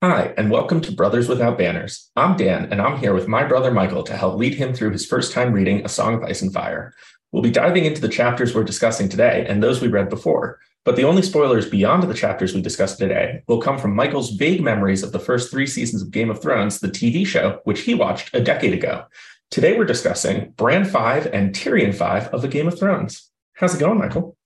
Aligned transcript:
Hi, 0.00 0.32
and 0.36 0.48
welcome 0.48 0.80
to 0.82 0.92
Brothers 0.92 1.28
Without 1.28 1.58
Banners. 1.58 2.08
I'm 2.14 2.36
Dan, 2.36 2.68
and 2.70 2.80
I'm 2.80 2.98
here 2.98 3.14
with 3.14 3.26
my 3.26 3.42
brother 3.42 3.72
Michael 3.72 4.04
to 4.04 4.16
help 4.16 4.36
lead 4.38 4.54
him 4.54 4.72
through 4.72 4.92
his 4.92 5.04
first 5.04 5.32
time 5.32 5.52
reading 5.52 5.84
A 5.84 5.88
Song 5.88 6.14
of 6.14 6.22
Ice 6.22 6.40
and 6.40 6.54
Fire. 6.54 6.94
We'll 7.32 7.42
be 7.42 7.50
diving 7.50 7.84
into 7.84 8.00
the 8.00 8.08
chapters 8.08 8.54
we're 8.54 8.62
discussing 8.62 9.08
today 9.08 9.44
and 9.48 9.60
those 9.60 9.82
we 9.82 9.88
read 9.88 10.08
before, 10.08 10.60
but 10.84 10.94
the 10.94 11.02
only 11.02 11.22
spoilers 11.22 11.68
beyond 11.68 12.04
the 12.04 12.14
chapters 12.14 12.54
we 12.54 12.62
discussed 12.62 13.00
today 13.00 13.42
will 13.48 13.60
come 13.60 13.76
from 13.76 13.96
Michael's 13.96 14.36
vague 14.36 14.62
memories 14.62 15.02
of 15.02 15.10
the 15.10 15.18
first 15.18 15.50
three 15.50 15.66
seasons 15.66 16.00
of 16.00 16.12
Game 16.12 16.30
of 16.30 16.40
Thrones, 16.40 16.78
the 16.78 16.86
TV 16.86 17.26
show, 17.26 17.58
which 17.64 17.80
he 17.80 17.94
watched 17.94 18.32
a 18.32 18.40
decade 18.40 18.74
ago. 18.74 19.04
Today 19.50 19.76
we're 19.76 19.84
discussing 19.84 20.50
Bran 20.50 20.84
5 20.84 21.26
and 21.32 21.52
Tyrion 21.52 21.92
5 21.92 22.28
of 22.28 22.42
the 22.42 22.46
Game 22.46 22.68
of 22.68 22.78
Thrones. 22.78 23.28
How's 23.54 23.74
it 23.74 23.80
going, 23.80 23.98
Michael? 23.98 24.36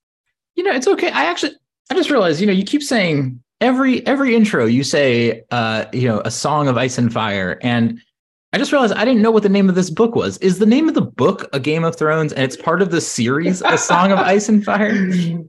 You 0.55 0.63
know, 0.63 0.73
it's 0.73 0.87
okay. 0.87 1.11
I 1.11 1.25
actually, 1.25 1.53
I 1.91 1.93
just 1.93 2.09
realized, 2.09 2.41
you 2.41 2.47
know, 2.47 2.53
you 2.53 2.63
keep 2.63 2.81
saying 2.81 3.42
every 3.63 4.05
every 4.05 4.35
intro 4.35 4.65
you 4.65 4.83
say 4.83 5.41
uh 5.51 5.85
you 5.93 6.07
know 6.07 6.21
a 6.25 6.31
song 6.31 6.67
of 6.67 6.77
ice 6.77 6.97
and 6.97 7.11
fire. 7.11 7.57
And 7.61 7.99
i 8.51 8.57
just 8.59 8.71
realized 8.71 8.93
i 8.93 9.03
didn't 9.05 9.23
know 9.23 9.31
what 9.31 9.41
the 9.41 9.49
name 9.49 9.69
of 9.69 9.75
this 9.75 9.89
book 9.89 10.15
was. 10.15 10.37
Is 10.39 10.59
the 10.59 10.65
name 10.65 10.87
of 10.89 10.95
the 10.95 11.01
book 11.01 11.49
a 11.53 11.59
game 11.59 11.83
of 11.83 11.95
thrones 11.95 12.33
and 12.33 12.43
it's 12.43 12.57
part 12.57 12.81
of 12.81 12.91
the 12.91 13.01
series 13.01 13.61
a 13.61 13.77
song 13.77 14.11
of 14.11 14.19
ice 14.19 14.49
and 14.49 14.63
fire? 14.63 14.91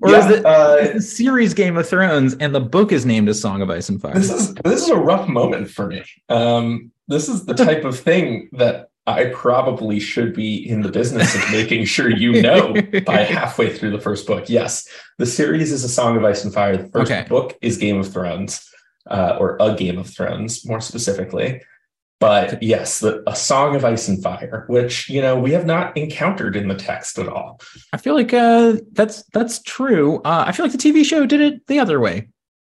Or 0.01 0.11
yeah, 0.11 0.29
is, 0.29 0.39
it, 0.39 0.47
uh, 0.47 0.77
is 0.81 0.95
the 0.95 1.17
series 1.17 1.53
game 1.53 1.77
of 1.77 1.89
thrones 1.89 2.35
and 2.37 2.55
the 2.55 2.61
book 2.61 2.93
is 2.93 3.05
named 3.05 3.29
a 3.29 3.35
song 3.35 3.61
of 3.61 3.69
ice 3.69 3.89
and 3.89 4.01
fire? 4.01 4.15
This 4.15 4.31
is 4.31 4.55
this 4.55 4.83
is 4.85 4.89
a 4.89 4.97
rough 4.97 5.29
moment 5.29 5.69
for 5.71 5.89
me. 5.89 6.05
Um 6.29 6.93
this 7.09 7.29
is 7.29 7.45
the 7.45 7.55
type 7.55 7.85
of 7.85 7.99
thing 7.99 8.49
that 8.53 8.89
I 9.07 9.27
probably 9.27 10.01
should 10.01 10.33
be 10.33 10.69
in 10.69 10.81
the 10.81 10.91
business 10.91 11.35
of 11.35 11.53
making 11.53 11.85
sure 11.85 12.09
you 12.09 12.41
know 12.41 12.75
by 13.05 13.19
halfway 13.23 13.77
through 13.77 13.91
the 13.91 14.01
first 14.01 14.27
book. 14.27 14.49
Yes, 14.49 14.89
the 15.19 15.27
series 15.27 15.73
is 15.73 15.85
A 15.85 15.89
Song 15.89 16.17
of 16.17 16.25
Ice 16.25 16.45
and 16.45 16.55
Fire. 16.55 16.77
The 16.77 16.89
first 16.89 17.13
okay. 17.13 17.27
book 17.29 17.59
is 17.61 17.77
Game 17.77 17.99
of 17.99 18.11
Thrones, 18.11 18.67
uh, 19.11 19.37
or 19.39 19.59
A 19.61 19.75
Game 19.75 19.99
of 19.99 20.09
Thrones, 20.09 20.67
more 20.67 20.81
specifically. 20.81 21.61
But 22.19 22.63
yes, 22.63 23.01
the, 23.01 23.23
A 23.27 23.37
Song 23.37 23.77
of 23.77 23.85
Ice 23.85 24.09
and 24.09 24.23
Fire, 24.23 24.65
which 24.69 25.11
you 25.11 25.21
know 25.21 25.39
we 25.39 25.53
have 25.53 25.67
not 25.67 25.95
encountered 25.97 26.57
in 26.57 26.69
the 26.69 26.75
text 26.75 27.19
at 27.19 27.29
all. 27.29 27.61
I 27.93 27.99
feel 27.99 28.15
like 28.15 28.33
uh, 28.33 28.77
that's 28.93 29.25
that's 29.35 29.61
true. 29.63 30.23
Uh, 30.23 30.45
I 30.47 30.53
feel 30.53 30.65
like 30.65 30.73
the 30.73 30.79
TV 30.79 31.05
show 31.05 31.27
did 31.27 31.43
it 31.43 31.67
the 31.67 31.79
other 31.79 32.01
way. 32.01 32.29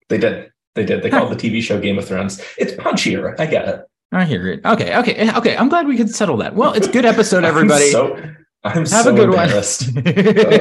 They 0.08 0.18
did. 0.18 0.50
They 0.76 0.86
did. 0.86 1.04
They 1.04 1.10
called 1.10 1.30
the 1.30 1.36
TV 1.36 1.62
show 1.62 1.82
Game 1.82 1.98
of 1.98 2.08
Thrones. 2.08 2.42
It's 2.58 2.72
punchier. 2.74 3.38
I 3.38 3.46
get 3.46 3.68
it. 3.68 3.86
I 4.12 4.26
hear 4.26 4.48
it. 4.48 4.66
Okay, 4.66 4.98
okay, 4.98 5.14
eh, 5.14 5.38
okay. 5.38 5.56
I'm 5.56 5.70
glad 5.70 5.88
we 5.88 5.96
could 5.96 6.14
settle 6.14 6.38
that. 6.38 6.54
Well, 6.56 6.74
it's 6.74 6.88
a 6.88 6.92
good 6.92 7.06
episode, 7.06 7.44
everybody. 7.52 7.86
I'm 7.86 7.92
so, 7.92 8.16
I'm 8.64 8.86
Have 8.86 8.88
so 8.88 9.14
a 9.14 9.16
good 9.16 9.30
one. 9.30 9.50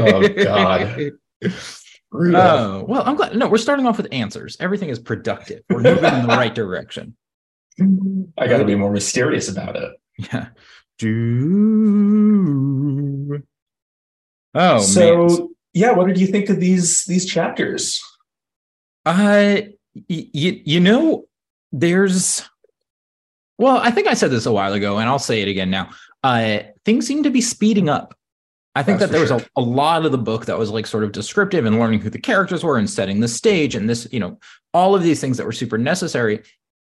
oh 0.02 0.28
God. 0.44 1.12
Oh 2.12 2.84
well, 2.88 3.02
I'm 3.06 3.16
glad. 3.16 3.34
No, 3.36 3.48
we're 3.48 3.58
starting 3.58 3.86
off 3.86 3.96
with 3.96 4.08
answers. 4.12 4.56
Everything 4.60 4.88
is 4.88 4.98
productive. 4.98 5.62
We're 5.68 5.80
moving 5.80 6.04
in 6.04 6.22
the 6.22 6.28
right 6.28 6.54
direction. 6.54 7.16
I 8.38 8.46
got 8.46 8.58
to 8.58 8.64
be 8.64 8.74
more 8.74 8.92
mysterious 8.92 9.48
about 9.48 9.76
it. 9.76 9.92
Yeah. 10.18 10.48
Do. 10.98 11.80
Oh, 14.54 14.80
so 14.80 15.26
man. 15.26 15.48
yeah. 15.72 15.92
What 15.92 16.08
did 16.08 16.18
you 16.18 16.26
think 16.26 16.48
of 16.50 16.58
these 16.60 17.04
these 17.04 17.26
chapters? 17.26 18.02
Uh, 19.06 19.60
y- 19.94 20.30
y- 20.34 20.62
you 20.64 20.80
know, 20.80 21.24
there's 21.72 22.49
well, 23.60 23.76
I 23.76 23.90
think 23.90 24.08
I 24.08 24.14
said 24.14 24.30
this 24.30 24.46
a 24.46 24.52
while 24.52 24.72
ago, 24.72 24.98
and 24.98 25.08
I'll 25.08 25.18
say 25.18 25.42
it 25.42 25.48
again 25.48 25.70
now. 25.70 25.90
Uh, 26.24 26.60
things 26.86 27.06
seem 27.06 27.22
to 27.24 27.30
be 27.30 27.42
speeding 27.42 27.90
up. 27.90 28.16
I 28.74 28.82
think 28.82 28.98
That's 28.98 29.10
that 29.10 29.18
there 29.18 29.26
sure. 29.26 29.36
was 29.36 29.44
a, 29.44 29.50
a 29.56 29.60
lot 29.60 30.06
of 30.06 30.12
the 30.12 30.18
book 30.18 30.46
that 30.46 30.58
was 30.58 30.70
like 30.70 30.86
sort 30.86 31.04
of 31.04 31.12
descriptive 31.12 31.66
and 31.66 31.78
learning 31.78 32.00
who 32.00 32.08
the 32.08 32.20
characters 32.20 32.64
were 32.64 32.78
and 32.78 32.88
setting 32.88 33.20
the 33.20 33.28
stage 33.28 33.74
and 33.74 33.88
this, 33.88 34.08
you 34.12 34.18
know, 34.18 34.38
all 34.72 34.94
of 34.94 35.02
these 35.02 35.20
things 35.20 35.36
that 35.36 35.44
were 35.44 35.52
super 35.52 35.76
necessary. 35.76 36.42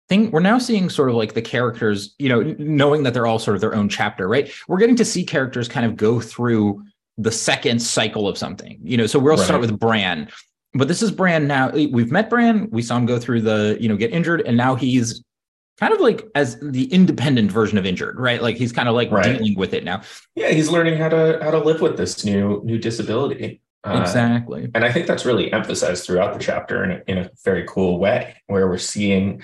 Thing 0.09 0.31
we're 0.31 0.41
now 0.41 0.59
seeing 0.59 0.89
sort 0.89 1.11
of 1.11 1.17
like 1.17 1.35
the 1.35 1.43
characters, 1.43 2.15
you 2.19 2.31
know, 2.31 2.55
knowing 2.59 3.03
that 3.03 3.13
they're 3.13 3.27
all 3.27 3.39
sort 3.39 3.57
of 3.57 3.61
their 3.61 3.75
own 3.75 3.91
chapter, 3.91 4.27
right? 4.27 4.51
We're 4.67 4.79
getting 4.79 4.97
to 4.97 5.05
see 5.05 5.25
characters 5.25 5.69
kind 5.69 5.85
of 5.85 5.97
go 5.97 6.21
through 6.21 6.83
the 7.19 7.33
second 7.33 7.81
cycle 7.81 8.27
of 8.27 8.39
something, 8.39 8.79
you 8.83 8.97
know. 8.97 9.07
So 9.07 9.19
we'll 9.19 9.37
right. 9.37 9.45
start 9.45 9.61
with 9.61 9.79
Bran, 9.79 10.31
but 10.75 10.89
this 10.89 11.03
is 11.03 11.11
Bran 11.11 11.47
now. 11.47 11.71
We've 11.71 12.11
met 12.11 12.31
Bran. 12.31 12.69
We 12.71 12.83
saw 12.83 12.97
him 12.97 13.07
go 13.07 13.19
through 13.19 13.43
the, 13.43 13.79
you 13.81 13.89
know, 13.89 13.97
get 13.97 14.13
injured, 14.13 14.43
and 14.43 14.57
now 14.57 14.75
he's 14.75 15.25
kind 15.79 15.93
of 15.93 16.01
like 16.01 16.27
as 16.35 16.59
the 16.61 16.85
independent 16.93 17.51
version 17.51 17.79
of 17.79 17.87
injured, 17.87 18.19
right? 18.19 18.41
Like 18.43 18.57
he's 18.57 18.73
kind 18.73 18.89
of 18.89 18.95
like 18.95 19.11
right. 19.11 19.25
dealing 19.25 19.57
with 19.57 19.75
it 19.75 19.85
now. 19.85 20.03
Yeah, 20.35 20.51
he's 20.51 20.69
learning 20.69 20.99
how 20.99 21.09
to 21.09 21.39
how 21.43 21.51
to 21.51 21.59
live 21.59 21.81
with 21.81 21.97
this 21.97 22.25
new 22.25 22.63
new 22.65 22.79
disability. 22.79 23.61
Uh, 23.85 24.01
exactly. 24.01 24.71
And 24.75 24.85
I 24.85 24.91
think 24.91 25.07
that's 25.07 25.27
really 25.27 25.53
emphasized 25.53 26.07
throughout 26.07 26.33
the 26.33 26.43
chapter 26.43 26.85
in 26.85 26.91
a, 26.91 27.03
in 27.07 27.19
a 27.19 27.31
very 27.45 27.65
cool 27.69 27.99
way, 27.99 28.35
where 28.47 28.67
we're 28.67 28.79
seeing 28.79 29.43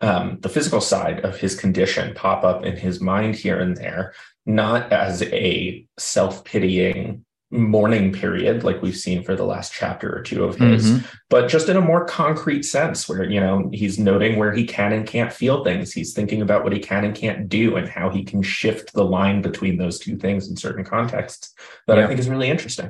um, 0.00 0.38
the 0.40 0.48
physical 0.48 0.80
side 0.80 1.20
of 1.20 1.38
his 1.38 1.56
condition 1.56 2.14
pop 2.14 2.44
up 2.44 2.64
in 2.64 2.76
his 2.76 3.00
mind 3.00 3.34
here 3.34 3.58
and 3.58 3.76
there, 3.76 4.14
not 4.46 4.92
as 4.92 5.22
a 5.22 5.84
self 5.98 6.44
pitying 6.44 7.24
mourning 7.50 8.12
period 8.12 8.62
like 8.62 8.80
we've 8.80 8.96
seen 8.96 9.24
for 9.24 9.34
the 9.34 9.44
last 9.44 9.72
chapter 9.72 10.16
or 10.16 10.22
two 10.22 10.44
of 10.44 10.56
his 10.56 10.92
mm-hmm. 10.92 11.04
but 11.28 11.48
just 11.48 11.68
in 11.68 11.76
a 11.76 11.80
more 11.80 12.04
concrete 12.04 12.62
sense 12.62 13.08
where 13.08 13.24
you 13.24 13.40
know 13.40 13.68
he's 13.72 13.98
noting 13.98 14.38
where 14.38 14.52
he 14.52 14.64
can 14.64 14.92
and 14.92 15.04
can't 15.04 15.32
feel 15.32 15.64
things 15.64 15.92
he's 15.92 16.12
thinking 16.12 16.42
about 16.42 16.62
what 16.62 16.72
he 16.72 16.78
can 16.78 17.04
and 17.04 17.16
can't 17.16 17.48
do 17.48 17.74
and 17.74 17.88
how 17.88 18.08
he 18.08 18.22
can 18.22 18.40
shift 18.40 18.92
the 18.92 19.04
line 19.04 19.42
between 19.42 19.78
those 19.78 19.98
two 19.98 20.16
things 20.16 20.48
in 20.48 20.56
certain 20.56 20.84
contexts 20.84 21.52
that 21.88 21.98
yeah. 21.98 22.04
i 22.04 22.06
think 22.06 22.20
is 22.20 22.28
really 22.28 22.48
interesting 22.48 22.88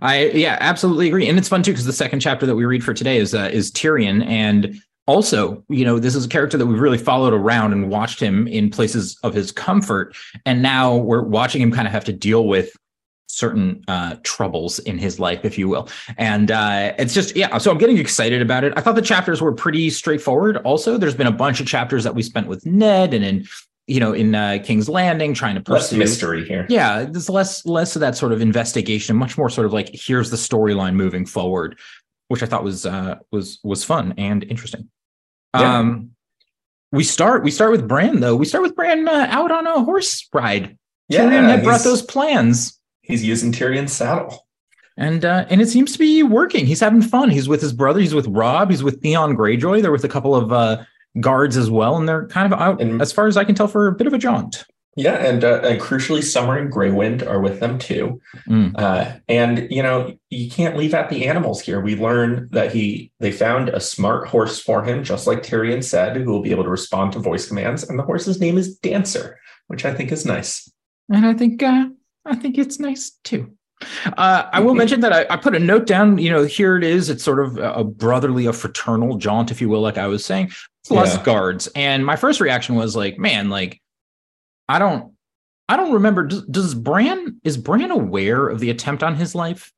i 0.00 0.26
yeah 0.30 0.56
absolutely 0.60 1.08
agree 1.08 1.28
and 1.28 1.36
it's 1.36 1.48
fun 1.48 1.62
too 1.62 1.72
because 1.72 1.84
the 1.84 1.92
second 1.92 2.20
chapter 2.20 2.46
that 2.46 2.56
we 2.56 2.64
read 2.64 2.82
for 2.82 2.94
today 2.94 3.18
is 3.18 3.34
uh, 3.34 3.50
is 3.52 3.70
tyrion 3.70 4.26
and 4.26 4.80
also, 5.06 5.64
you 5.70 5.86
know, 5.86 5.98
this 5.98 6.14
is 6.14 6.26
a 6.26 6.28
character 6.28 6.58
that 6.58 6.66
we've 6.66 6.78
really 6.78 6.98
followed 6.98 7.32
around 7.32 7.72
and 7.72 7.88
watched 7.88 8.20
him 8.20 8.46
in 8.46 8.68
places 8.68 9.18
of 9.22 9.32
his 9.32 9.50
comfort. 9.50 10.14
And 10.44 10.60
now 10.60 10.96
we're 10.96 11.22
watching 11.22 11.62
him 11.62 11.72
kind 11.72 11.88
of 11.88 11.92
have 11.92 12.04
to 12.04 12.12
deal 12.12 12.46
with 12.46 12.76
certain 13.38 13.84
uh, 13.86 14.16
troubles 14.24 14.80
in 14.80 14.98
his 14.98 15.20
life, 15.20 15.44
if 15.44 15.56
you 15.56 15.68
will. 15.68 15.88
And 16.16 16.50
uh, 16.50 16.92
it's 16.98 17.14
just, 17.14 17.36
yeah, 17.36 17.56
so 17.58 17.70
I'm 17.70 17.78
getting 17.78 17.98
excited 17.98 18.42
about 18.42 18.64
it. 18.64 18.72
I 18.76 18.80
thought 18.80 18.96
the 18.96 19.02
chapters 19.02 19.40
were 19.40 19.52
pretty 19.52 19.90
straightforward. 19.90 20.56
Also, 20.58 20.98
there's 20.98 21.14
been 21.14 21.28
a 21.28 21.32
bunch 21.32 21.60
of 21.60 21.66
chapters 21.66 22.02
that 22.04 22.14
we 22.14 22.22
spent 22.22 22.48
with 22.48 22.66
Ned 22.66 23.14
and 23.14 23.24
in, 23.24 23.46
you 23.86 24.00
know, 24.00 24.12
in 24.12 24.34
uh, 24.34 24.58
King's 24.64 24.88
Landing 24.88 25.34
trying 25.34 25.54
to 25.54 25.60
pursue. 25.60 25.74
Less 25.74 25.92
mystery 25.92 26.44
here. 26.44 26.66
Yeah, 26.68 27.04
there's 27.04 27.30
less 27.30 27.64
less 27.64 27.96
of 27.96 28.00
that 28.00 28.16
sort 28.16 28.32
of 28.32 28.42
investigation, 28.42 29.16
much 29.16 29.38
more 29.38 29.48
sort 29.48 29.66
of 29.66 29.72
like 29.72 29.88
here's 29.92 30.30
the 30.30 30.36
storyline 30.36 30.94
moving 30.94 31.24
forward, 31.24 31.78
which 32.26 32.42
I 32.42 32.46
thought 32.46 32.64
was 32.64 32.84
uh, 32.84 33.16
was 33.32 33.60
was 33.64 33.84
fun 33.84 34.14
and 34.18 34.44
interesting. 34.44 34.90
Yeah. 35.54 35.78
Um, 35.78 36.10
we 36.92 37.04
start 37.04 37.44
we 37.44 37.50
start 37.50 37.70
with 37.70 37.88
Bran 37.88 38.20
though. 38.20 38.36
We 38.36 38.44
start 38.44 38.62
with 38.62 38.76
Bran 38.76 39.08
uh, 39.08 39.26
out 39.30 39.50
on 39.50 39.66
a 39.66 39.82
horse 39.82 40.28
ride. 40.34 40.76
Yeah, 41.08 41.20
Tyrion 41.20 41.48
had 41.48 41.64
brought 41.64 41.82
those 41.82 42.02
plans 42.02 42.77
he's 43.08 43.24
using 43.24 43.50
Tyrion's 43.50 43.92
saddle. 43.92 44.46
And 44.96 45.24
uh, 45.24 45.46
and 45.48 45.60
it 45.60 45.68
seems 45.68 45.92
to 45.92 45.98
be 45.98 46.22
working. 46.22 46.66
He's 46.66 46.80
having 46.80 47.02
fun. 47.02 47.30
He's 47.30 47.48
with 47.48 47.60
his 47.60 47.72
brother. 47.72 48.00
He's 48.00 48.14
with 48.14 48.26
Robb. 48.26 48.70
He's 48.70 48.82
with 48.82 49.00
Theon 49.00 49.36
Greyjoy. 49.36 49.80
They're 49.80 49.92
with 49.92 50.04
a 50.04 50.08
couple 50.08 50.34
of 50.34 50.52
uh, 50.52 50.84
guards 51.20 51.56
as 51.56 51.70
well, 51.70 51.96
and 51.96 52.08
they're 52.08 52.26
kind 52.26 52.52
of 52.52 52.58
out, 52.58 52.80
and, 52.80 53.00
as 53.00 53.12
far 53.12 53.26
as 53.26 53.36
I 53.36 53.44
can 53.44 53.54
tell, 53.54 53.68
for 53.68 53.86
a 53.86 53.92
bit 53.92 54.06
of 54.06 54.12
a 54.12 54.18
jaunt. 54.18 54.64
Yeah, 54.96 55.14
and 55.24 55.44
uh, 55.44 55.60
and 55.62 55.80
crucially, 55.80 56.24
Summer 56.24 56.58
and 56.58 56.72
Greywind 56.72 57.24
are 57.24 57.40
with 57.40 57.60
them 57.60 57.78
too. 57.78 58.20
Mm. 58.48 58.72
Uh, 58.76 59.12
and 59.28 59.68
you 59.70 59.80
know, 59.80 60.18
you 60.30 60.50
can't 60.50 60.76
leave 60.76 60.94
out 60.94 61.10
the 61.10 61.28
animals 61.28 61.60
here. 61.60 61.80
We 61.80 61.94
learn 61.94 62.48
that 62.50 62.72
he 62.72 63.12
they 63.20 63.30
found 63.30 63.68
a 63.68 63.78
smart 63.78 64.26
horse 64.26 64.58
for 64.58 64.82
him, 64.82 65.04
just 65.04 65.28
like 65.28 65.44
Tyrion 65.44 65.84
said, 65.84 66.16
who 66.16 66.32
will 66.32 66.42
be 66.42 66.50
able 66.50 66.64
to 66.64 66.70
respond 66.70 67.12
to 67.12 67.20
voice 67.20 67.46
commands. 67.46 67.84
And 67.84 67.96
the 67.96 68.02
horse's 68.02 68.40
name 68.40 68.58
is 68.58 68.76
Dancer, 68.78 69.38
which 69.68 69.84
I 69.84 69.94
think 69.94 70.10
is 70.10 70.26
nice. 70.26 70.68
And 71.08 71.24
I 71.24 71.34
think 71.34 71.62
uh, 71.62 71.86
I 72.28 72.34
think 72.34 72.58
it's 72.58 72.78
nice 72.78 73.10
too. 73.24 73.52
Uh, 74.16 74.48
I 74.52 74.60
will 74.60 74.74
mention 74.74 75.00
that 75.00 75.12
I, 75.12 75.26
I, 75.30 75.36
put 75.36 75.54
a 75.54 75.58
note 75.58 75.86
down. 75.86 76.18
You 76.18 76.30
know, 76.30 76.44
here 76.44 76.76
it 76.76 76.82
is. 76.82 77.10
It's 77.10 77.22
sort 77.22 77.38
of 77.38 77.58
a 77.58 77.84
brotherly, 77.84 78.46
a 78.46 78.52
fraternal 78.52 79.18
jaunt, 79.18 79.50
if 79.50 79.60
you 79.60 79.68
will, 79.68 79.80
like 79.80 79.98
I 79.98 80.08
was 80.08 80.24
saying. 80.24 80.50
Plus 80.86 81.16
yeah. 81.16 81.22
guards, 81.22 81.68
and 81.74 82.04
my 82.04 82.16
first 82.16 82.40
reaction 82.40 82.74
was 82.74 82.96
like, 82.96 83.18
"Man, 83.18 83.50
like, 83.50 83.80
I 84.68 84.78
don't, 84.78 85.12
I 85.68 85.76
don't 85.76 85.92
remember. 85.92 86.24
Does, 86.24 86.42
does 86.44 86.74
Bran 86.74 87.40
is 87.44 87.56
Bran 87.56 87.90
aware 87.90 88.48
of 88.48 88.58
the 88.58 88.70
attempt 88.70 89.02
on 89.02 89.14
his 89.14 89.34
life? 89.34 89.72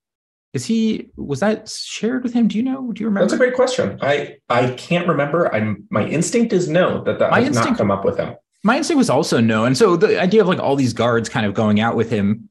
Is 0.53 0.65
he 0.65 1.09
was 1.17 1.41
that 1.41 1.69
shared 1.69 2.23
with 2.23 2.33
him? 2.33 2.49
Do 2.49 2.57
you 2.57 2.63
know? 2.63 2.93
Do 2.93 3.03
you 3.03 3.07
remember? 3.07 3.27
That's 3.27 3.35
a 3.35 3.39
great 3.39 3.55
question. 3.55 3.99
I 4.01 4.37
I 4.49 4.71
can't 4.73 5.09
remember. 5.09 5.53
I'm 5.55 5.85
my 5.91 6.07
instinct 6.07 6.53
is 6.53 6.69
no 6.69 7.05
that 7.05 7.19
that 7.19 7.33
my 7.33 7.41
has 7.41 7.49
instinct, 7.49 7.71
not 7.71 7.79
come 7.79 7.91
up 7.91 8.05
with 8.05 8.17
him 8.17 8.37
my 8.63 8.77
instinct 8.77 8.99
was 8.99 9.11
also 9.11 9.41
no. 9.41 9.65
And 9.65 9.77
so 9.77 9.97
the 9.97 10.21
idea 10.21 10.43
of 10.43 10.49
like 10.49 10.59
all 10.59 10.77
these 10.77 10.93
guards 10.93 11.29
kind 11.29 11.47
of 11.47 11.55
going 11.55 11.81
out 11.81 11.97
with 11.97 12.11
him 12.11 12.49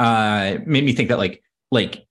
uh 0.00 0.56
made 0.66 0.84
me 0.84 0.92
think 0.92 1.08
that 1.08 1.18
like 1.18 1.42
like 1.70 2.04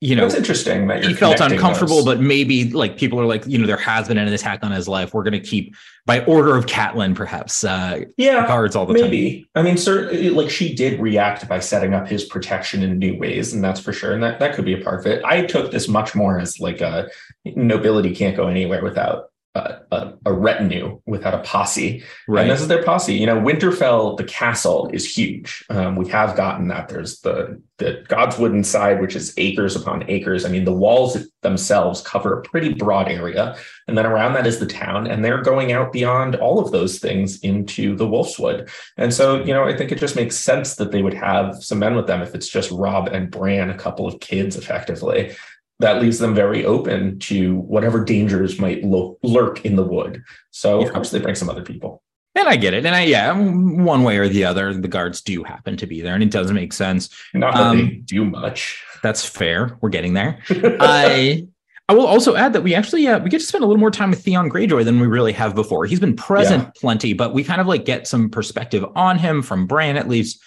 you 0.00 0.16
know 0.16 0.24
it's 0.24 0.34
interesting 0.34 0.88
that 0.88 1.04
he 1.04 1.14
felt 1.14 1.38
uncomfortable 1.40 1.96
those. 1.96 2.16
but 2.16 2.20
maybe 2.20 2.70
like 2.70 2.96
people 2.96 3.20
are 3.20 3.26
like 3.26 3.46
you 3.46 3.58
know 3.58 3.66
there 3.66 3.76
has 3.76 4.08
been 4.08 4.18
an 4.18 4.26
attack 4.26 4.64
on 4.64 4.72
his 4.72 4.88
life 4.88 5.14
we're 5.14 5.22
going 5.22 5.32
to 5.32 5.40
keep 5.40 5.76
by 6.06 6.24
order 6.24 6.56
of 6.56 6.66
Catelyn 6.66 7.14
perhaps 7.14 7.62
uh 7.62 8.00
yeah 8.16 8.46
guards 8.48 8.74
all 8.74 8.86
the 8.86 8.94
maybe. 8.94 9.02
time 9.02 9.10
Maybe. 9.10 9.50
i 9.54 9.62
mean 9.62 9.76
certainly 9.76 10.30
like 10.30 10.50
she 10.50 10.74
did 10.74 10.98
react 10.98 11.46
by 11.48 11.60
setting 11.60 11.94
up 11.94 12.08
his 12.08 12.24
protection 12.24 12.82
in 12.82 12.98
new 12.98 13.16
ways 13.16 13.52
and 13.52 13.62
that's 13.62 13.78
for 13.78 13.92
sure 13.92 14.12
and 14.12 14.22
that 14.22 14.40
that 14.40 14.54
could 14.54 14.64
be 14.64 14.72
a 14.72 14.82
part 14.82 15.00
of 15.00 15.06
it 15.06 15.22
i 15.24 15.44
took 15.44 15.70
this 15.70 15.86
much 15.86 16.14
more 16.16 16.40
as 16.40 16.58
like 16.58 16.80
a 16.80 17.08
nobility 17.44 18.14
can't 18.14 18.36
go 18.36 18.48
anywhere 18.48 18.82
without 18.82 19.29
a, 19.54 19.78
a, 19.90 20.12
a, 20.26 20.32
retinue, 20.32 21.00
without 21.06 21.34
a 21.34 21.38
posse. 21.38 22.04
Right. 22.28 22.42
And 22.42 22.50
this 22.50 22.60
is 22.60 22.68
their 22.68 22.84
posse. 22.84 23.14
You 23.14 23.26
know, 23.26 23.40
Winterfell, 23.40 24.16
the 24.16 24.24
castle 24.24 24.88
is 24.92 25.16
huge. 25.16 25.64
Um, 25.68 25.96
we 25.96 26.08
have 26.08 26.36
gotten 26.36 26.68
that. 26.68 26.88
There's 26.88 27.20
the 27.20 27.60
the 27.78 28.04
Godswood 28.08 28.52
inside, 28.52 29.00
which 29.00 29.16
is 29.16 29.32
acres 29.38 29.74
upon 29.74 30.08
acres. 30.08 30.44
I 30.44 30.50
mean, 30.50 30.64
the 30.64 30.72
walls 30.72 31.16
themselves 31.40 32.02
cover 32.02 32.38
a 32.38 32.42
pretty 32.42 32.74
broad 32.74 33.08
area, 33.08 33.56
and 33.88 33.96
then 33.98 34.06
around 34.06 34.34
that 34.34 34.46
is 34.46 34.60
the 34.60 34.66
town. 34.66 35.06
And 35.06 35.24
they're 35.24 35.42
going 35.42 35.72
out 35.72 35.92
beyond 35.92 36.36
all 36.36 36.60
of 36.60 36.70
those 36.70 36.98
things 36.98 37.40
into 37.40 37.96
the 37.96 38.06
Wolfswood. 38.06 38.70
And 38.98 39.12
so, 39.12 39.42
you 39.42 39.52
know, 39.52 39.64
I 39.64 39.76
think 39.76 39.90
it 39.90 39.98
just 39.98 40.14
makes 40.14 40.36
sense 40.36 40.76
that 40.76 40.92
they 40.92 41.02
would 41.02 41.14
have 41.14 41.56
some 41.64 41.78
men 41.78 41.96
with 41.96 42.06
them 42.06 42.22
if 42.22 42.34
it's 42.34 42.48
just 42.48 42.70
Robb 42.70 43.08
and 43.08 43.30
Bran, 43.30 43.70
a 43.70 43.78
couple 43.78 44.06
of 44.06 44.20
kids, 44.20 44.56
effectively 44.56 45.34
that 45.80 46.00
leaves 46.00 46.18
them 46.18 46.34
very 46.34 46.64
open 46.64 47.18
to 47.18 47.56
whatever 47.56 48.04
dangers 48.04 48.58
might 48.58 48.84
lo- 48.84 49.18
lurk 49.22 49.64
in 49.64 49.76
the 49.76 49.82
wood. 49.82 50.22
So, 50.50 50.80
yeah. 50.80 50.86
of 50.86 50.92
course, 50.92 51.10
they 51.10 51.18
bring 51.18 51.34
some 51.34 51.50
other 51.50 51.62
people. 51.62 52.02
And 52.36 52.46
I 52.48 52.56
get 52.56 52.74
it. 52.74 52.86
And 52.86 52.94
I, 52.94 53.02
yeah, 53.04 53.32
one 53.32 54.04
way 54.04 54.18
or 54.18 54.28
the 54.28 54.44
other, 54.44 54.72
the 54.72 54.88
guards 54.88 55.20
do 55.20 55.42
happen 55.42 55.76
to 55.78 55.86
be 55.86 56.00
there, 56.00 56.14
and 56.14 56.22
it 56.22 56.30
does 56.30 56.52
make 56.52 56.72
sense. 56.72 57.08
Not 57.34 57.54
that 57.54 57.60
um, 57.60 57.76
they 57.76 57.86
do 57.96 58.24
much. 58.24 58.84
That's 59.02 59.24
fair. 59.24 59.76
We're 59.80 59.88
getting 59.88 60.14
there. 60.14 60.38
I. 60.50 61.46
I 61.88 61.92
will 61.92 62.06
also 62.06 62.36
add 62.36 62.52
that 62.52 62.62
we 62.62 62.72
actually 62.72 63.08
uh, 63.08 63.18
we 63.18 63.30
get 63.30 63.40
to 63.40 63.44
spend 63.44 63.64
a 63.64 63.66
little 63.66 63.80
more 63.80 63.90
time 63.90 64.10
with 64.10 64.22
Theon 64.22 64.48
Greyjoy 64.48 64.84
than 64.84 65.00
we 65.00 65.08
really 65.08 65.32
have 65.32 65.56
before. 65.56 65.86
He's 65.86 65.98
been 65.98 66.14
present 66.14 66.62
yeah. 66.62 66.70
plenty, 66.76 67.14
but 67.14 67.34
we 67.34 67.42
kind 67.42 67.60
of 67.60 67.66
like 67.66 67.84
get 67.84 68.06
some 68.06 68.30
perspective 68.30 68.84
on 68.94 69.18
him 69.18 69.42
from 69.42 69.66
Bran 69.66 69.96
at 69.96 70.08
least. 70.08 70.40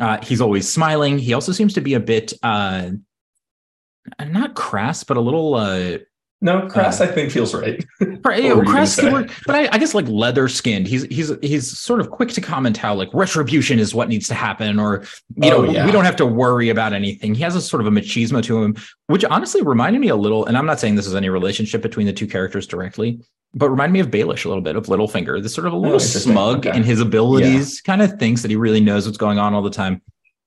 Uh, 0.00 0.18
he's 0.24 0.40
always 0.40 0.68
smiling. 0.68 1.16
He 1.16 1.34
also 1.34 1.52
seems 1.52 1.72
to 1.74 1.80
be 1.80 1.94
a 1.94 2.00
bit 2.00 2.32
uh, 2.42 2.90
not 4.26 4.54
crass, 4.54 5.04
but 5.04 5.16
a 5.16 5.20
little 5.20 5.54
uh 5.54 5.98
no, 6.40 6.68
crass. 6.68 7.00
Uh, 7.00 7.04
I 7.04 7.06
think 7.08 7.32
feels 7.32 7.52
right. 7.52 7.84
crass 8.22 8.94
could 8.94 9.12
work, 9.12 9.30
but 9.44 9.56
I, 9.56 9.68
I, 9.72 9.78
guess 9.78 9.92
like 9.92 10.06
leather 10.06 10.46
skinned. 10.48 10.86
He's 10.86 11.02
he's 11.04 11.32
he's 11.42 11.76
sort 11.76 12.00
of 12.00 12.10
quick 12.10 12.28
to 12.30 12.40
comment 12.40 12.76
how 12.76 12.94
like 12.94 13.08
retribution 13.12 13.80
is 13.80 13.92
what 13.92 14.08
needs 14.08 14.28
to 14.28 14.34
happen, 14.34 14.78
or 14.78 15.02
you 15.34 15.52
oh, 15.52 15.62
know 15.62 15.70
yeah. 15.72 15.84
we 15.84 15.90
don't 15.90 16.04
have 16.04 16.14
to 16.16 16.26
worry 16.26 16.68
about 16.68 16.92
anything. 16.92 17.34
He 17.34 17.42
has 17.42 17.56
a 17.56 17.60
sort 17.60 17.80
of 17.80 17.88
a 17.88 17.90
machismo 17.90 18.40
to 18.44 18.62
him, 18.62 18.76
which 19.08 19.24
honestly 19.24 19.62
reminded 19.62 19.98
me 19.98 20.08
a 20.08 20.16
little. 20.16 20.46
And 20.46 20.56
I'm 20.56 20.66
not 20.66 20.78
saying 20.78 20.94
this 20.94 21.08
is 21.08 21.14
any 21.16 21.28
relationship 21.28 21.82
between 21.82 22.06
the 22.06 22.12
two 22.12 22.28
characters 22.28 22.68
directly, 22.68 23.18
but 23.52 23.68
reminded 23.68 23.94
me 23.94 24.00
of 24.00 24.08
Baelish 24.08 24.44
a 24.44 24.48
little 24.48 24.62
bit 24.62 24.76
of 24.76 24.86
Littlefinger. 24.86 25.42
This 25.42 25.54
sort 25.54 25.66
of 25.66 25.72
a 25.72 25.76
little 25.76 25.96
oh, 25.96 25.98
smug 25.98 26.68
okay. 26.68 26.76
in 26.76 26.84
his 26.84 27.00
abilities, 27.00 27.82
yeah. 27.84 27.92
kind 27.92 28.00
of 28.00 28.16
thinks 28.20 28.42
that 28.42 28.50
he 28.50 28.56
really 28.56 28.80
knows 28.80 29.06
what's 29.06 29.18
going 29.18 29.40
on 29.40 29.54
all 29.54 29.62
the 29.62 29.70
time. 29.70 30.02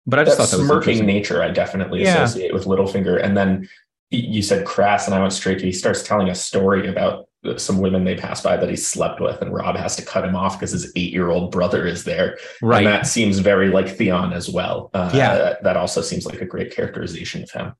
But 0.07 0.19
I 0.19 0.23
just 0.23 0.37
that 0.37 0.47
thought 0.47 0.57
that 0.57 0.65
smirking 0.65 1.05
nature 1.05 1.43
I 1.43 1.51
definitely 1.51 2.01
yeah. 2.03 2.23
associate 2.23 2.53
with 2.53 2.65
Littlefinger. 2.65 3.23
And 3.23 3.37
then 3.37 3.69
you 4.09 4.41
said 4.41 4.65
crass, 4.65 5.05
and 5.05 5.15
I 5.15 5.21
went 5.21 5.31
straight 5.31 5.59
to 5.59 5.65
he 5.65 5.71
starts 5.71 6.03
telling 6.03 6.29
a 6.29 6.35
story 6.35 6.87
about 6.87 7.27
some 7.57 7.79
women 7.79 8.03
they 8.03 8.15
pass 8.15 8.41
by 8.41 8.57
that 8.57 8.69
he 8.69 8.75
slept 8.75 9.19
with, 9.19 9.41
and 9.41 9.53
Robb 9.53 9.75
has 9.75 9.95
to 9.95 10.05
cut 10.05 10.25
him 10.25 10.35
off 10.35 10.59
because 10.59 10.71
his 10.71 10.91
eight-year-old 10.95 11.51
brother 11.51 11.87
is 11.87 12.03
there. 12.03 12.37
Right. 12.61 12.85
And 12.85 12.87
that 12.87 13.07
seems 13.07 13.39
very 13.39 13.69
like 13.69 13.89
Theon 13.89 14.33
as 14.33 14.49
well. 14.49 14.91
Uh, 14.93 15.11
yeah. 15.13 15.55
That 15.63 15.77
also 15.77 16.01
seems 16.01 16.25
like 16.25 16.41
a 16.41 16.45
great 16.45 16.75
characterization 16.75 17.41
of 17.43 17.51
him. 17.51 17.73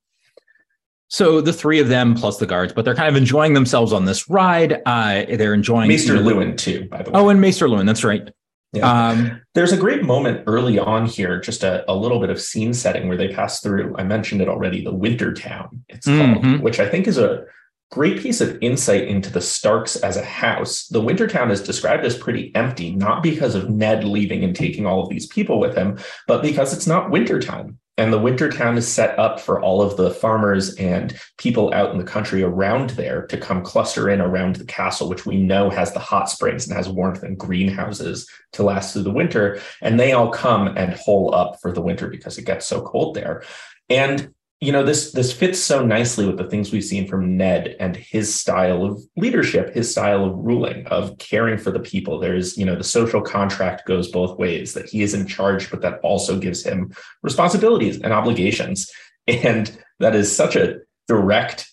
So 1.10 1.42
the 1.42 1.52
three 1.52 1.82
of 1.82 1.90
them 1.90 2.16
plus 2.16 2.38
the 2.38 2.46
guards, 2.46 2.72
but 2.72 2.86
they're 2.86 2.96
kind 2.96 3.10
of 3.10 3.18
enjoying 3.18 3.54
themselves 3.54 3.92
on 3.92 4.06
this 4.06 4.30
ride. 4.30 4.82
Uh, 4.86 5.26
they're 5.28 5.54
enjoying 5.54 5.90
Maester 5.90 6.14
Luwin 6.14 6.58
too, 6.58 6.88
by 6.90 7.04
the 7.04 7.12
way. 7.12 7.20
Oh, 7.20 7.28
and 7.28 7.42
Maester 7.42 7.68
Luwin, 7.68 7.86
that's 7.86 8.06
right. 8.06 8.32
Yeah. 8.74 9.10
Um, 9.10 9.42
There's 9.54 9.74
a 9.74 9.78
great 9.78 10.04
moment 10.04 10.44
early 10.48 10.80
on 10.80 11.06
here, 11.06 11.42
just 11.42 11.64
a, 11.64 11.90
a, 11.92 11.96
little 11.96 12.22
bit 12.22 12.30
of 12.30 12.40
scene 12.40 12.74
setting 12.74 13.10
where 13.10 13.18
they 13.18 13.28
pass 13.28 13.60
through. 13.60 13.96
I 13.98 14.04
mentioned 14.04 14.42
it 14.42 14.48
already, 14.48 14.82
the 14.82 14.94
Winter 14.94 15.34
Town, 15.34 15.84
it's 15.90 16.08
mm-hmm. 16.08 16.42
called, 16.42 16.62
which 16.62 16.80
I 16.80 16.88
think 16.88 17.08
is 17.08 17.18
a 17.18 17.44
great 17.92 18.22
piece 18.22 18.40
of 18.40 18.58
insight 18.62 19.08
into 19.08 19.30
the 19.30 19.42
Starks 19.42 19.98
as 19.98 20.16
a 20.16 20.24
house. 20.24 20.88
The 20.88 21.02
Winter 21.02 21.28
Town 21.28 21.52
is 21.52 21.62
described 21.62 22.06
as 22.06 22.18
pretty 22.18 22.56
empty, 22.56 22.96
not 22.96 23.22
because 23.22 23.54
of 23.54 23.70
Ned 23.70 24.06
leaving 24.06 24.44
and 24.46 24.56
taking 24.56 24.86
all 24.86 25.04
of 25.04 25.10
these 25.10 25.28
people 25.28 25.60
with 25.60 25.76
him, 25.76 26.00
but 26.26 26.42
because 26.42 26.74
it's 26.74 26.88
not 26.88 27.12
winter 27.12 27.40
time. 27.42 27.78
And 28.01 28.12
the 28.12 28.18
winter 28.18 28.50
town 28.50 28.80
is 28.80 28.92
set 28.92 29.18
up 29.19 29.39
for 29.39 29.62
all 29.62 29.80
of 29.80 29.95
the 29.95 30.09
farmers 30.09 30.74
and 30.77 31.15
people 31.38 31.71
out 31.71 31.92
in 31.92 32.00
the 32.00 32.03
country 32.03 32.42
around 32.42 32.89
there 32.92 33.27
to 33.27 33.38
come 33.38 33.62
cluster 33.62 34.09
in 34.09 34.19
around 34.19 34.56
the 34.56 34.65
castle, 34.65 35.07
which 35.07 35.27
we 35.27 35.38
know 35.38 35.69
has 35.69 35.94
the 35.94 36.00
hot 36.00 36.27
springs 36.27 36.68
and 36.68 36.75
has 36.75 36.89
warmth 36.89 37.21
and 37.21 37.38
greenhouses 37.38 38.27
to 38.53 38.63
last 38.63 38.92
through 38.92 39.03
the 39.03 39.12
winter. 39.12 39.59
And 39.81 40.00
they 40.00 40.13
all 40.13 40.31
come 40.31 40.75
and 40.75 40.95
hole 40.95 41.36
up 41.36 41.62
for 41.62 41.71
the 41.71 41.81
winter 41.83 42.07
because 42.07 42.39
it 42.39 42.45
gets 42.48 42.65
so 42.65 42.81
cold 42.81 43.13
there. 43.13 43.44
And 43.88 44.33
you 44.62 44.72
know 44.72 44.84
this 44.84 45.12
this 45.12 45.34
fits 45.34 45.60
so 45.60 45.84
nicely 45.84 46.28
with 46.28 46.38
the 46.38 46.48
things 46.48 46.72
we've 46.72 46.84
seen 46.84 47.08
from 47.08 47.36
Ned 47.36 47.75
and 47.80 47.96
his 47.96 48.34
style 48.34 48.86
of 48.86 49.04
leadership, 49.18 49.74
his 49.74 49.90
style 49.90 50.24
of 50.24 50.38
ruling, 50.38 50.86
of 50.88 51.18
caring 51.18 51.58
for 51.58 51.72
the 51.72 51.80
people. 51.80 52.19
There's 52.19 52.58
you 52.58 52.66
know 52.66 52.75
the 52.75 52.84
social 52.84 53.22
contract 53.22 53.88
goes 53.88 54.12
both 54.12 54.38
ways 54.38 54.75
that 54.75 54.88
he 54.88 55.02
is 55.02 55.16
in 55.16 55.25
charge, 55.25 55.72
but 55.72 55.81
that 55.81 56.00
also 56.04 56.40
gives 56.40 56.63
him 56.63 56.94
responsibilities 57.24 58.00
and 58.00 58.13
obligations, 58.13 58.90
and 59.28 59.75
that 60.00 60.16
is 60.16 60.34
such 60.34 60.56
a 60.56 60.78
direct 61.08 61.68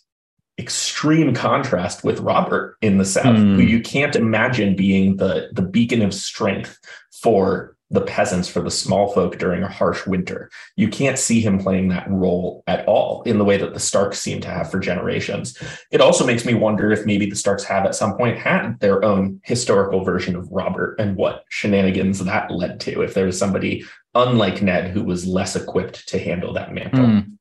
extreme 0.59 1.35
contrast 1.35 2.03
with 2.03 2.21
Robert 2.21 2.79
in 2.81 2.97
the 2.97 3.05
South, 3.05 3.37
mm. 3.37 3.57
who 3.57 3.63
you 3.63 3.83
can't 3.83 4.17
imagine 4.17 4.75
being 4.75 5.17
the 5.17 5.51
the 5.53 5.63
beacon 5.63 6.01
of 6.01 6.15
strength 6.15 6.79
for 7.13 7.77
the 7.91 8.03
peasants 8.03 8.49
for 8.49 8.61
the 8.61 8.71
small 8.71 9.13
folk 9.13 9.39
during 9.39 9.63
a 9.63 9.73
harsh 9.73 10.07
winter. 10.07 10.51
You 10.77 10.89
can't 10.89 11.19
see 11.19 11.41
him 11.41 11.59
playing 11.59 11.89
that 11.89 12.11
role 12.11 12.63
at 12.67 12.87
all 12.87 13.23
in 13.23 13.39
the 13.39 13.45
way 13.45 13.57
that 13.57 13.73
the 13.73 13.81
Starks 13.81 14.19
seem 14.19 14.41
to 14.43 14.49
have 14.49 14.71
for 14.71 14.79
generations. 14.79 15.57
It 15.91 16.03
also 16.03 16.27
makes 16.27 16.45
me 16.45 16.53
wonder 16.55 16.91
if 16.91 17.07
maybe 17.07 17.31
the 17.31 17.37
Starks 17.37 17.65
have 17.65 17.87
at 17.87 17.95
some 17.95 18.17
point 18.17 18.39
had 18.39 18.79
their 18.81 19.03
own 19.05 19.41
historical 19.43 20.05
version 20.05 20.37
of 20.37 20.51
Robert 20.51 20.97
and 20.99 21.17
what 21.17 21.45
shenanigans 21.49 22.23
that 22.25 22.51
led 22.51 22.79
to. 22.81 23.01
If 23.01 23.15
there 23.15 23.27
was 23.27 23.39
somebody 23.39 23.85
unlike 24.15 24.63
Ned 24.63 24.91
who 24.91 25.03
was 25.05 25.27
less 25.27 25.57
equipped 25.57 26.09
to 26.09 26.19
handle 26.19 26.53
that 26.55 26.75
mantle. 26.75 27.05
Mm. 27.05 27.39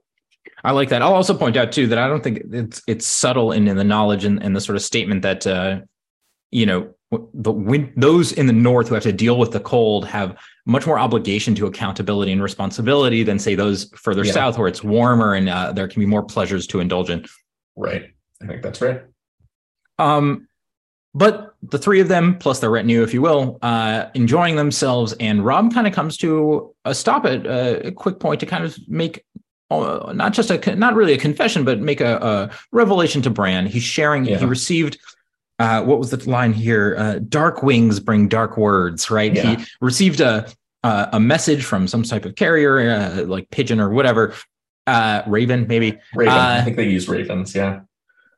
I 0.63 0.71
like 0.71 0.89
that. 0.89 1.01
I'll 1.01 1.13
also 1.13 1.37
point 1.37 1.57
out 1.57 1.71
too 1.71 1.87
that 1.87 1.97
I 1.97 2.07
don't 2.07 2.23
think 2.23 2.41
it's 2.51 2.81
it's 2.87 3.05
subtle 3.05 3.51
in, 3.51 3.67
in 3.67 3.77
the 3.77 3.83
knowledge 3.83 4.25
and, 4.25 4.41
and 4.41 4.55
the 4.55 4.61
sort 4.61 4.75
of 4.75 4.81
statement 4.81 5.21
that 5.21 5.45
uh, 5.45 5.81
you 6.51 6.65
know 6.65 6.93
the 7.11 7.51
win- 7.51 7.93
those 7.95 8.33
in 8.33 8.47
the 8.47 8.53
north 8.53 8.89
who 8.89 8.93
have 8.93 9.03
to 9.03 9.13
deal 9.13 9.39
with 9.39 9.51
the 9.51 9.59
cold 9.59 10.05
have 10.05 10.37
much 10.65 10.85
more 10.85 10.99
obligation 10.99 11.55
to 11.55 11.65
accountability 11.65 12.31
and 12.33 12.43
responsibility 12.43 13.23
than 13.23 13.39
say 13.39 13.55
those 13.55 13.89
further 13.95 14.25
yeah. 14.25 14.33
south 14.33 14.57
where 14.57 14.67
it's 14.67 14.83
warmer 14.83 15.33
and 15.33 15.47
uh, 15.47 15.71
there 15.71 15.87
can 15.87 16.01
be 16.01 16.05
more 16.05 16.23
pleasures 16.23 16.67
to 16.67 16.79
indulge 16.79 17.09
in 17.09 17.25
right 17.77 18.11
i 18.43 18.45
think 18.45 18.61
that's 18.61 18.81
right 18.81 19.03
um 19.99 20.47
but 21.13 21.55
the 21.63 21.77
three 21.77 22.01
of 22.01 22.09
them 22.09 22.37
plus 22.37 22.59
their 22.59 22.69
retinue 22.69 23.03
if 23.03 23.13
you 23.13 23.21
will 23.21 23.57
uh 23.61 24.07
enjoying 24.13 24.57
themselves 24.57 25.13
and 25.21 25.45
rob 25.45 25.73
kind 25.73 25.87
of 25.87 25.93
comes 25.93 26.17
to 26.17 26.75
a 26.83 26.93
stop 26.93 27.25
at 27.25 27.47
uh, 27.47 27.79
a 27.85 27.91
quick 27.91 28.19
point 28.19 28.41
to 28.41 28.45
kind 28.45 28.65
of 28.65 28.77
make 28.89 29.23
uh, 29.69 30.11
not 30.13 30.33
just 30.33 30.49
a 30.49 30.75
not 30.75 30.93
really 30.93 31.13
a 31.13 31.17
confession 31.17 31.63
but 31.63 31.79
make 31.79 32.01
a, 32.01 32.17
a 32.17 32.49
revelation 32.73 33.21
to 33.21 33.29
bran 33.29 33.65
he's 33.65 33.83
sharing 33.83 34.25
yeah. 34.25 34.37
he 34.37 34.45
received 34.45 34.97
uh, 35.59 35.83
what 35.83 35.99
was 35.99 36.11
the 36.11 36.29
line 36.29 36.53
here? 36.53 36.95
Uh, 36.97 37.19
dark 37.27 37.63
wings 37.63 37.99
bring 37.99 38.27
dark 38.27 38.57
words, 38.57 39.09
right? 39.09 39.33
Yeah. 39.33 39.55
He 39.55 39.65
received 39.81 40.19
a, 40.19 40.47
a, 40.83 41.09
a 41.13 41.19
message 41.19 41.63
from 41.63 41.87
some 41.87 42.03
type 42.03 42.25
of 42.25 42.35
carrier, 42.35 42.79
uh, 42.79 43.23
like 43.25 43.49
pigeon 43.49 43.79
or 43.79 43.89
whatever, 43.89 44.33
uh, 44.85 45.23
raven 45.27 45.67
maybe. 45.67 45.97
Raven. 46.13 46.33
I 46.33 46.59
uh, 46.59 46.63
think 46.63 46.77
they 46.77 46.87
use 46.87 47.07
ravens. 47.07 47.55
Yeah. 47.55 47.81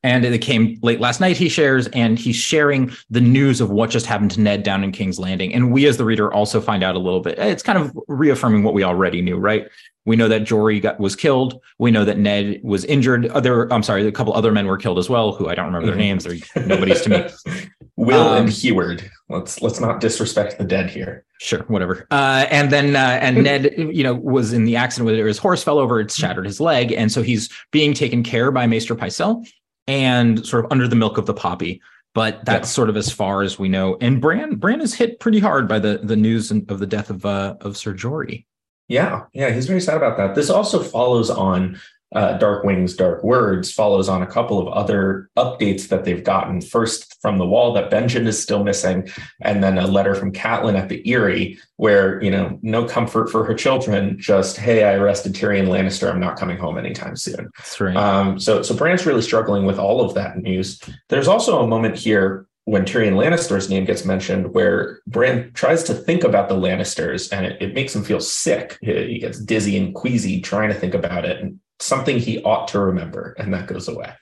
And 0.02 0.24
it 0.24 0.38
came 0.38 0.80
late 0.82 1.02
last 1.02 1.20
night. 1.20 1.36
He 1.36 1.50
shares, 1.50 1.88
and 1.88 2.18
he's 2.18 2.38
sharing 2.38 2.94
the 3.10 3.20
news 3.20 3.60
of 3.60 3.70
what 3.70 3.90
just 3.90 4.06
happened 4.06 4.32
to 4.32 4.40
Ned 4.40 4.64
down 4.64 4.82
in 4.82 4.94
King's 4.94 5.20
Landing. 5.20 5.54
And 5.54 5.74
we, 5.74 5.88
as 5.88 5.98
the 5.98 6.06
reader, 6.06 6.32
also 6.32 6.62
find 6.62 6.84
out 6.84 6.96
a 6.96 7.00
little 7.00 7.20
bit. 7.20 7.38
It's 7.38 7.64
kind 7.64 7.78
of 7.78 7.92
reaffirming 8.08 8.64
what 8.64 8.74
we 8.74 8.86
already 8.86 9.22
knew, 9.22 9.36
right? 9.36 9.68
We 10.10 10.16
know 10.16 10.28
that 10.28 10.44
Jory 10.44 10.80
got 10.80 11.00
was 11.00 11.16
killed. 11.16 11.62
We 11.78 11.92
know 11.92 12.04
that 12.04 12.18
Ned 12.18 12.62
was 12.64 12.84
injured. 12.86 13.28
Other, 13.28 13.72
I'm 13.72 13.84
sorry, 13.84 14.08
a 14.08 14.12
couple 14.12 14.34
other 14.34 14.52
men 14.52 14.66
were 14.66 14.76
killed 14.76 14.98
as 14.98 15.08
well, 15.08 15.34
who 15.34 15.48
I 15.48 15.54
don't 15.54 15.68
remember 15.68 15.86
mm-hmm. 15.86 15.98
their 16.00 16.04
names. 16.04 16.24
They're 16.24 16.66
nobody's 16.66 17.02
to 17.02 17.10
me. 17.12 17.64
Will 17.96 18.28
um, 18.28 18.46
and 18.46 18.52
Heward. 18.52 19.08
Let's 19.30 19.62
let's 19.62 19.80
not 19.80 20.00
disrespect 20.00 20.58
the 20.58 20.64
dead 20.64 20.90
here. 20.90 21.26
Sure, 21.40 21.60
whatever. 21.68 22.08
Uh, 22.10 22.48
and 22.50 22.72
then 22.72 22.96
uh, 22.96 23.20
and 23.22 23.44
Ned, 23.44 23.72
you 23.78 24.02
know, 24.02 24.16
was 24.16 24.52
in 24.52 24.66
the 24.66 24.76
accident 24.76 25.06
where 25.16 25.28
his 25.28 25.38
horse 25.38 25.62
fell 25.62 25.78
over. 25.78 26.00
It 26.00 26.10
shattered 26.10 26.48
his 26.48 26.60
leg, 26.60 26.92
and 26.92 27.12
so 27.12 27.22
he's 27.22 27.48
being 27.72 27.94
taken 27.94 28.24
care 28.24 28.50
by 28.50 28.66
Maester 28.66 28.96
Pycelle 28.96 29.48
and 29.86 30.44
sort 30.44 30.66
of 30.66 30.72
under 30.72 30.88
the 30.88 30.96
milk 30.96 31.20
of 31.20 31.28
the 31.28 31.36
poppy. 31.36 31.84
But 32.16 32.44
that's 32.46 32.68
yeah. 32.68 32.74
sort 32.74 32.90
of 32.90 32.98
as 32.98 33.12
far 33.12 33.44
as 33.44 33.60
we 33.60 33.70
know. 33.70 33.96
And 34.02 34.20
Bran 34.20 34.56
Bran 34.56 34.82
is 34.82 34.96
hit 34.96 35.20
pretty 35.20 35.38
hard 35.38 35.68
by 35.68 35.78
the 35.78 36.00
the 36.02 36.16
news 36.16 36.50
of 36.50 36.80
the 36.80 36.88
death 36.88 37.12
of 37.12 37.28
uh, 37.28 37.58
of 37.62 37.78
Sir 37.78 37.94
Jory. 37.94 38.48
Yeah, 38.90 39.26
yeah, 39.34 39.52
he's 39.52 39.68
very 39.68 39.80
sad 39.80 39.98
about 39.98 40.18
that. 40.18 40.36
This 40.36 40.50
also 40.50 40.84
follows 40.84 41.30
on 41.30 41.80
uh, 42.16 42.38
Dark 42.40 42.64
Wings, 42.64 42.96
Dark 42.96 43.24
Words 43.24 43.72
follows 43.72 44.10
on 44.10 44.24
a 44.24 44.28
couple 44.28 44.60
of 44.60 44.68
other 44.68 45.30
updates 45.38 45.90
that 45.90 46.06
they've 46.06 46.24
gotten. 46.24 46.60
First, 46.60 47.16
from 47.22 47.38
the 47.38 47.46
wall 47.46 47.72
that 47.74 47.92
Benjen 47.92 48.26
is 48.26 48.42
still 48.42 48.64
missing, 48.64 49.08
and 49.42 49.64
then 49.64 49.78
a 49.78 49.86
letter 49.86 50.16
from 50.16 50.32
Catelyn 50.32 50.76
at 50.76 50.90
the 50.90 51.08
Eyrie, 51.08 51.60
where 51.76 52.22
you 52.24 52.32
know 52.32 52.58
no 52.64 52.86
comfort 52.86 53.30
for 53.30 53.46
her 53.46 53.54
children. 53.54 54.18
Just 54.18 54.58
hey, 54.58 54.84
I 54.84 54.94
arrested 54.94 55.34
Tyrion 55.34 55.68
Lannister. 55.68 56.10
I'm 56.10 56.20
not 56.20 56.40
coming 56.40 56.58
home 56.58 56.80
anytime 56.80 57.16
soon. 57.16 57.52
That's 57.58 57.80
right. 57.80 57.96
Um, 57.96 58.40
so 58.40 58.64
so 58.64 58.76
Bran's 58.76 59.06
really 59.06 59.22
struggling 59.22 59.66
with 59.66 59.78
all 59.78 60.02
of 60.02 60.16
that 60.16 60.38
news. 60.40 60.82
There's 61.10 61.28
also 61.28 61.64
a 61.64 61.68
moment 61.68 61.96
here 61.96 62.48
when 62.70 62.86
Tyrion 62.86 63.14
Lannister's 63.14 63.70
name 63.70 63.86
gets 63.86 64.06
mentioned, 64.06 64.54
where 64.54 65.00
Bran 65.08 65.52
tries 65.54 65.84
to 65.86 65.94
think 65.94 66.24
about 66.24 66.50
the 66.50 66.56
Lannisters 66.56 67.32
and 67.32 67.46
it, 67.46 67.62
it 67.62 67.74
makes 67.74 67.96
him 67.96 68.04
feel 68.04 68.20
sick. 68.20 68.78
He, 68.82 68.94
he 69.14 69.20
gets 69.20 69.40
dizzy 69.40 69.76
and 69.76 69.96
queasy 69.96 70.40
trying 70.40 70.70
to 70.70 70.76
think 70.76 70.94
about 70.94 71.26
it, 71.26 71.42
and 71.42 71.60
something 71.80 72.20
he 72.20 72.44
ought 72.44 72.68
to 72.70 72.80
remember, 72.80 73.36
and 73.40 73.54
that 73.54 73.68
goes 73.68 73.88
away. 73.88 74.14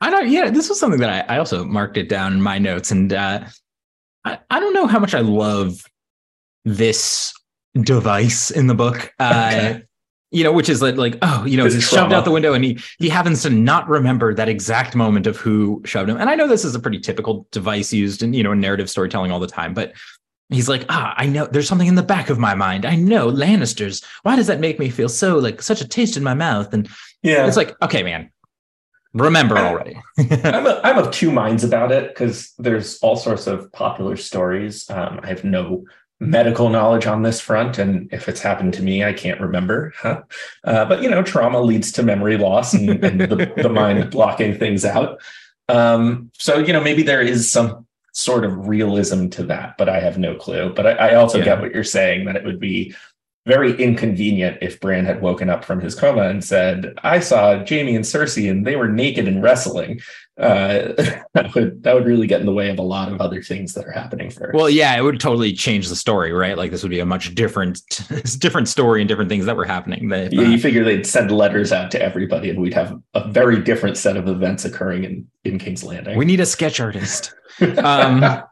I 0.00 0.10
don't. 0.10 0.28
Yeah, 0.28 0.50
this 0.50 0.68
was 0.68 0.78
something 0.78 1.00
that 1.00 1.30
I, 1.30 1.36
I 1.36 1.38
also 1.38 1.64
marked 1.64 1.96
it 1.96 2.08
down 2.08 2.34
in 2.34 2.42
my 2.42 2.58
notes, 2.58 2.90
and 2.90 3.12
uh, 3.12 3.44
I, 4.24 4.38
I 4.50 4.60
don't 4.60 4.74
know 4.74 4.86
how 4.86 4.98
much 4.98 5.14
I 5.14 5.20
love 5.20 5.82
this 6.64 7.32
device 7.80 8.50
in 8.50 8.66
the 8.66 8.74
book. 8.74 9.12
Uh, 9.20 9.50
okay. 9.52 9.82
You 10.32 10.42
know, 10.42 10.52
which 10.52 10.68
is 10.68 10.82
like, 10.82 10.96
like 10.96 11.18
oh, 11.22 11.44
you 11.44 11.56
know, 11.56 11.64
he's 11.64 11.88
shoved 11.88 12.12
out 12.12 12.24
the 12.24 12.32
window, 12.32 12.52
and 12.52 12.64
he 12.64 12.80
he 12.98 13.08
happens 13.08 13.42
to 13.42 13.50
not 13.50 13.88
remember 13.88 14.34
that 14.34 14.48
exact 14.48 14.96
moment 14.96 15.26
of 15.26 15.36
who 15.36 15.80
shoved 15.84 16.10
him. 16.10 16.16
And 16.16 16.28
I 16.28 16.34
know 16.34 16.48
this 16.48 16.64
is 16.64 16.74
a 16.74 16.80
pretty 16.80 16.98
typical 16.98 17.46
device 17.52 17.92
used 17.92 18.22
in 18.22 18.34
you 18.34 18.42
know 18.42 18.52
in 18.52 18.60
narrative 18.60 18.90
storytelling 18.90 19.30
all 19.30 19.38
the 19.38 19.46
time, 19.46 19.72
but 19.72 19.92
he's 20.48 20.68
like, 20.68 20.84
ah, 20.88 21.14
I 21.16 21.26
know 21.26 21.46
there's 21.46 21.68
something 21.68 21.88
in 21.88 21.94
the 21.94 22.02
back 22.02 22.30
of 22.30 22.38
my 22.38 22.54
mind. 22.54 22.84
I 22.84 22.96
know 22.96 23.30
Lannisters. 23.30 24.04
Why 24.22 24.36
does 24.36 24.46
that 24.46 24.60
make 24.60 24.78
me 24.78 24.90
feel 24.90 25.08
so 25.08 25.38
like 25.38 25.62
such 25.62 25.80
a 25.80 25.88
taste 25.88 26.16
in 26.16 26.22
my 26.22 26.34
mouth? 26.34 26.72
And 26.72 26.88
yeah, 27.22 27.46
it's 27.46 27.56
like, 27.56 27.74
okay, 27.82 28.02
man, 28.02 28.30
remember 29.12 29.58
already. 29.58 30.00
I'm, 30.18 30.66
a, 30.66 30.80
I'm 30.84 30.98
of 30.98 31.10
two 31.10 31.30
minds 31.30 31.64
about 31.64 31.92
it 31.92 32.08
because 32.08 32.52
there's 32.58 32.98
all 33.00 33.16
sorts 33.16 33.46
of 33.46 33.72
popular 33.72 34.16
stories. 34.16 34.88
Um, 34.90 35.20
I 35.22 35.28
have 35.28 35.44
no 35.44 35.84
medical 36.20 36.70
knowledge 36.70 37.06
on 37.06 37.22
this 37.22 37.40
front, 37.40 37.78
and 37.78 38.08
if 38.12 38.28
it's 38.28 38.40
happened 38.40 38.74
to 38.74 38.82
me, 38.82 39.04
I 39.04 39.12
can't 39.12 39.40
remember. 39.40 39.92
Huh? 39.96 40.22
Uh, 40.64 40.84
but 40.84 41.02
you 41.02 41.10
know, 41.10 41.22
trauma 41.22 41.60
leads 41.60 41.92
to 41.92 42.02
memory 42.02 42.38
loss 42.38 42.72
and, 42.72 42.90
and 43.04 43.20
the, 43.20 43.52
the, 43.56 43.68
mind 43.68 44.10
blocking 44.10 44.58
things 44.58 44.84
out. 44.84 45.20
Um, 45.68 46.30
so 46.38 46.58
you 46.58 46.72
know, 46.72 46.80
maybe 46.80 47.02
there 47.02 47.20
is 47.22 47.50
some 47.50 47.86
sort 48.12 48.44
of 48.44 48.66
realism 48.66 49.28
to 49.28 49.42
that, 49.44 49.76
but 49.76 49.88
I 49.88 50.00
have 50.00 50.16
no 50.16 50.34
clue. 50.34 50.72
But 50.74 50.86
I, 50.86 50.92
I 50.92 51.14
also 51.16 51.38
yeah. 51.38 51.44
get 51.44 51.60
what 51.60 51.74
you're 51.74 51.84
saying 51.84 52.24
that 52.24 52.36
it 52.36 52.44
would 52.44 52.60
be 52.60 52.94
very 53.46 53.80
inconvenient 53.80 54.58
if 54.60 54.80
Bran 54.80 55.04
had 55.04 55.22
woken 55.22 55.48
up 55.48 55.64
from 55.64 55.80
his 55.80 55.94
coma 55.94 56.22
and 56.22 56.44
said, 56.44 56.92
"I 57.04 57.20
saw 57.20 57.64
Jaime 57.64 57.94
and 57.94 58.04
Cersei, 58.04 58.50
and 58.50 58.66
they 58.66 58.76
were 58.76 58.88
naked 58.88 59.28
and 59.28 59.42
wrestling." 59.42 60.00
Uh, 60.38 60.92
that 61.32 61.54
would 61.54 61.82
that 61.84 61.94
would 61.94 62.04
really 62.04 62.26
get 62.26 62.40
in 62.40 62.46
the 62.46 62.52
way 62.52 62.68
of 62.68 62.78
a 62.78 62.82
lot 62.82 63.10
of 63.10 63.20
other 63.20 63.40
things 63.40 63.72
that 63.74 63.86
are 63.86 63.92
happening 63.92 64.30
first. 64.30 64.52
Well, 64.52 64.68
yeah, 64.68 64.96
it 64.96 65.02
would 65.02 65.20
totally 65.20 65.52
change 65.52 65.88
the 65.88 65.96
story, 65.96 66.32
right? 66.32 66.58
Like 66.58 66.72
this 66.72 66.82
would 66.82 66.90
be 66.90 66.98
a 66.98 67.06
much 67.06 67.34
different, 67.36 67.80
different 68.38 68.68
story 68.68 69.00
and 69.00 69.08
different 69.08 69.30
things 69.30 69.46
that 69.46 69.56
were 69.56 69.64
happening. 69.64 70.08
That, 70.08 70.32
yeah, 70.32 70.42
uh, 70.42 70.44
you 70.44 70.58
figure 70.58 70.84
they'd 70.84 71.06
send 71.06 71.30
letters 71.30 71.72
out 71.72 71.92
to 71.92 72.02
everybody, 72.02 72.50
and 72.50 72.60
we'd 72.60 72.74
have 72.74 73.00
a 73.14 73.28
very 73.28 73.62
different 73.62 73.96
set 73.96 74.16
of 74.16 74.26
events 74.28 74.64
occurring 74.64 75.04
in 75.04 75.26
in 75.44 75.58
King's 75.58 75.84
Landing. 75.84 76.18
We 76.18 76.24
need 76.24 76.40
a 76.40 76.46
sketch 76.46 76.80
artist. 76.80 77.32
um, 77.78 78.42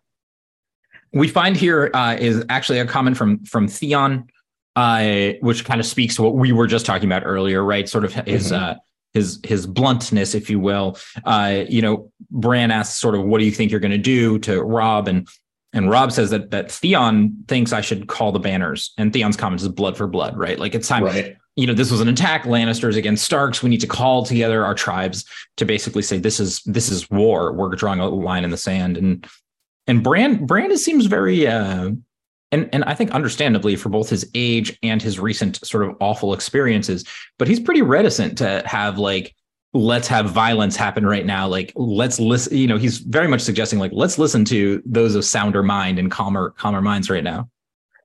we 1.12 1.26
find 1.28 1.56
here 1.56 1.90
uh, 1.94 2.16
is 2.18 2.44
actually 2.48 2.78
a 2.78 2.86
comment 2.86 3.16
from 3.16 3.44
from 3.44 3.66
Theon 3.66 4.28
uh, 4.76 5.32
which 5.40 5.64
kind 5.64 5.80
of 5.80 5.86
speaks 5.86 6.16
to 6.16 6.22
what 6.22 6.34
we 6.34 6.52
were 6.52 6.66
just 6.66 6.86
talking 6.86 7.08
about 7.08 7.22
earlier, 7.24 7.62
right? 7.62 7.88
Sort 7.88 8.04
of 8.04 8.12
his 8.12 8.50
mm-hmm. 8.50 8.62
uh, 8.62 8.74
his 9.12 9.40
his 9.44 9.66
bluntness, 9.66 10.34
if 10.34 10.50
you 10.50 10.58
will. 10.58 10.98
Uh, 11.24 11.64
you 11.68 11.80
know, 11.80 12.10
Bran 12.30 12.70
asks, 12.70 13.00
sort 13.00 13.14
of, 13.14 13.24
"What 13.24 13.38
do 13.38 13.44
you 13.44 13.52
think 13.52 13.70
you're 13.70 13.80
going 13.80 13.92
to 13.92 13.98
do 13.98 14.38
to 14.40 14.62
Robb?" 14.62 15.08
and 15.08 15.28
and 15.72 15.88
Robb 15.88 16.12
says 16.12 16.30
that 16.30 16.50
that 16.50 16.70
Theon 16.70 17.44
thinks 17.48 17.72
I 17.72 17.80
should 17.80 18.08
call 18.08 18.32
the 18.32 18.40
banners, 18.40 18.92
and 18.98 19.12
Theon's 19.12 19.36
comment 19.36 19.62
is 19.62 19.68
blood 19.68 19.96
for 19.96 20.06
blood, 20.06 20.36
right? 20.36 20.58
Like 20.58 20.74
it's 20.74 20.88
time. 20.88 21.04
Right. 21.04 21.36
You 21.56 21.68
know, 21.68 21.74
this 21.74 21.92
was 21.92 22.00
an 22.00 22.08
attack. 22.08 22.42
Lannisters 22.44 22.96
against 22.96 23.24
Starks. 23.24 23.62
We 23.62 23.70
need 23.70 23.80
to 23.80 23.86
call 23.86 24.24
together 24.24 24.64
our 24.64 24.74
tribes 24.74 25.24
to 25.56 25.64
basically 25.64 26.02
say 26.02 26.18
this 26.18 26.40
is 26.40 26.60
this 26.64 26.90
is 26.90 27.08
war. 27.10 27.52
We're 27.52 27.68
drawing 27.76 28.00
a 28.00 28.08
line 28.08 28.42
in 28.42 28.50
the 28.50 28.56
sand, 28.56 28.96
and 28.96 29.24
and 29.86 30.02
Brand 30.02 30.48
Brand 30.48 30.76
seems 30.80 31.06
very 31.06 31.46
uh, 31.46 31.92
and 32.54 32.68
and 32.72 32.84
I 32.84 32.94
think 32.94 33.10
understandably 33.10 33.74
for 33.74 33.88
both 33.88 34.08
his 34.08 34.30
age 34.34 34.78
and 34.82 35.02
his 35.02 35.18
recent 35.18 35.64
sort 35.66 35.84
of 35.84 35.96
awful 36.00 36.32
experiences, 36.32 37.04
but 37.38 37.48
he's 37.48 37.60
pretty 37.60 37.82
reticent 37.82 38.38
to 38.38 38.62
have 38.64 38.96
like 38.96 39.34
let's 39.72 40.06
have 40.06 40.30
violence 40.30 40.76
happen 40.76 41.04
right 41.04 41.26
now. 41.26 41.48
Like 41.48 41.72
let's 41.74 42.20
listen 42.20 42.56
you 42.56 42.68
know 42.68 42.78
he's 42.78 42.98
very 42.98 43.26
much 43.26 43.40
suggesting 43.40 43.80
like 43.80 43.90
let's 43.92 44.18
listen 44.18 44.44
to 44.46 44.80
those 44.86 45.16
of 45.16 45.24
sounder 45.24 45.64
mind 45.64 45.98
and 45.98 46.10
calmer 46.10 46.50
calmer 46.50 46.80
minds 46.80 47.10
right 47.10 47.24
now. 47.24 47.50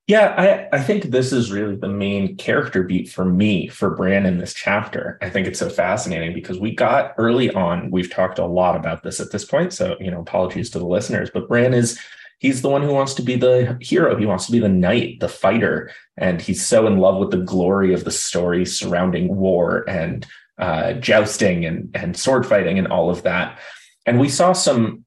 Yeah 0.08 0.34
i 0.72 0.78
i 0.78 0.82
think 0.82 1.04
this 1.04 1.32
is 1.32 1.52
really 1.52 1.76
the 1.76 1.88
main 1.88 2.36
character 2.38 2.82
beat 2.82 3.08
for 3.08 3.26
me 3.26 3.68
for 3.68 3.92
bran 3.92 4.26
in 4.26 4.40
this 4.40 4.56
chapter. 4.56 5.20
I 5.22 5.30
think 5.30 5.46
it's 5.46 5.60
so 5.60 5.70
fascinating 5.70 6.34
because 6.34 6.60
we 6.60 6.74
got 6.74 7.14
early 7.20 7.52
on 7.52 7.92
we've 7.92 8.10
talked 8.10 8.40
a 8.40 8.48
lot 8.48 8.76
about 8.76 9.04
this 9.04 9.20
at 9.20 9.32
this 9.32 9.46
point 9.46 9.74
so 9.74 9.96
you 10.00 10.10
know 10.10 10.22
apologies 10.22 10.72
to 10.72 10.80
the 10.80 10.88
listeners 10.88 11.30
but 11.32 11.48
bran 11.48 11.76
is 11.76 12.00
he's 12.40 12.62
the 12.62 12.70
one 12.70 12.82
who 12.82 12.94
wants 12.94 13.14
to 13.16 13.22
be 13.22 13.36
the 13.36 13.78
hero. 13.82 14.18
He 14.18 14.26
wants 14.26 14.46
to 14.48 14.52
be 14.52 14.60
the 14.60 14.70
knight, 14.70 15.20
the 15.20 15.30
fighter. 15.30 15.92
And 16.18 16.42
he's 16.42 16.66
so 16.66 16.88
in 16.88 16.98
love 16.98 17.18
with 17.18 17.32
the 17.32 17.38
glory 17.38 17.94
of 17.94 18.06
the 18.06 18.12
story 18.12 18.66
surrounding 18.66 19.36
war 19.36 19.88
and 19.88 20.26
uh, 20.58 20.94
jousting 20.94 21.66
and, 21.66 21.90
and 21.94 22.18
sword 22.18 22.46
fighting 22.46 22.80
and 22.80 22.88
all 22.88 23.10
of 23.10 23.24
that. 23.24 23.60
And 24.06 24.20
we 24.20 24.30
saw 24.30 24.54
some 24.54 25.06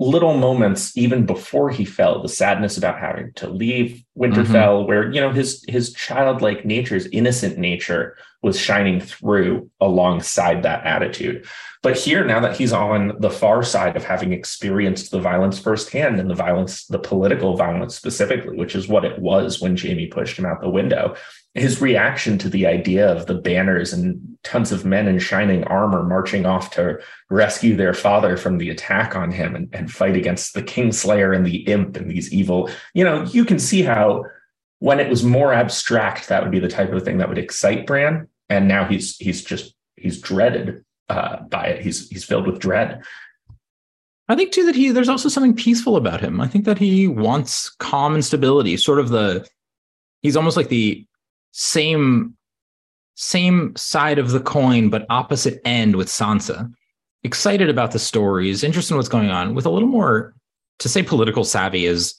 little 0.00 0.36
moments 0.38 0.96
even 0.96 1.26
before 1.26 1.70
he 1.70 1.84
fell 1.84 2.22
the 2.22 2.28
sadness 2.28 2.76
about 2.76 3.00
having 3.00 3.32
to 3.34 3.48
leave 3.48 4.04
winterfell 4.16 4.78
mm-hmm. 4.78 4.88
where 4.88 5.10
you 5.10 5.20
know 5.20 5.32
his 5.32 5.64
his 5.66 5.92
childlike 5.92 6.64
nature 6.64 6.94
his 6.94 7.08
innocent 7.10 7.58
nature 7.58 8.16
was 8.40 8.60
shining 8.60 9.00
through 9.00 9.68
alongside 9.80 10.62
that 10.62 10.84
attitude 10.86 11.44
but 11.82 11.96
here 11.96 12.24
now 12.24 12.40
that 12.40 12.56
he's 12.56 12.72
on 12.72 13.12
the 13.20 13.30
far 13.30 13.62
side 13.62 13.96
of 13.96 14.04
having 14.04 14.32
experienced 14.32 15.10
the 15.10 15.20
violence 15.20 15.58
firsthand 15.58 16.18
and 16.18 16.30
the 16.30 16.34
violence 16.34 16.86
the 16.86 16.98
political 16.98 17.56
violence 17.56 17.94
specifically 17.94 18.56
which 18.56 18.74
is 18.74 18.88
what 18.88 19.04
it 19.04 19.18
was 19.18 19.60
when 19.60 19.76
Jaime 19.76 20.06
pushed 20.06 20.38
him 20.38 20.46
out 20.46 20.60
the 20.60 20.68
window 20.68 21.14
his 21.54 21.80
reaction 21.80 22.38
to 22.38 22.48
the 22.48 22.66
idea 22.66 23.10
of 23.10 23.26
the 23.26 23.34
banners 23.34 23.92
and 23.92 24.38
tons 24.44 24.70
of 24.70 24.84
men 24.84 25.08
in 25.08 25.18
shining 25.18 25.64
armor 25.64 26.02
marching 26.02 26.46
off 26.46 26.70
to 26.70 26.98
rescue 27.30 27.74
their 27.74 27.94
father 27.94 28.36
from 28.36 28.58
the 28.58 28.70
attack 28.70 29.16
on 29.16 29.30
him 29.30 29.56
and, 29.56 29.68
and 29.72 29.90
fight 29.90 30.16
against 30.16 30.54
the 30.54 30.62
kingslayer 30.62 31.34
and 31.34 31.46
the 31.46 31.58
imp 31.68 31.96
and 31.96 32.10
these 32.10 32.32
evil 32.32 32.70
you 32.94 33.04
know 33.04 33.24
you 33.24 33.44
can 33.44 33.58
see 33.58 33.82
how 33.82 34.24
when 34.80 35.00
it 35.00 35.10
was 35.10 35.24
more 35.24 35.52
abstract 35.52 36.28
that 36.28 36.42
would 36.42 36.52
be 36.52 36.60
the 36.60 36.68
type 36.68 36.92
of 36.92 37.04
thing 37.04 37.18
that 37.18 37.28
would 37.28 37.38
excite 37.38 37.86
bran. 37.86 38.28
And 38.48 38.68
now 38.68 38.84
he's 38.84 39.16
he's 39.16 39.44
just 39.44 39.74
he's 39.96 40.20
dreaded 40.20 40.84
uh, 41.08 41.42
by 41.42 41.66
it 41.66 41.82
he's 41.82 42.08
he's 42.08 42.24
filled 42.24 42.46
with 42.46 42.58
dread 42.58 43.02
I 44.28 44.36
think 44.36 44.52
too 44.52 44.66
that 44.66 44.74
he 44.74 44.90
there's 44.90 45.08
also 45.08 45.28
something 45.28 45.54
peaceful 45.54 45.96
about 45.96 46.20
him. 46.20 46.40
I 46.40 46.46
think 46.46 46.66
that 46.66 46.78
he 46.78 47.08
wants 47.08 47.70
calm 47.70 48.14
and 48.14 48.24
stability, 48.24 48.76
sort 48.76 48.98
of 48.98 49.08
the 49.08 49.48
he's 50.20 50.36
almost 50.36 50.56
like 50.56 50.68
the 50.68 51.06
same 51.52 52.36
same 53.14 53.74
side 53.74 54.18
of 54.18 54.30
the 54.30 54.40
coin 54.40 54.90
but 54.90 55.06
opposite 55.08 55.60
end 55.64 55.96
with 55.96 56.08
Sansa. 56.08 56.70
Excited 57.24 57.68
about 57.68 57.92
the 57.92 57.98
stories, 57.98 58.62
interested 58.62 58.94
in 58.94 58.98
what's 58.98 59.08
going 59.08 59.30
on, 59.30 59.54
with 59.54 59.66
a 59.66 59.70
little 59.70 59.88
more 59.88 60.34
to 60.78 60.88
say 60.88 61.02
political 61.02 61.42
savvy 61.42 61.86
is 61.86 62.14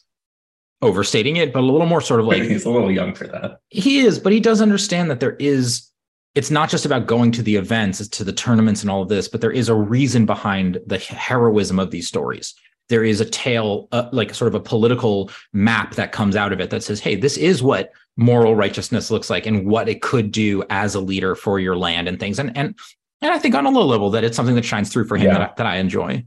overstating 0.81 1.38
it, 1.38 1.53
but 1.53 1.62
a 1.62 1.65
little 1.65 1.88
more 1.88 2.01
sort 2.01 2.19
of 2.19 2.25
like 2.25 2.41
he's 2.41 2.65
a 2.65 2.69
little 2.69 2.91
young 2.91 3.13
for 3.13 3.27
that. 3.27 3.60
He 3.69 4.00
is, 4.00 4.17
but 4.17 4.34
he 4.34 4.39
does 4.39 4.62
understand 4.62 5.12
that 5.12 5.19
there 5.19 5.36
is 5.36 5.88
it's 6.36 6.51
not 6.51 6.69
just 6.69 6.86
about 6.86 7.07
going 7.07 7.31
to 7.31 7.41
the 7.41 7.55
events, 7.55 8.07
to 8.07 8.24
the 8.24 8.33
tournaments 8.33 8.81
and 8.81 8.89
all 8.89 9.01
of 9.01 9.09
this, 9.09 9.27
but 9.27 9.41
there 9.41 9.51
is 9.51 9.69
a 9.69 9.75
reason 9.75 10.25
behind 10.25 10.79
the 10.86 10.98
heroism 10.98 11.79
of 11.79 11.91
these 11.91 12.07
stories. 12.07 12.53
There 12.88 13.03
is 13.03 13.21
a 13.21 13.25
tale, 13.25 13.88
uh, 13.91 14.09
like 14.12 14.33
sort 14.33 14.48
of 14.48 14.55
a 14.55 14.63
political 14.63 15.29
map 15.53 15.95
that 15.95 16.12
comes 16.12 16.36
out 16.36 16.53
of 16.53 16.59
it 16.59 16.69
that 16.71 16.83
says, 16.83 17.00
hey, 17.00 17.15
this 17.15 17.38
is 17.38 17.62
what 17.62 17.91
moral 18.17 18.55
righteousness 18.55 19.12
looks 19.12 19.29
like 19.29 19.45
and 19.45 19.65
what 19.65 19.88
it 19.88 20.01
could 20.01 20.31
do 20.31 20.63
as 20.69 20.95
a 20.95 21.00
leader 21.00 21.36
for 21.36 21.59
your 21.59 21.77
land 21.77 22.07
and 22.07 22.19
things. 22.19 22.39
And 22.39 22.55
and 22.57 22.75
and 23.21 23.31
I 23.31 23.39
think 23.39 23.53
on 23.55 23.65
a 23.65 23.69
low 23.69 23.86
level 23.86 24.09
that 24.12 24.24
it's 24.24 24.36
something 24.36 24.55
that 24.55 24.65
shines 24.65 24.89
through 24.89 25.05
for 25.05 25.17
him 25.17 25.27
yeah. 25.27 25.33
that, 25.33 25.41
I, 25.41 25.53
that 25.57 25.65
I 25.65 25.75
enjoy. 25.77 26.25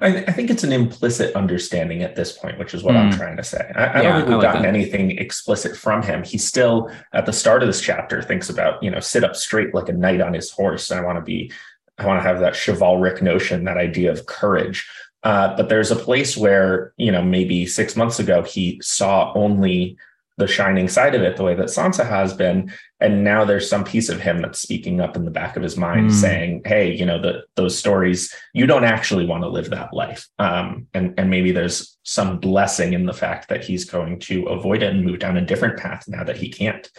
I, 0.00 0.24
I, 0.24 0.32
think 0.32 0.50
it's 0.50 0.64
an 0.64 0.72
implicit 0.72 1.34
understanding 1.34 2.02
at 2.02 2.16
this 2.16 2.32
point, 2.32 2.58
which 2.58 2.74
is 2.74 2.82
what 2.82 2.94
mm. 2.94 2.98
I'm 2.98 3.12
trying 3.12 3.36
to 3.36 3.44
say. 3.44 3.72
I, 3.74 3.84
I 3.84 4.02
yeah, 4.02 4.02
don't 4.02 4.14
think 4.16 4.28
we've 4.28 4.36
like 4.38 4.42
gotten 4.42 4.62
that. 4.62 4.68
anything 4.68 5.18
explicit 5.18 5.76
from 5.76 6.02
him. 6.02 6.22
He 6.22 6.38
still, 6.38 6.90
at 7.12 7.26
the 7.26 7.32
start 7.32 7.62
of 7.62 7.68
this 7.68 7.80
chapter, 7.80 8.22
thinks 8.22 8.48
about, 8.48 8.82
you 8.82 8.90
know, 8.90 9.00
sit 9.00 9.24
up 9.24 9.36
straight 9.36 9.74
like 9.74 9.88
a 9.88 9.92
knight 9.92 10.20
on 10.20 10.34
his 10.34 10.50
horse. 10.50 10.90
I 10.90 11.00
want 11.00 11.16
to 11.16 11.22
be, 11.22 11.52
I 11.98 12.06
want 12.06 12.22
to 12.22 12.28
have 12.28 12.40
that 12.40 12.54
chivalric 12.54 13.22
notion, 13.22 13.64
that 13.64 13.76
idea 13.76 14.10
of 14.10 14.26
courage. 14.26 14.88
Uh, 15.22 15.56
but 15.56 15.68
there's 15.68 15.90
a 15.90 15.96
place 15.96 16.36
where, 16.36 16.92
you 16.96 17.10
know, 17.10 17.22
maybe 17.22 17.66
six 17.66 17.96
months 17.96 18.18
ago, 18.18 18.42
he 18.42 18.80
saw 18.82 19.32
only 19.34 19.96
the 20.36 20.46
shining 20.46 20.88
side 20.88 21.14
of 21.14 21.22
it 21.22 21.36
the 21.36 21.42
way 21.42 21.54
that 21.54 21.66
Sansa 21.66 22.08
has 22.08 22.32
been. 22.32 22.72
And 23.00 23.22
now 23.22 23.44
there's 23.44 23.70
some 23.70 23.84
piece 23.84 24.08
of 24.08 24.20
him 24.20 24.42
that's 24.42 24.60
speaking 24.60 25.00
up 25.00 25.16
in 25.16 25.24
the 25.24 25.30
back 25.30 25.56
of 25.56 25.62
his 25.62 25.76
mind 25.76 26.10
mm. 26.10 26.12
saying, 26.12 26.62
Hey, 26.64 26.92
you 26.92 27.06
know, 27.06 27.20
the, 27.20 27.44
those 27.54 27.78
stories, 27.78 28.34
you 28.52 28.66
don't 28.66 28.84
actually 28.84 29.24
want 29.24 29.44
to 29.44 29.48
live 29.48 29.70
that 29.70 29.94
life. 29.94 30.26
Um, 30.38 30.88
and, 30.94 31.14
and 31.18 31.30
maybe 31.30 31.52
there's 31.52 31.96
some 32.02 32.40
blessing 32.40 32.94
in 32.94 33.06
the 33.06 33.12
fact 33.12 33.48
that 33.48 33.64
he's 33.64 33.84
going 33.84 34.18
to 34.20 34.46
avoid 34.46 34.82
it 34.82 34.92
and 34.92 35.04
move 35.04 35.20
down 35.20 35.36
a 35.36 35.44
different 35.44 35.78
path 35.78 36.06
now 36.08 36.24
that 36.24 36.36
he 36.36 36.48
can't. 36.48 36.90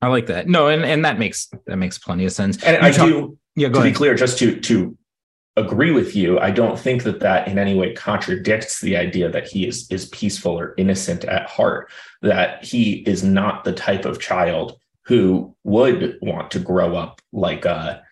I 0.00 0.08
like 0.08 0.26
that. 0.26 0.48
No, 0.48 0.66
and, 0.66 0.84
and 0.84 1.04
that 1.04 1.18
makes, 1.18 1.48
that 1.66 1.76
makes 1.76 1.98
plenty 1.98 2.24
of 2.24 2.32
sense. 2.32 2.62
And 2.64 2.82
you 2.82 2.88
I 2.88 2.90
talk, 2.90 3.06
do, 3.06 3.38
yeah, 3.54 3.68
go 3.68 3.74
to 3.74 3.80
ahead. 3.80 3.92
be 3.92 3.96
clear, 3.96 4.16
just 4.16 4.38
to, 4.38 4.58
to 4.58 4.98
agree 5.56 5.92
with 5.92 6.16
you. 6.16 6.40
I 6.40 6.50
don't 6.50 6.78
think 6.78 7.02
that 7.04 7.20
that 7.20 7.46
in 7.46 7.58
any 7.58 7.74
way 7.74 7.92
contradicts 7.92 8.80
the 8.80 8.96
idea 8.96 9.30
that 9.30 9.46
he 9.46 9.66
is 9.66 9.86
is 9.90 10.06
peaceful 10.06 10.58
or 10.58 10.74
innocent 10.78 11.24
at 11.24 11.48
heart. 11.48 11.90
That 12.22 12.64
he 12.64 12.94
is 13.06 13.22
not 13.22 13.64
the 13.64 13.72
type 13.72 14.04
of 14.04 14.18
child 14.18 14.78
who 15.04 15.54
would 15.64 16.18
want 16.22 16.50
to 16.52 16.58
grow 16.58 16.96
up 16.96 17.20
like 17.32 17.64
a 17.64 18.02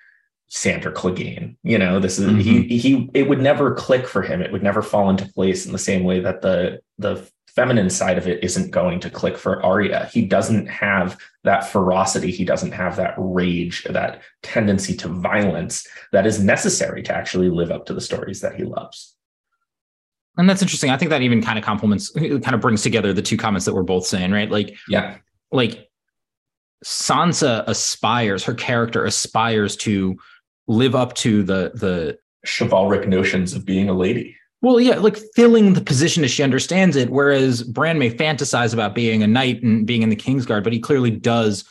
Sandor 0.49 0.90
Clegane. 0.90 1.56
You 1.62 1.78
know, 1.78 2.00
this 2.00 2.18
is 2.18 2.26
mm-hmm. 2.26 2.40
he 2.40 2.78
he. 2.78 3.11
It 3.14 3.28
would 3.28 3.40
never 3.40 3.75
click 3.75 4.06
for 4.06 4.23
him. 4.23 4.42
It 4.42 4.52
would 4.52 4.62
never 4.62 4.82
fall 4.82 5.09
into 5.09 5.26
place 5.32 5.64
in 5.64 5.73
the 5.73 5.78
same 5.78 6.04
way 6.04 6.20
that 6.20 6.42
the 6.42 6.80
the 6.99 7.28
feminine 7.54 7.90
side 7.90 8.18
of 8.18 8.28
it 8.28 8.42
isn't 8.44 8.70
going 8.70 9.00
to 9.00 9.11
click 9.11 9.37
for 9.37 9.64
Arya. 9.64 10.09
He 10.12 10.25
doesn't 10.25 10.66
have 10.66 11.18
that 11.44 11.68
ferocity. 11.68 12.30
He 12.30 12.44
doesn't 12.44 12.73
have 12.73 12.97
that 12.97 13.14
rage, 13.18 13.85
that 13.85 14.23
tendency 14.42 14.97
to 14.99 15.09
violence 15.09 15.87
that 16.12 16.26
is 16.26 16.42
necessary 16.42 17.02
to 17.04 17.14
actually 17.14 17.50
live 17.50 17.70
up 17.70 17.87
to 17.87 17.94
the 17.94 18.00
stories 18.00 18.40
that 18.40 18.54
he 18.54 18.64
loves. 18.64 19.16
And 20.37 20.49
that's 20.49 20.62
interesting. 20.62 20.90
I 20.90 20.97
think 20.97 21.11
that 21.11 21.23
even 21.23 21.42
kind 21.42 21.59
of 21.59 21.64
complements, 21.64 22.11
kind 22.11 22.54
of 22.54 22.61
brings 22.61 22.82
together 22.82 23.12
the 23.12 23.23
two 23.23 23.37
comments 23.37 23.66
that 23.66 23.75
we're 23.75 23.82
both 23.82 24.06
saying, 24.06 24.30
right? 24.30 24.50
Like, 24.50 24.76
yeah, 24.88 25.18
like 25.50 25.89
Sansa 26.84 27.64
aspires, 27.66 28.44
her 28.44 28.54
character 28.54 29.04
aspires 29.04 29.76
to 29.76 30.16
live 30.66 30.94
up 30.94 31.14
to 31.14 31.42
the 31.42 31.72
the 31.75 32.18
chivalric 32.46 33.08
notions 33.08 33.54
of 33.54 33.66
being 33.66 33.88
a 33.88 33.92
lady. 33.92 34.37
Well, 34.62 34.80
yeah, 34.80 34.96
like 34.96 35.18
filling 35.34 35.72
the 35.72 35.80
position 35.80 36.22
as 36.22 36.30
she 36.30 36.42
understands 36.42 36.96
it. 36.96 37.10
Whereas 37.10 37.62
Bran 37.62 37.99
may 37.99 38.10
fantasize 38.10 38.75
about 38.75 38.94
being 38.94 39.22
a 39.22 39.26
knight 39.26 39.62
and 39.62 39.87
being 39.87 40.02
in 40.02 40.10
the 40.10 40.16
Kingsguard, 40.16 40.64
but 40.64 40.72
he 40.72 40.78
clearly 40.78 41.10
does 41.10 41.64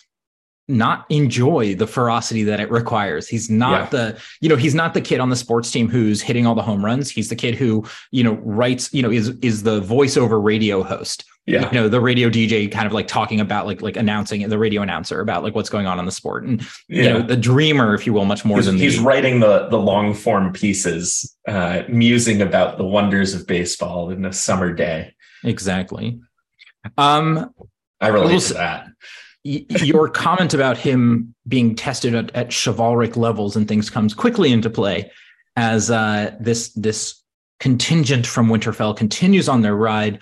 not 0.69 1.05
enjoy 1.09 1.75
the 1.75 1.87
ferocity 1.87 2.43
that 2.43 2.59
it 2.59 2.71
requires. 2.71 3.27
He's 3.27 3.49
not 3.49 3.71
yeah. 3.71 3.89
the, 3.89 4.21
you 4.39 4.47
know, 4.47 4.55
he's 4.55 4.75
not 4.75 4.93
the 4.93 5.01
kid 5.01 5.19
on 5.19 5.29
the 5.29 5.35
sports 5.35 5.71
team 5.71 5.89
who's 5.89 6.21
hitting 6.21 6.45
all 6.45 6.55
the 6.55 6.61
home 6.61 6.85
runs. 6.85 7.09
He's 7.09 7.29
the 7.29 7.35
kid 7.35 7.55
who, 7.55 7.83
you 8.11 8.23
know, 8.23 8.33
writes, 8.43 8.93
you 8.93 9.01
know, 9.01 9.11
is 9.11 9.29
is 9.41 9.63
the 9.63 9.81
voiceover 9.81 10.41
radio 10.41 10.83
host 10.83 11.25
yeah. 11.49 11.67
you 11.71 11.79
know 11.79 11.89
the 11.89 11.99
radio 11.99 12.29
dj 12.29 12.71
kind 12.71 12.85
of 12.85 12.93
like 12.93 13.07
talking 13.07 13.39
about 13.39 13.65
like 13.65 13.81
like 13.81 13.97
announcing 13.97 14.47
the 14.47 14.57
radio 14.57 14.81
announcer 14.81 15.19
about 15.19 15.43
like 15.43 15.55
what's 15.55 15.69
going 15.69 15.87
on 15.87 15.99
in 15.99 16.05
the 16.05 16.11
sport 16.11 16.43
and 16.43 16.61
yeah. 16.87 17.03
you 17.03 17.09
know 17.09 17.21
the 17.21 17.35
dreamer 17.35 17.95
if 17.95 18.05
you 18.05 18.13
will 18.13 18.25
much 18.25 18.45
more 18.45 18.57
he's, 18.57 18.65
than 18.67 18.77
he's 18.77 18.97
the, 18.97 19.03
writing 19.03 19.39
the 19.39 19.67
the 19.69 19.77
long 19.77 20.13
form 20.13 20.53
pieces 20.53 21.35
uh 21.47 21.83
musing 21.89 22.41
about 22.41 22.77
the 22.77 22.85
wonders 22.85 23.33
of 23.33 23.47
baseball 23.47 24.09
in 24.11 24.25
a 24.25 24.33
summer 24.33 24.71
day 24.71 25.13
exactly 25.43 26.19
um 26.97 27.51
i 27.99 28.07
relate 28.07 28.41
to 28.41 28.53
that 28.53 28.87
your 29.43 30.09
comment 30.09 30.53
about 30.53 30.77
him 30.77 31.33
being 31.47 31.75
tested 31.75 32.13
at, 32.13 32.35
at 32.35 32.49
chivalric 32.49 33.15
levels 33.15 33.55
and 33.55 33.67
things 33.67 33.89
comes 33.89 34.13
quickly 34.13 34.51
into 34.51 34.69
play 34.69 35.09
as 35.55 35.89
uh 35.89 36.35
this 36.41 36.73
this 36.73 37.23
contingent 37.59 38.27
from 38.27 38.47
winterfell 38.49 38.95
continues 38.95 39.47
on 39.47 39.61
their 39.61 39.75
ride 39.75 40.19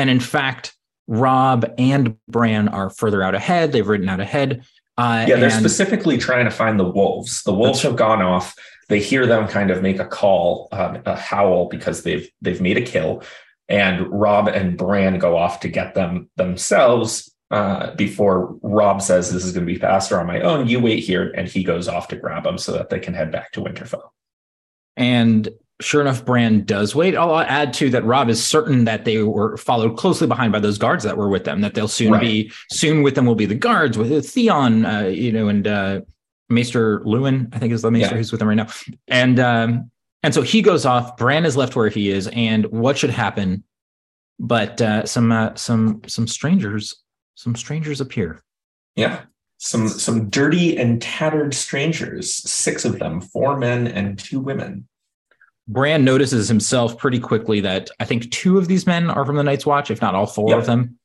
and 0.00 0.08
in 0.08 0.18
fact, 0.18 0.74
Robb 1.08 1.70
and 1.76 2.16
Bran 2.26 2.68
are 2.68 2.88
further 2.88 3.22
out 3.22 3.34
ahead. 3.34 3.72
They've 3.72 3.86
ridden 3.86 4.08
out 4.08 4.18
ahead. 4.18 4.64
Uh, 4.96 5.26
yeah, 5.28 5.36
they're 5.36 5.50
specifically 5.50 6.16
trying 6.16 6.46
to 6.46 6.50
find 6.50 6.80
the 6.80 6.88
wolves. 6.88 7.42
The 7.42 7.52
wolves 7.52 7.82
have 7.82 7.96
gone 7.96 8.22
off. 8.22 8.54
They 8.88 8.98
hear 8.98 9.26
them 9.26 9.46
kind 9.46 9.70
of 9.70 9.82
make 9.82 9.98
a 9.98 10.06
call, 10.06 10.68
um, 10.72 11.02
a 11.04 11.16
howl 11.16 11.68
because 11.68 12.02
they've 12.02 12.30
they've 12.40 12.62
made 12.62 12.78
a 12.78 12.82
kill, 12.82 13.22
and 13.68 14.08
Robb 14.10 14.48
and 14.48 14.78
Bran 14.78 15.18
go 15.18 15.36
off 15.36 15.60
to 15.60 15.68
get 15.68 15.94
them 15.94 16.30
themselves. 16.36 17.30
Uh, 17.50 17.94
before 17.96 18.56
Robb 18.62 19.02
says, 19.02 19.32
"This 19.32 19.44
is 19.44 19.52
going 19.52 19.66
to 19.66 19.72
be 19.72 19.78
faster 19.78 20.20
on 20.20 20.26
my 20.26 20.40
own," 20.40 20.68
you 20.68 20.78
wait 20.78 21.00
here, 21.00 21.32
and 21.36 21.48
he 21.48 21.64
goes 21.64 21.88
off 21.88 22.06
to 22.08 22.16
grab 22.16 22.44
them 22.44 22.58
so 22.58 22.72
that 22.72 22.90
they 22.90 23.00
can 23.00 23.12
head 23.12 23.32
back 23.32 23.50
to 23.52 23.60
Winterfell. 23.60 24.10
And 24.96 25.48
sure 25.80 26.00
enough, 26.00 26.24
Bran 26.24 26.64
does 26.64 26.94
wait. 26.94 27.16
I'll 27.16 27.38
add 27.38 27.72
to 27.74 27.90
that. 27.90 28.04
Robb 28.04 28.28
is 28.28 28.44
certain 28.44 28.84
that 28.84 29.04
they 29.04 29.22
were 29.22 29.56
followed 29.56 29.96
closely 29.96 30.26
behind 30.26 30.52
by 30.52 30.60
those 30.60 30.78
guards 30.78 31.02
that 31.04 31.16
were 31.16 31.28
with 31.28 31.44
them. 31.44 31.60
That 31.60 31.74
they'll 31.74 31.88
soon 31.88 32.12
right. 32.12 32.20
be 32.20 32.52
soon 32.70 33.02
with 33.02 33.14
them 33.14 33.26
will 33.26 33.34
be 33.34 33.46
the 33.46 33.54
guards 33.54 33.98
with 33.98 34.28
Theon, 34.28 34.84
uh, 34.84 35.08
you 35.08 35.32
know, 35.32 35.48
and 35.48 35.66
uh, 35.66 36.00
Maester 36.48 37.00
Luwin, 37.00 37.52
I 37.54 37.58
think 37.58 37.72
is 37.72 37.82
the 37.82 37.90
Maester 37.90 38.14
yeah. 38.14 38.18
who's 38.18 38.30
with 38.30 38.40
them 38.40 38.48
right 38.48 38.54
now. 38.54 38.68
And 39.08 39.40
um, 39.40 39.90
and 40.22 40.34
so 40.34 40.42
he 40.42 40.62
goes 40.62 40.84
off. 40.84 41.16
Bran 41.16 41.44
is 41.44 41.56
left 41.56 41.76
where 41.76 41.88
he 41.88 42.10
is, 42.10 42.28
and 42.28 42.66
what 42.66 42.98
should 42.98 43.10
happen? 43.10 43.64
But 44.38 44.80
uh, 44.80 45.06
some 45.06 45.32
uh, 45.32 45.54
some 45.54 46.02
some 46.06 46.26
strangers 46.26 46.94
some 47.40 47.56
strangers 47.56 48.02
appear. 48.02 48.42
Yeah, 48.96 49.22
some 49.56 49.88
some 49.88 50.28
dirty 50.28 50.76
and 50.76 51.00
tattered 51.00 51.54
strangers. 51.54 52.34
Six 52.34 52.84
of 52.84 52.98
them, 52.98 53.22
four 53.22 53.56
men 53.56 53.86
and 53.86 54.18
two 54.18 54.40
women. 54.40 54.86
Bran 55.66 56.04
notices 56.04 56.48
himself 56.48 56.98
pretty 56.98 57.18
quickly 57.18 57.60
that 57.60 57.90
I 57.98 58.04
think 58.04 58.30
two 58.30 58.58
of 58.58 58.68
these 58.68 58.86
men 58.86 59.08
are 59.08 59.24
from 59.24 59.36
the 59.36 59.42
Night's 59.42 59.64
Watch, 59.64 59.90
if 59.90 60.02
not 60.02 60.14
all 60.14 60.26
four 60.26 60.50
yep. 60.50 60.58
of 60.58 60.66
them. 60.66 60.98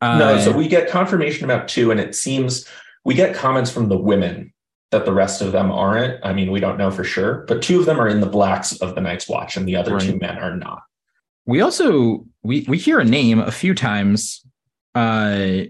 Uh, 0.00 0.18
no, 0.18 0.38
so 0.38 0.52
we 0.52 0.68
get 0.68 0.88
confirmation 0.88 1.44
about 1.44 1.66
two, 1.66 1.90
and 1.90 1.98
it 1.98 2.14
seems 2.14 2.64
we 3.04 3.14
get 3.14 3.34
comments 3.34 3.70
from 3.70 3.88
the 3.88 3.98
women 3.98 4.52
that 4.92 5.04
the 5.04 5.12
rest 5.12 5.42
of 5.42 5.50
them 5.50 5.72
aren't. 5.72 6.24
I 6.24 6.32
mean, 6.32 6.52
we 6.52 6.60
don't 6.60 6.78
know 6.78 6.92
for 6.92 7.02
sure, 7.02 7.44
but 7.48 7.60
two 7.60 7.80
of 7.80 7.86
them 7.86 8.00
are 8.00 8.08
in 8.08 8.20
the 8.20 8.26
blacks 8.26 8.80
of 8.80 8.94
the 8.94 9.00
Night's 9.00 9.28
Watch, 9.28 9.56
and 9.56 9.66
the 9.66 9.74
other 9.74 9.94
right. 9.94 10.02
two 10.02 10.18
men 10.18 10.38
are 10.38 10.56
not. 10.56 10.82
We 11.44 11.60
also 11.60 12.24
we 12.44 12.64
we 12.68 12.78
hear 12.78 13.00
a 13.00 13.04
name 13.04 13.40
a 13.40 13.50
few 13.50 13.74
times. 13.74 14.41
Uh, 14.94 15.64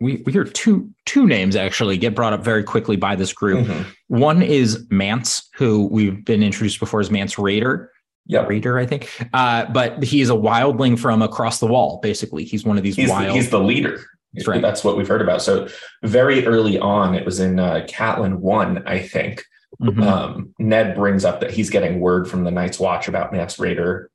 we 0.00 0.22
we 0.26 0.32
hear 0.32 0.44
two 0.44 0.90
two 1.06 1.26
names 1.26 1.56
actually 1.56 1.96
get 1.96 2.14
brought 2.14 2.32
up 2.32 2.44
very 2.44 2.62
quickly 2.62 2.96
by 2.96 3.16
this 3.16 3.32
group. 3.32 3.66
Mm-hmm. 3.66 3.90
One 4.08 4.42
is 4.42 4.86
Mance, 4.90 5.48
who 5.54 5.86
we've 5.86 6.24
been 6.24 6.42
introduced 6.42 6.80
before 6.80 7.00
as 7.00 7.10
Mance 7.10 7.36
Rayder. 7.36 7.88
Yeah, 8.26 8.44
Rayder, 8.44 8.80
I 8.80 8.86
think. 8.86 9.10
Uh, 9.32 9.66
but 9.66 10.02
he's 10.02 10.30
a 10.30 10.34
wildling 10.34 10.98
from 10.98 11.22
across 11.22 11.60
the 11.60 11.66
wall. 11.66 12.00
Basically, 12.02 12.44
he's 12.44 12.64
one 12.64 12.76
of 12.76 12.82
these 12.82 12.96
he's 12.96 13.08
wild. 13.08 13.34
He's 13.34 13.50
the 13.50 13.60
leader. 13.60 14.04
That's 14.34 14.48
right. 14.48 14.60
That's 14.60 14.84
what 14.84 14.96
we've 14.96 15.08
heard 15.08 15.22
about. 15.22 15.40
So 15.40 15.68
very 16.02 16.44
early 16.44 16.78
on, 16.78 17.14
it 17.14 17.24
was 17.24 17.40
in 17.40 17.58
uh, 17.58 17.86
Catelyn 17.88 18.36
one, 18.36 18.86
I 18.86 18.98
think. 19.00 19.44
Mm-hmm. 19.80 20.02
Um, 20.02 20.54
Ned 20.58 20.94
brings 20.94 21.24
up 21.24 21.40
that 21.40 21.50
he's 21.50 21.70
getting 21.70 22.00
word 22.00 22.28
from 22.28 22.44
the 22.44 22.50
Night's 22.50 22.78
Watch 22.78 23.08
about 23.08 23.32
Mance 23.32 23.56
Rayder 23.56 24.06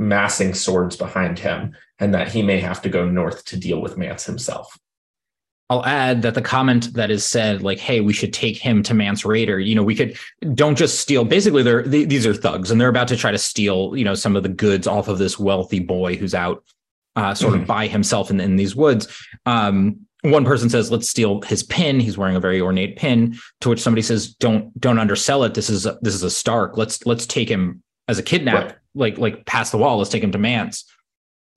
massing 0.00 0.54
swords 0.54 0.96
behind 0.96 1.38
him, 1.38 1.76
and 1.98 2.14
that 2.14 2.32
he 2.32 2.42
may 2.42 2.58
have 2.58 2.82
to 2.82 2.88
go 2.88 3.08
north 3.08 3.44
to 3.44 3.56
deal 3.56 3.80
with 3.80 3.98
Mance 3.98 4.24
himself. 4.24 4.76
I'll 5.68 5.84
add 5.84 6.22
that 6.22 6.34
the 6.34 6.42
comment 6.42 6.94
that 6.94 7.12
is 7.12 7.24
said, 7.24 7.62
like, 7.62 7.78
"Hey, 7.78 8.00
we 8.00 8.12
should 8.12 8.32
take 8.32 8.56
him 8.56 8.82
to 8.82 8.94
Mance 8.94 9.22
Rayder." 9.22 9.64
You 9.64 9.76
know, 9.76 9.84
we 9.84 9.94
could 9.94 10.18
don't 10.54 10.76
just 10.76 10.98
steal. 10.98 11.24
Basically, 11.24 11.62
they're 11.62 11.82
they, 11.82 12.04
these 12.04 12.26
are 12.26 12.34
thugs, 12.34 12.70
and 12.70 12.80
they're 12.80 12.88
about 12.88 13.06
to 13.08 13.16
try 13.16 13.30
to 13.30 13.38
steal, 13.38 13.94
you 13.94 14.04
know, 14.04 14.14
some 14.14 14.34
of 14.34 14.42
the 14.42 14.48
goods 14.48 14.88
off 14.88 15.06
of 15.06 15.18
this 15.18 15.38
wealthy 15.38 15.78
boy 15.78 16.16
who's 16.16 16.34
out, 16.34 16.64
uh, 17.14 17.34
sort 17.34 17.52
mm-hmm. 17.52 17.62
of 17.62 17.68
by 17.68 17.86
himself 17.86 18.30
in, 18.30 18.40
in 18.40 18.56
these 18.56 18.74
woods. 18.74 19.06
Um, 19.46 20.06
one 20.22 20.44
person 20.44 20.68
says, 20.70 20.90
"Let's 20.90 21.08
steal 21.08 21.42
his 21.42 21.62
pin." 21.62 22.00
He's 22.00 22.18
wearing 22.18 22.36
a 22.36 22.40
very 22.40 22.60
ornate 22.60 22.96
pin. 22.96 23.38
To 23.60 23.68
which 23.68 23.80
somebody 23.80 24.02
says, 24.02 24.34
"Don't 24.34 24.78
don't 24.80 24.98
undersell 24.98 25.44
it. 25.44 25.54
This 25.54 25.70
is 25.70 25.86
a, 25.86 25.98
this 26.02 26.14
is 26.14 26.24
a 26.24 26.30
Stark. 26.30 26.78
Let's 26.78 27.06
let's 27.06 27.26
take 27.26 27.48
him 27.48 27.82
as 28.08 28.18
a 28.18 28.24
kidnap, 28.24 28.64
right. 28.64 28.76
Like 28.94 29.18
like 29.18 29.46
past 29.46 29.72
the 29.72 29.78
wall. 29.78 29.98
Let's 29.98 30.10
take 30.10 30.22
him 30.22 30.32
to 30.32 30.38
Mance." 30.38 30.84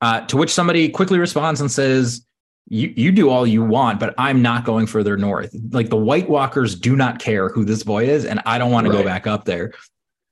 Uh, 0.01 0.19
to 0.25 0.35
which 0.35 0.51
somebody 0.51 0.89
quickly 0.89 1.17
responds 1.17 1.61
and 1.61 1.71
says 1.71 2.25
you 2.67 2.93
you 2.95 3.11
do 3.11 3.29
all 3.29 3.45
you 3.45 3.63
want, 3.63 3.99
but 3.99 4.13
I'm 4.17 4.41
not 4.41 4.65
going 4.65 4.87
further 4.87 5.17
north. 5.17 5.55
Like 5.71 5.89
the 5.89 5.97
White 5.97 6.29
Walkers 6.29 6.75
do 6.75 6.95
not 6.95 7.19
care 7.19 7.49
who 7.49 7.65
this 7.65 7.83
boy 7.83 8.05
is, 8.05 8.25
and 8.25 8.41
I 8.45 8.57
don't 8.57 8.71
want 8.71 8.87
right. 8.87 8.93
to 8.93 8.97
go 8.99 9.03
back 9.03 9.27
up 9.27 9.45
there. 9.45 9.73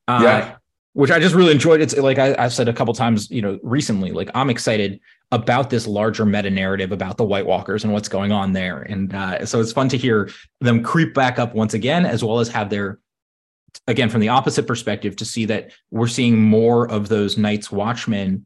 Uh, 0.08 0.22
yeah. 0.24 0.56
Which 0.94 1.10
I 1.10 1.20
just 1.20 1.36
really 1.36 1.54
enjoyed. 1.54 1.80
It's 1.80 1.96
like 1.96 2.20
I, 2.20 2.42
have 2.42 2.52
said 2.52 2.68
a 2.68 2.74
couple 2.74 2.94
times, 2.94 3.32
you 3.32 3.42
know, 3.42 3.60
recently. 3.64 4.12
Like 4.12 4.30
I'm 4.36 4.50
excited 4.50 5.00
about 5.32 5.70
this 5.70 5.88
larger 5.88 6.26
meta 6.26 6.50
narrative 6.50 6.92
about 6.92 7.16
the 7.16 7.24
White 7.24 7.46
Walkers 7.46 7.86
and 7.86 7.94
what's 7.94 8.10
going 8.10 8.34
on 8.34 8.52
there, 8.52 8.82
and 8.82 9.14
uh, 9.14 9.46
so 9.46 9.62
it's 9.62 9.72
fun 9.72 9.88
to 9.90 9.98
hear 9.98 10.30
them 10.60 10.84
creep 10.84 11.14
back 11.14 11.40
up 11.40 11.56
once 11.56 11.74
again, 11.74 12.06
as 12.06 12.24
well 12.24 12.40
as 12.40 12.50
have 12.50 12.70
their 12.70 13.00
again 13.88 14.10
from 14.10 14.22
the 14.22 14.30
opposite 14.30 14.68
perspective 14.68 15.16
to 15.18 15.26
see 15.26 15.46
that 15.46 15.72
we're 15.92 16.08
seeing 16.08 16.42
more 16.42 16.90
of 16.90 17.10
those 17.10 17.38
Night's 17.38 17.72
Watchmen 17.72 18.46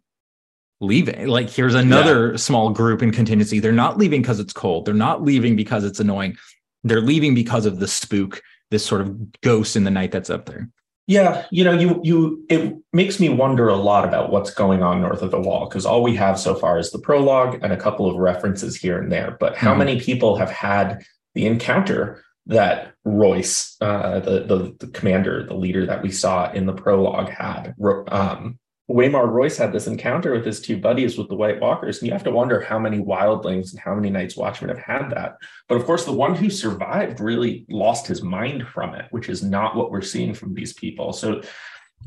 leaving. 0.81 1.27
Like 1.27 1.49
here's 1.49 1.75
another 1.75 2.31
yeah. 2.31 2.38
small 2.38 2.69
group 2.69 3.01
in 3.01 3.11
contingency. 3.11 3.59
They're 3.59 3.71
not 3.71 3.97
leaving 3.97 4.21
because 4.21 4.39
it's 4.39 4.53
cold. 4.53 4.85
They're 4.85 4.93
not 4.93 5.23
leaving 5.23 5.55
because 5.55 5.83
it's 5.83 5.99
annoying. 5.99 6.38
They're 6.83 7.01
leaving 7.01 7.33
because 7.33 7.65
of 7.65 7.79
the 7.79 7.88
spook, 7.88 8.41
this 8.71 8.85
sort 8.85 9.01
of 9.01 9.41
ghost 9.41 9.75
in 9.75 9.83
the 9.83 9.91
night 9.91 10.11
that's 10.11 10.29
up 10.29 10.45
there. 10.45 10.69
Yeah, 11.07 11.45
you 11.51 11.63
know, 11.63 11.71
you 11.71 12.01
you 12.03 12.45
it 12.49 12.75
makes 12.91 13.19
me 13.19 13.29
wonder 13.29 13.67
a 13.67 13.75
lot 13.75 14.05
about 14.05 14.31
what's 14.31 14.51
going 14.51 14.81
on 14.81 15.01
north 15.01 15.21
of 15.21 15.29
the 15.29 15.39
wall 15.39 15.67
because 15.69 15.85
all 15.85 16.01
we 16.01 16.15
have 16.15 16.39
so 16.39 16.55
far 16.55 16.79
is 16.79 16.89
the 16.89 16.97
prologue 16.97 17.59
and 17.61 17.71
a 17.71 17.77
couple 17.77 18.09
of 18.09 18.17
references 18.17 18.75
here 18.75 18.99
and 18.99 19.11
there. 19.11 19.38
But 19.39 19.55
how 19.55 19.69
mm-hmm. 19.71 19.79
many 19.79 20.01
people 20.01 20.35
have 20.38 20.49
had 20.49 21.05
the 21.35 21.45
encounter 21.45 22.23
that 22.47 22.93
Royce, 23.03 23.77
uh, 23.81 24.19
the, 24.19 24.43
the, 24.43 24.75
the 24.79 24.88
commander, 24.91 25.45
the 25.45 25.55
leader 25.55 25.86
that 25.86 26.01
we 26.01 26.12
saw 26.12 26.51
in 26.51 26.65
the 26.65 26.73
prologue, 26.73 27.29
had? 27.29 27.75
Um, 28.08 28.60
Waymar 28.89 29.27
Royce 29.27 29.58
had 29.58 29.73
this 29.73 29.88
encounter 29.88 30.31
with 30.34 30.45
his 30.45 30.62
two 30.62 30.77
buddies 30.77 31.17
with 31.17 31.27
the 31.27 31.36
White 31.36 31.60
Walkers, 31.60 31.97
and 31.97 32.08
you 32.08 32.13
have 32.13 32.23
to 32.23 32.31
wonder 32.31 32.62
how 32.62 32.77
many 32.77 32.99
wildlings 32.99 33.71
and 33.71 33.79
how 33.79 33.95
many 33.95 34.12
Night's 34.12 34.38
Watchmen 34.38 34.69
have 34.69 34.77
had 34.77 35.10
that. 35.10 35.38
But 35.67 35.75
of 35.75 35.86
course, 35.86 36.05
the 36.05 36.12
one 36.12 36.36
who 36.36 36.51
survived 36.51 37.19
really 37.19 37.65
lost 37.67 38.05
his 38.05 38.21
mind 38.21 38.67
from 38.67 38.93
it, 38.93 39.08
which 39.10 39.27
is 39.27 39.41
not 39.41 39.75
what 39.75 39.89
we're 39.89 40.01
seeing 40.01 40.36
from 40.36 40.53
these 40.53 40.73
people. 40.73 41.13
So 41.13 41.41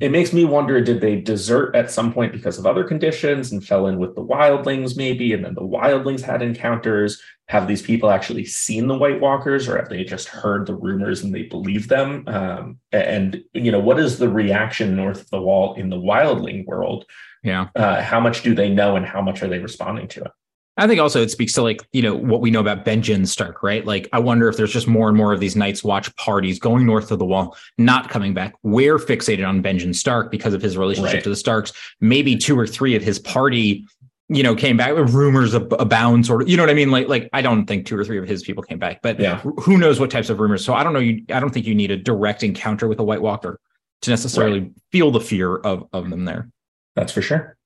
it 0.01 0.13
makes 0.13 0.33
me 0.33 0.45
wonder 0.45 0.81
did 0.81 1.01
they 1.01 1.21
desert 1.21 1.75
at 1.75 1.91
some 1.91 2.13
point 2.13 2.33
because 2.33 2.59
of 2.59 2.67
other 2.67 2.85
conditions 2.85 3.51
and 3.51 3.67
fell 3.67 3.89
in 3.89 3.99
with 3.99 4.15
the 4.15 4.25
wildlings 4.25 4.97
maybe 4.97 5.33
and 5.33 5.45
then 5.45 5.55
the 5.55 5.61
wildlings 5.61 6.21
had 6.21 6.43
encounters 6.43 7.21
have 7.49 7.67
these 7.67 7.83
people 7.83 8.11
actually 8.11 8.45
seen 8.45 8.87
the 8.87 8.97
white 8.97 9.21
walkers 9.21 9.69
or 9.69 9.77
have 9.77 9.89
they 9.89 10.05
just 10.05 10.29
heard 10.29 10.67
the 10.67 10.75
rumors 10.75 11.23
and 11.23 11.35
they 11.35 11.43
believe 11.43 11.89
them 11.89 12.25
um, 12.29 12.79
and 12.93 13.43
you 13.55 13.73
know 13.73 13.81
what 13.81 13.99
is 13.99 14.19
the 14.19 14.29
reaction 14.29 14.95
north 14.95 15.23
of 15.23 15.31
the 15.31 15.41
wall 15.41 15.75
in 15.75 15.89
the 15.89 15.97
wildling 15.97 16.65
world 16.67 17.05
yeah 17.43 17.69
uh, 17.75 18.01
how 18.03 18.21
much 18.21 18.43
do 18.43 18.55
they 18.55 18.69
know 18.69 18.97
and 18.97 19.07
how 19.07 19.23
much 19.23 19.43
are 19.43 19.49
they 19.49 19.59
responding 19.59 20.07
to 20.07 20.21
it 20.21 20.31
I 20.79 20.87
think 20.87 21.01
also 21.01 21.21
it 21.21 21.31
speaks 21.31 21.53
to 21.55 21.63
like, 21.63 21.83
you 21.93 22.03
know, 22.03 22.15
what 22.15 22.41
we 22.41 22.53
know 22.53 22.61
about 22.61 22.85
Benjen 22.85 23.27
Stark, 23.27 23.65
right? 23.65 23.85
Like, 23.85 24.09
I 24.13 24.21
wonder 24.21 24.49
if 24.49 24.57
there's 24.57 24.73
just 24.73 24.87
more 24.87 25.09
and 25.09 25.17
more 25.17 25.33
of 25.33 25.41
these 25.41 25.57
Night's 25.57 25.83
Watch 25.83 26.15
parties 26.15 26.61
going 26.61 26.87
north 26.87 27.11
of 27.11 27.19
the 27.19 27.25
wall, 27.25 27.57
not 27.79 28.11
coming 28.11 28.33
back. 28.33 28.55
We're 28.63 28.99
fixated 28.99 29.47
on 29.47 29.61
Benjen 29.61 29.93
Stark 29.93 30.31
because 30.31 30.55
of 30.55 30.63
his 30.63 30.79
relationship 30.79 31.15
right. 31.15 31.25
to 31.25 31.31
the 31.31 31.37
Starks. 31.37 31.73
Maybe 32.01 32.37
two 32.37 32.57
or 32.57 32.65
three 32.65 32.95
of 32.95 33.03
his 33.03 33.19
party, 33.19 33.85
you 34.29 34.43
know, 34.43 34.55
came 34.55 34.77
back 34.77 34.95
with 34.95 35.15
rumors 35.15 35.55
abound, 35.55 36.27
sort 36.27 36.43
of, 36.43 36.49
you 36.49 36.57
know 36.57 36.63
what 36.63 36.71
I 36.71 36.75
mean? 36.75 36.91
Like, 36.91 37.09
like 37.09 37.31
I 37.33 37.41
don't 37.41 37.67
think 37.67 37.87
two 37.87 37.99
or 37.99 38.05
three 38.05 38.19
of 38.19 38.29
his 38.29 38.43
people 38.43 38.63
came 38.63 38.79
back, 38.79 39.01
but 39.03 39.19
yeah. 39.19 39.39
who 39.39 39.79
knows 39.79 39.99
what 39.99 40.11
types 40.11 40.29
of 40.29 40.39
rumors. 40.39 40.65
So 40.65 40.75
I 40.75 40.83
don't 40.85 40.93
know. 40.93 40.99
You, 40.99 41.25
I 41.33 41.41
don't 41.41 41.51
think 41.51 41.67
you 41.67 41.75
need 41.75 41.91
a 41.91 41.97
direct 41.97 42.43
encounter 42.43 42.89
with 42.89 42.99
a 42.99 43.05
White 43.05 43.23
Walker 43.23 43.59
to 44.03 44.11
necessarily 44.11 44.61
right. 44.61 44.73
feel 44.93 45.11
the 45.11 45.21
fear 45.21 45.57
of, 45.57 45.89
of 45.93 46.11
them 46.11 46.27
there. 46.27 46.51
That's 46.95 47.13
for 47.13 47.23
sure. 47.23 47.57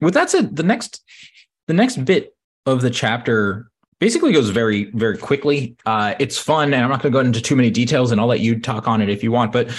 With 0.00 0.14
that 0.14 0.30
said, 0.30 0.56
the 0.56 0.62
next 0.62 1.02
the 1.66 1.74
next 1.74 2.04
bit 2.04 2.34
of 2.66 2.80
the 2.80 2.90
chapter 2.90 3.70
basically 4.00 4.32
goes 4.32 4.50
very 4.50 4.90
very 4.92 5.16
quickly 5.16 5.76
uh, 5.86 6.14
it's 6.18 6.36
fun 6.36 6.74
and 6.74 6.82
i'm 6.82 6.90
not 6.90 7.00
going 7.00 7.12
to 7.12 7.16
go 7.16 7.20
into 7.20 7.40
too 7.40 7.56
many 7.56 7.70
details 7.70 8.10
and 8.10 8.20
i'll 8.20 8.26
let 8.26 8.40
you 8.40 8.60
talk 8.60 8.86
on 8.86 9.00
it 9.00 9.08
if 9.08 9.22
you 9.22 9.32
want 9.32 9.52
but 9.52 9.70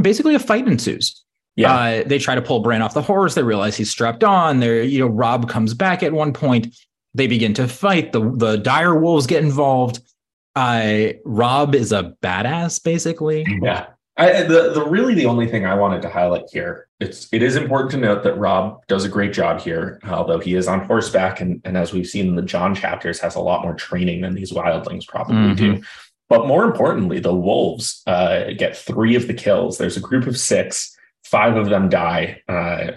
basically 0.00 0.34
a 0.34 0.38
fight 0.38 0.66
ensues 0.66 1.24
yeah. 1.58 1.74
Uh, 1.74 2.02
they 2.04 2.18
try 2.18 2.34
to 2.34 2.42
pull 2.42 2.60
Bran 2.60 2.82
off 2.82 2.94
the 2.94 3.02
horse. 3.02 3.34
They 3.34 3.42
realize 3.42 3.76
he's 3.76 3.90
strapped 3.90 4.24
on. 4.24 4.60
There, 4.60 4.82
you 4.82 5.00
know, 5.00 5.06
Robb 5.06 5.48
comes 5.48 5.74
back 5.74 6.02
at 6.02 6.12
one 6.12 6.32
point. 6.32 6.74
They 7.14 7.26
begin 7.26 7.54
to 7.54 7.68
fight. 7.68 8.12
The 8.12 8.30
the 8.34 8.56
dire 8.56 8.98
wolves 8.98 9.26
get 9.26 9.42
involved. 9.42 10.00
Uh, 10.54 11.12
Robb 11.24 11.74
is 11.74 11.92
a 11.92 12.14
badass, 12.22 12.82
basically. 12.82 13.46
Yeah. 13.62 13.86
I, 14.16 14.42
the 14.42 14.72
the 14.72 14.84
really 14.84 15.14
the 15.14 15.26
only 15.26 15.46
thing 15.46 15.64
I 15.64 15.74
wanted 15.74 16.02
to 16.02 16.08
highlight 16.08 16.46
here 16.52 16.88
it's 17.00 17.28
it 17.32 17.42
is 17.42 17.56
important 17.56 17.92
to 17.92 17.96
note 17.96 18.24
that 18.24 18.36
Robb 18.36 18.84
does 18.88 19.04
a 19.04 19.08
great 19.08 19.32
job 19.32 19.60
here, 19.60 20.00
although 20.08 20.40
he 20.40 20.54
is 20.54 20.66
on 20.66 20.84
horseback 20.84 21.40
and 21.40 21.60
and 21.64 21.76
as 21.76 21.92
we've 21.92 22.06
seen 22.06 22.28
in 22.28 22.36
the 22.36 22.42
Jon 22.42 22.74
chapters 22.74 23.20
has 23.20 23.36
a 23.36 23.40
lot 23.40 23.62
more 23.62 23.74
training 23.74 24.22
than 24.22 24.34
these 24.34 24.52
wildlings 24.52 25.06
probably 25.06 25.36
mm-hmm. 25.36 25.74
do. 25.74 25.82
But 26.28 26.46
more 26.46 26.64
importantly, 26.64 27.20
the 27.20 27.34
wolves 27.34 28.02
uh, 28.06 28.50
get 28.56 28.76
three 28.76 29.14
of 29.14 29.28
the 29.28 29.34
kills. 29.34 29.78
There's 29.78 29.96
a 29.96 30.00
group 30.00 30.26
of 30.26 30.36
six, 30.36 30.94
five 31.30 31.56
of 31.56 31.68
them 31.68 31.88
die. 31.88 32.42
Uh, 32.48 32.92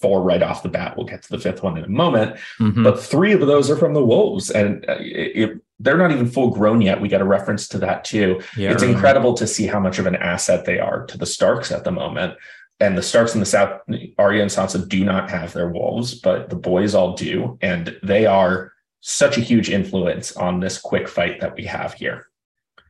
four 0.00 0.22
right 0.22 0.42
off 0.42 0.62
the 0.62 0.68
bat. 0.68 0.96
We'll 0.96 1.06
get 1.06 1.22
to 1.22 1.30
the 1.30 1.38
fifth 1.38 1.62
one 1.62 1.78
in 1.78 1.84
a 1.84 1.88
moment. 1.88 2.36
Mm-hmm. 2.58 2.82
But 2.82 3.00
three 3.00 3.32
of 3.32 3.40
those 3.40 3.70
are 3.70 3.76
from 3.76 3.94
the 3.94 4.04
wolves, 4.04 4.50
and 4.50 4.84
uh, 4.88 4.96
it, 4.98 5.50
it, 5.50 5.60
they're 5.78 5.96
not 5.96 6.10
even 6.10 6.26
full 6.26 6.50
grown 6.50 6.82
yet. 6.82 7.00
We 7.00 7.08
get 7.08 7.20
a 7.20 7.24
reference 7.24 7.68
to 7.68 7.78
that 7.78 8.04
too. 8.04 8.40
Yeah, 8.56 8.72
it's 8.72 8.82
right. 8.82 8.92
incredible 8.92 9.34
to 9.34 9.46
see 9.46 9.66
how 9.66 9.80
much 9.80 9.98
of 9.98 10.06
an 10.06 10.16
asset 10.16 10.64
they 10.64 10.78
are 10.78 11.06
to 11.06 11.16
the 11.16 11.26
Starks 11.26 11.72
at 11.72 11.84
the 11.84 11.90
moment. 11.90 12.34
And 12.80 12.98
the 12.98 13.02
Starks 13.02 13.34
in 13.34 13.40
the 13.40 13.46
South, 13.46 13.80
Arya 14.18 14.42
and 14.42 14.50
Sansa 14.50 14.86
do 14.86 15.04
not 15.04 15.30
have 15.30 15.52
their 15.52 15.68
wolves, 15.68 16.14
but 16.14 16.50
the 16.50 16.56
boys 16.56 16.94
all 16.94 17.14
do, 17.14 17.56
and 17.62 17.96
they 18.02 18.26
are 18.26 18.72
such 19.00 19.38
a 19.38 19.40
huge 19.40 19.70
influence 19.70 20.36
on 20.36 20.60
this 20.60 20.78
quick 20.78 21.08
fight 21.08 21.40
that 21.40 21.54
we 21.54 21.64
have 21.64 21.94
here. 21.94 22.26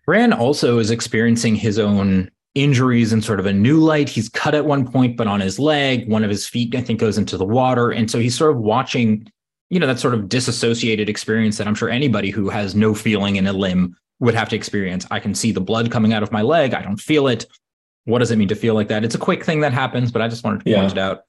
Bran 0.06 0.32
also 0.32 0.78
is 0.78 0.90
experiencing 0.90 1.54
his 1.54 1.78
own 1.78 2.30
injuries 2.54 3.12
in 3.12 3.20
sort 3.20 3.40
of 3.40 3.46
a 3.46 3.52
new 3.52 3.78
light. 3.78 4.08
He's 4.08 4.28
cut 4.28 4.54
at 4.54 4.64
one 4.64 4.90
point, 4.90 5.16
but 5.16 5.26
on 5.26 5.40
his 5.40 5.58
leg, 5.58 6.08
one 6.08 6.24
of 6.24 6.30
his 6.30 6.46
feet, 6.46 6.74
I 6.74 6.80
think, 6.80 7.00
goes 7.00 7.18
into 7.18 7.36
the 7.36 7.44
water. 7.44 7.90
And 7.90 8.10
so 8.10 8.18
he's 8.18 8.36
sort 8.36 8.52
of 8.52 8.58
watching 8.58 9.30
you 9.70 9.80
know 9.80 9.86
that 9.86 9.98
sort 9.98 10.14
of 10.14 10.28
disassociated 10.28 11.08
experience 11.08 11.58
that 11.58 11.66
i'm 11.66 11.74
sure 11.74 11.88
anybody 11.88 12.30
who 12.30 12.48
has 12.48 12.74
no 12.74 12.94
feeling 12.94 13.36
in 13.36 13.46
a 13.46 13.52
limb 13.52 13.96
would 14.20 14.34
have 14.34 14.48
to 14.48 14.56
experience 14.56 15.06
i 15.10 15.18
can 15.18 15.34
see 15.34 15.52
the 15.52 15.60
blood 15.60 15.90
coming 15.90 16.12
out 16.12 16.22
of 16.22 16.30
my 16.30 16.42
leg 16.42 16.74
i 16.74 16.82
don't 16.82 16.98
feel 16.98 17.26
it 17.26 17.46
what 18.04 18.18
does 18.18 18.30
it 18.30 18.36
mean 18.36 18.48
to 18.48 18.54
feel 18.54 18.74
like 18.74 18.88
that 18.88 19.04
it's 19.04 19.14
a 19.14 19.18
quick 19.18 19.44
thing 19.44 19.60
that 19.60 19.72
happens 19.72 20.12
but 20.12 20.22
i 20.22 20.28
just 20.28 20.44
wanted 20.44 20.62
to 20.64 20.70
yeah. 20.70 20.80
point 20.80 20.92
it 20.92 20.98
out 20.98 21.22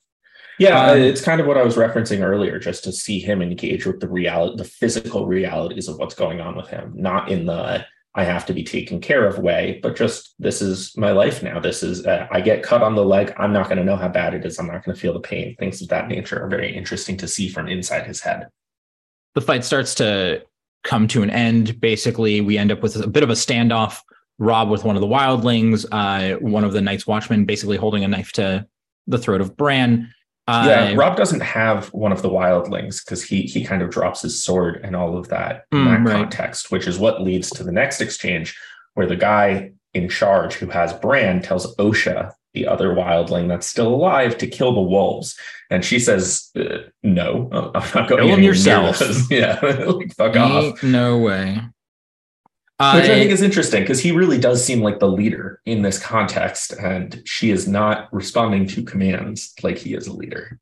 yeah 0.59 0.91
um, 0.91 0.97
it's 0.97 1.21
kind 1.21 1.41
of 1.41 1.47
what 1.47 1.57
i 1.57 1.63
was 1.63 1.75
referencing 1.75 2.21
earlier 2.21 2.59
just 2.59 2.83
to 2.83 2.91
see 2.91 3.19
him 3.19 3.41
engage 3.41 3.85
with 3.85 3.99
the 3.99 4.07
reality 4.07 4.57
the 4.57 4.63
physical 4.63 5.25
realities 5.25 5.87
of 5.87 5.97
what's 5.97 6.15
going 6.15 6.39
on 6.39 6.55
with 6.55 6.67
him 6.67 6.93
not 6.95 7.31
in 7.31 7.45
the 7.45 7.85
I 8.17 8.23
have 8.23 8.45
to 8.45 8.53
be 8.53 8.63
taken 8.63 9.01
care 9.01 9.27
of 9.27 9.39
way, 9.39 9.79
but 9.83 9.97
just 9.97 10.35
this 10.39 10.61
is 10.61 10.95
my 10.95 11.11
life 11.11 11.43
now. 11.43 11.59
This 11.59 11.83
is, 11.83 12.05
uh, 12.05 12.27
I 12.31 12.39
get 12.39 12.63
cut 12.63 12.81
on 12.81 12.95
the 12.95 13.03
leg. 13.03 13.33
I'm 13.37 13.51
not 13.51 13.65
going 13.65 13.77
to 13.77 13.83
know 13.83 13.97
how 13.97 14.07
bad 14.07 14.33
it 14.33 14.45
is. 14.45 14.57
I'm 14.57 14.67
not 14.67 14.85
going 14.85 14.95
to 14.95 15.01
feel 15.01 15.13
the 15.13 15.19
pain. 15.19 15.55
Things 15.57 15.81
of 15.81 15.89
that 15.89 16.07
nature 16.07 16.41
are 16.41 16.47
very 16.47 16.73
interesting 16.73 17.17
to 17.17 17.27
see 17.27 17.49
from 17.49 17.67
inside 17.67 18.07
his 18.07 18.21
head. 18.21 18.47
The 19.33 19.41
fight 19.41 19.65
starts 19.65 19.95
to 19.95 20.43
come 20.85 21.09
to 21.09 21.23
an 21.23 21.29
end. 21.29 21.81
Basically, 21.81 22.39
we 22.39 22.57
end 22.57 22.71
up 22.71 22.81
with 22.81 22.95
a 22.95 23.07
bit 23.07 23.23
of 23.23 23.29
a 23.29 23.33
standoff. 23.33 23.99
Robb 24.37 24.69
with 24.69 24.83
one 24.83 24.95
of 24.95 25.01
the 25.01 25.07
wildlings, 25.07 25.85
uh, 25.91 26.37
one 26.39 26.63
of 26.63 26.73
the 26.73 26.81
Night's 26.81 27.07
Watchmen, 27.07 27.45
basically 27.45 27.77
holding 27.77 28.03
a 28.03 28.07
knife 28.07 28.31
to 28.33 28.67
the 29.07 29.17
throat 29.17 29.41
of 29.41 29.55
Bran. 29.55 30.13
Yeah, 30.47 30.93
Robb 30.93 31.17
doesn't 31.17 31.41
have 31.41 31.87
one 31.87 32.11
of 32.11 32.21
the 32.21 32.29
wildlings 32.29 33.03
because 33.03 33.23
he 33.23 33.43
he 33.43 33.65
kind 33.65 33.81
of 33.81 33.89
drops 33.89 34.21
his 34.21 34.43
sword 34.43 34.79
and 34.83 34.95
all 34.95 35.17
of 35.17 35.29
that 35.29 35.65
in 35.71 35.79
mm, 35.79 35.85
that 35.85 36.09
right. 36.09 36.21
context, 36.21 36.71
which 36.71 36.87
is 36.87 36.99
what 36.99 37.21
leads 37.21 37.49
to 37.51 37.63
the 37.63 37.71
next 37.71 37.99
exchange 37.99 38.55
where 38.93 39.07
the 39.07 39.15
guy 39.15 39.71
in 39.93 40.09
charge 40.09 40.55
who 40.55 40.67
has 40.67 40.93
Bran 40.93 41.41
tells 41.41 41.75
Osha, 41.77 42.33
the 42.53 42.67
other 42.67 42.89
wildling 42.89 43.47
that's 43.47 43.67
still 43.67 43.93
alive, 43.93 44.37
to 44.39 44.47
kill 44.47 44.73
the 44.73 44.81
wolves, 44.81 45.37
and 45.69 45.83
she 45.83 45.99
says, 45.99 46.49
uh, 46.55 46.79
"No, 47.03 47.49
I'm 47.51 47.71
not 47.73 48.09
going. 48.09 48.21
To 48.21 48.27
kill 48.27 48.27
them 48.35 48.43
yourself. 48.43 49.01
yeah, 49.29 49.59
like, 49.63 50.13
fuck 50.15 50.35
Ain't 50.35 50.37
off. 50.37 50.83
No 50.83 51.17
way." 51.17 51.61
Which 52.77 53.05
I 53.05 53.07
think 53.07 53.31
is 53.31 53.41
interesting 53.41 53.83
because 53.83 54.01
he 54.01 54.11
really 54.11 54.37
does 54.37 54.63
seem 54.63 54.81
like 54.81 54.99
the 54.99 55.07
leader 55.07 55.61
in 55.65 55.81
this 55.81 55.97
context, 55.97 56.73
and 56.73 57.21
she 57.25 57.49
is 57.49 57.67
not 57.67 58.13
responding 58.13 58.67
to 58.67 58.83
commands 58.83 59.53
like 59.63 59.77
he 59.77 59.93
is 59.93 60.07
a 60.07 60.13
leader. 60.13 60.59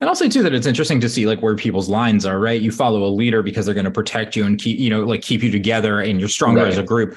And 0.00 0.08
I'll 0.08 0.14
say 0.14 0.28
too 0.28 0.44
that 0.44 0.54
it's 0.54 0.66
interesting 0.66 1.00
to 1.00 1.08
see 1.08 1.26
like 1.26 1.40
where 1.40 1.56
people's 1.56 1.88
lines 1.88 2.24
are, 2.24 2.38
right? 2.38 2.60
You 2.60 2.70
follow 2.70 3.02
a 3.02 3.10
leader 3.10 3.42
because 3.42 3.66
they're 3.66 3.74
going 3.74 3.84
to 3.84 3.90
protect 3.90 4.36
you 4.36 4.44
and 4.44 4.56
keep, 4.56 4.78
you 4.78 4.88
know, 4.88 5.04
like 5.04 5.22
keep 5.22 5.42
you 5.42 5.50
together 5.50 6.00
and 6.00 6.20
you're 6.20 6.28
stronger 6.28 6.62
right. 6.62 6.70
as 6.70 6.78
a 6.78 6.84
group. 6.84 7.16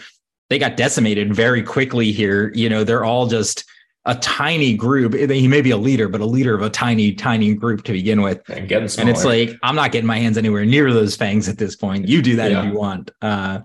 They 0.50 0.58
got 0.58 0.76
decimated 0.76 1.36
very 1.36 1.62
quickly 1.62 2.12
here. 2.12 2.52
You 2.56 2.70
know, 2.70 2.84
they're 2.84 3.06
all 3.06 3.28
just 3.28 3.64
a 4.06 4.16
tiny 4.16 4.76
group. 4.76 5.14
He 5.14 5.48
may 5.48 5.62
be 5.62 5.70
a 5.70 5.78
leader, 5.78 6.08
but 6.08 6.22
a 6.22 6.26
leader 6.26 6.56
of 6.56 6.64
a 6.64 6.72
tiny, 6.72 7.14
tiny 7.14 7.54
group 7.54 7.84
to 7.84 7.92
begin 7.92 8.24
with. 8.24 8.42
And, 8.50 8.72
and 8.72 9.10
it's 9.10 9.24
like, 9.24 9.52
I'm 9.62 9.76
not 9.76 9.92
getting 9.92 10.08
my 10.08 10.18
hands 10.18 10.40
anywhere 10.40 10.66
near 10.66 10.92
those 10.92 11.16
fangs 11.16 11.48
at 11.48 11.60
this 11.60 11.76
point. 11.76 12.08
You 12.08 12.24
do 12.24 12.36
that 12.38 12.50
yeah. 12.50 12.62
if 12.62 12.66
you 12.66 12.80
want. 12.80 13.12
Uh, 13.22 13.60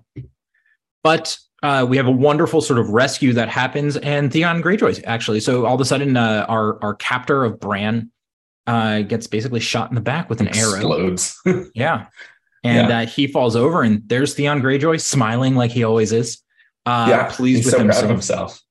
but 1.06 1.38
uh, 1.62 1.86
we 1.88 1.96
have 1.96 2.08
a 2.08 2.10
wonderful 2.10 2.60
sort 2.60 2.80
of 2.80 2.88
rescue 2.90 3.32
that 3.32 3.48
happens, 3.48 3.96
and 3.98 4.32
Theon 4.32 4.60
Greyjoy 4.60 5.04
actually. 5.06 5.38
So 5.38 5.64
all 5.64 5.76
of 5.76 5.80
a 5.80 5.84
sudden, 5.84 6.16
uh, 6.16 6.44
our 6.48 6.82
our 6.82 6.96
captor 6.96 7.44
of 7.44 7.60
Bran 7.60 8.10
uh, 8.66 9.02
gets 9.02 9.28
basically 9.28 9.60
shot 9.60 9.88
in 9.88 9.94
the 9.94 10.00
back 10.00 10.28
with 10.28 10.40
an 10.40 10.48
Explodes. 10.48 11.40
arrow. 11.46 11.66
yeah, 11.76 12.06
and 12.64 12.88
yeah. 12.88 12.98
Uh, 12.98 13.06
he 13.06 13.28
falls 13.28 13.54
over, 13.54 13.82
and 13.82 14.02
there's 14.08 14.34
Theon 14.34 14.60
Greyjoy 14.60 15.00
smiling 15.00 15.54
like 15.54 15.70
he 15.70 15.84
always 15.84 16.10
is. 16.10 16.42
Uh, 16.84 17.06
yeah, 17.08 17.28
pleased 17.30 17.64
with 17.64 17.74
so 17.74 17.78
himself. 17.78 18.00
proud 18.00 18.10
of 18.10 18.10
himself. 18.10 18.62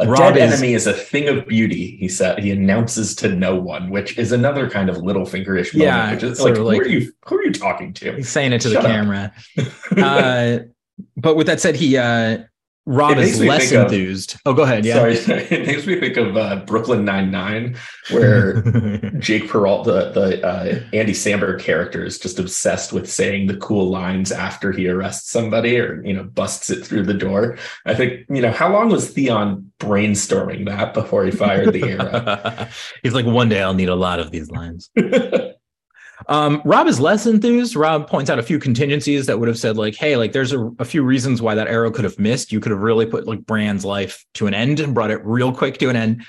A 0.00 0.08
Robb 0.08 0.34
dead 0.34 0.48
is, 0.48 0.54
enemy 0.54 0.74
is 0.74 0.86
a 0.86 0.94
thing 0.94 1.28
of 1.28 1.46
beauty, 1.46 1.98
he 2.00 2.08
said. 2.08 2.42
He 2.42 2.50
announces 2.52 3.14
to 3.16 3.28
no 3.28 3.54
one, 3.54 3.90
which 3.90 4.18
is 4.18 4.32
another 4.32 4.68
kind 4.68 4.88
of 4.88 4.96
Littlefingerish 4.96 5.72
moment. 5.74 5.74
Yeah, 5.74 6.10
which 6.12 6.22
is 6.22 6.40
like, 6.40 6.56
like, 6.56 6.78
who 6.78 6.82
are 6.82 6.88
you? 6.88 7.12
Who 7.26 7.36
are 7.36 7.44
you 7.44 7.52
talking 7.52 7.92
to? 7.94 8.16
He's 8.16 8.30
saying 8.30 8.54
it 8.54 8.62
to 8.62 8.70
Shut 8.70 8.82
the 8.82 8.88
camera. 8.88 9.32
uh, 9.96 10.58
but 11.16 11.36
with 11.36 11.46
that 11.46 11.60
said, 11.60 11.76
he 11.76 11.96
uh 11.96 12.38
Robb 12.86 13.16
is 13.16 13.40
less 13.40 13.72
enthused. 13.72 14.34
Of, 14.34 14.40
oh, 14.44 14.52
go 14.52 14.62
ahead. 14.64 14.84
Yeah. 14.84 14.96
Sorry, 14.96 15.14
it 15.50 15.66
makes 15.66 15.86
me 15.86 15.98
think 15.98 16.18
of 16.18 16.36
uh, 16.36 16.56
Brooklyn 16.66 17.04
Nine 17.04 17.30
Nine, 17.30 17.76
where 18.10 18.60
Jake 19.18 19.48
Peralta, 19.48 20.12
the, 20.12 20.20
the 20.20 20.46
uh, 20.46 20.80
Andy 20.92 21.12
Samberg 21.12 21.60
character, 21.60 22.04
is 22.04 22.18
just 22.18 22.38
obsessed 22.38 22.92
with 22.92 23.10
saying 23.10 23.46
the 23.46 23.56
cool 23.56 23.88
lines 23.88 24.30
after 24.30 24.70
he 24.70 24.86
arrests 24.86 25.30
somebody 25.30 25.78
or 25.78 26.04
you 26.04 26.12
know 26.12 26.24
busts 26.24 26.68
it 26.68 26.84
through 26.84 27.04
the 27.04 27.14
door. 27.14 27.56
I 27.86 27.94
think 27.94 28.26
you 28.28 28.42
know 28.42 28.52
how 28.52 28.70
long 28.70 28.90
was 28.90 29.08
Theon 29.10 29.72
brainstorming 29.78 30.66
that 30.66 30.92
before 30.92 31.24
he 31.24 31.30
fired 31.30 31.72
the 31.72 31.84
arrow? 31.84 32.68
He's 33.02 33.14
like, 33.14 33.24
one 33.24 33.48
day 33.48 33.62
I'll 33.62 33.72
need 33.72 33.88
a 33.88 33.94
lot 33.94 34.20
of 34.20 34.30
these 34.30 34.50
lines. 34.50 34.90
Um, 36.28 36.62
Robb 36.64 36.86
is 36.86 37.00
less 37.00 37.26
enthused. 37.26 37.76
Robb 37.76 38.08
points 38.08 38.30
out 38.30 38.38
a 38.38 38.42
few 38.42 38.58
contingencies 38.58 39.26
that 39.26 39.38
would 39.38 39.48
have 39.48 39.58
said, 39.58 39.76
like, 39.76 39.94
hey, 39.94 40.16
like 40.16 40.32
there's 40.32 40.52
a, 40.52 40.70
a, 40.78 40.84
few 40.84 41.02
reasons 41.02 41.42
why 41.42 41.54
that 41.54 41.68
arrow 41.68 41.90
could 41.90 42.04
have 42.04 42.18
missed. 42.18 42.52
You 42.52 42.60
could 42.60 42.72
have 42.72 42.80
really 42.80 43.06
put 43.06 43.26
like 43.26 43.44
Bran's 43.44 43.84
life 43.84 44.24
to 44.34 44.46
an 44.46 44.54
end 44.54 44.80
and 44.80 44.94
brought 44.94 45.10
it 45.10 45.24
real 45.24 45.52
quick 45.52 45.78
to 45.78 45.88
an 45.88 45.96
end. 45.96 46.24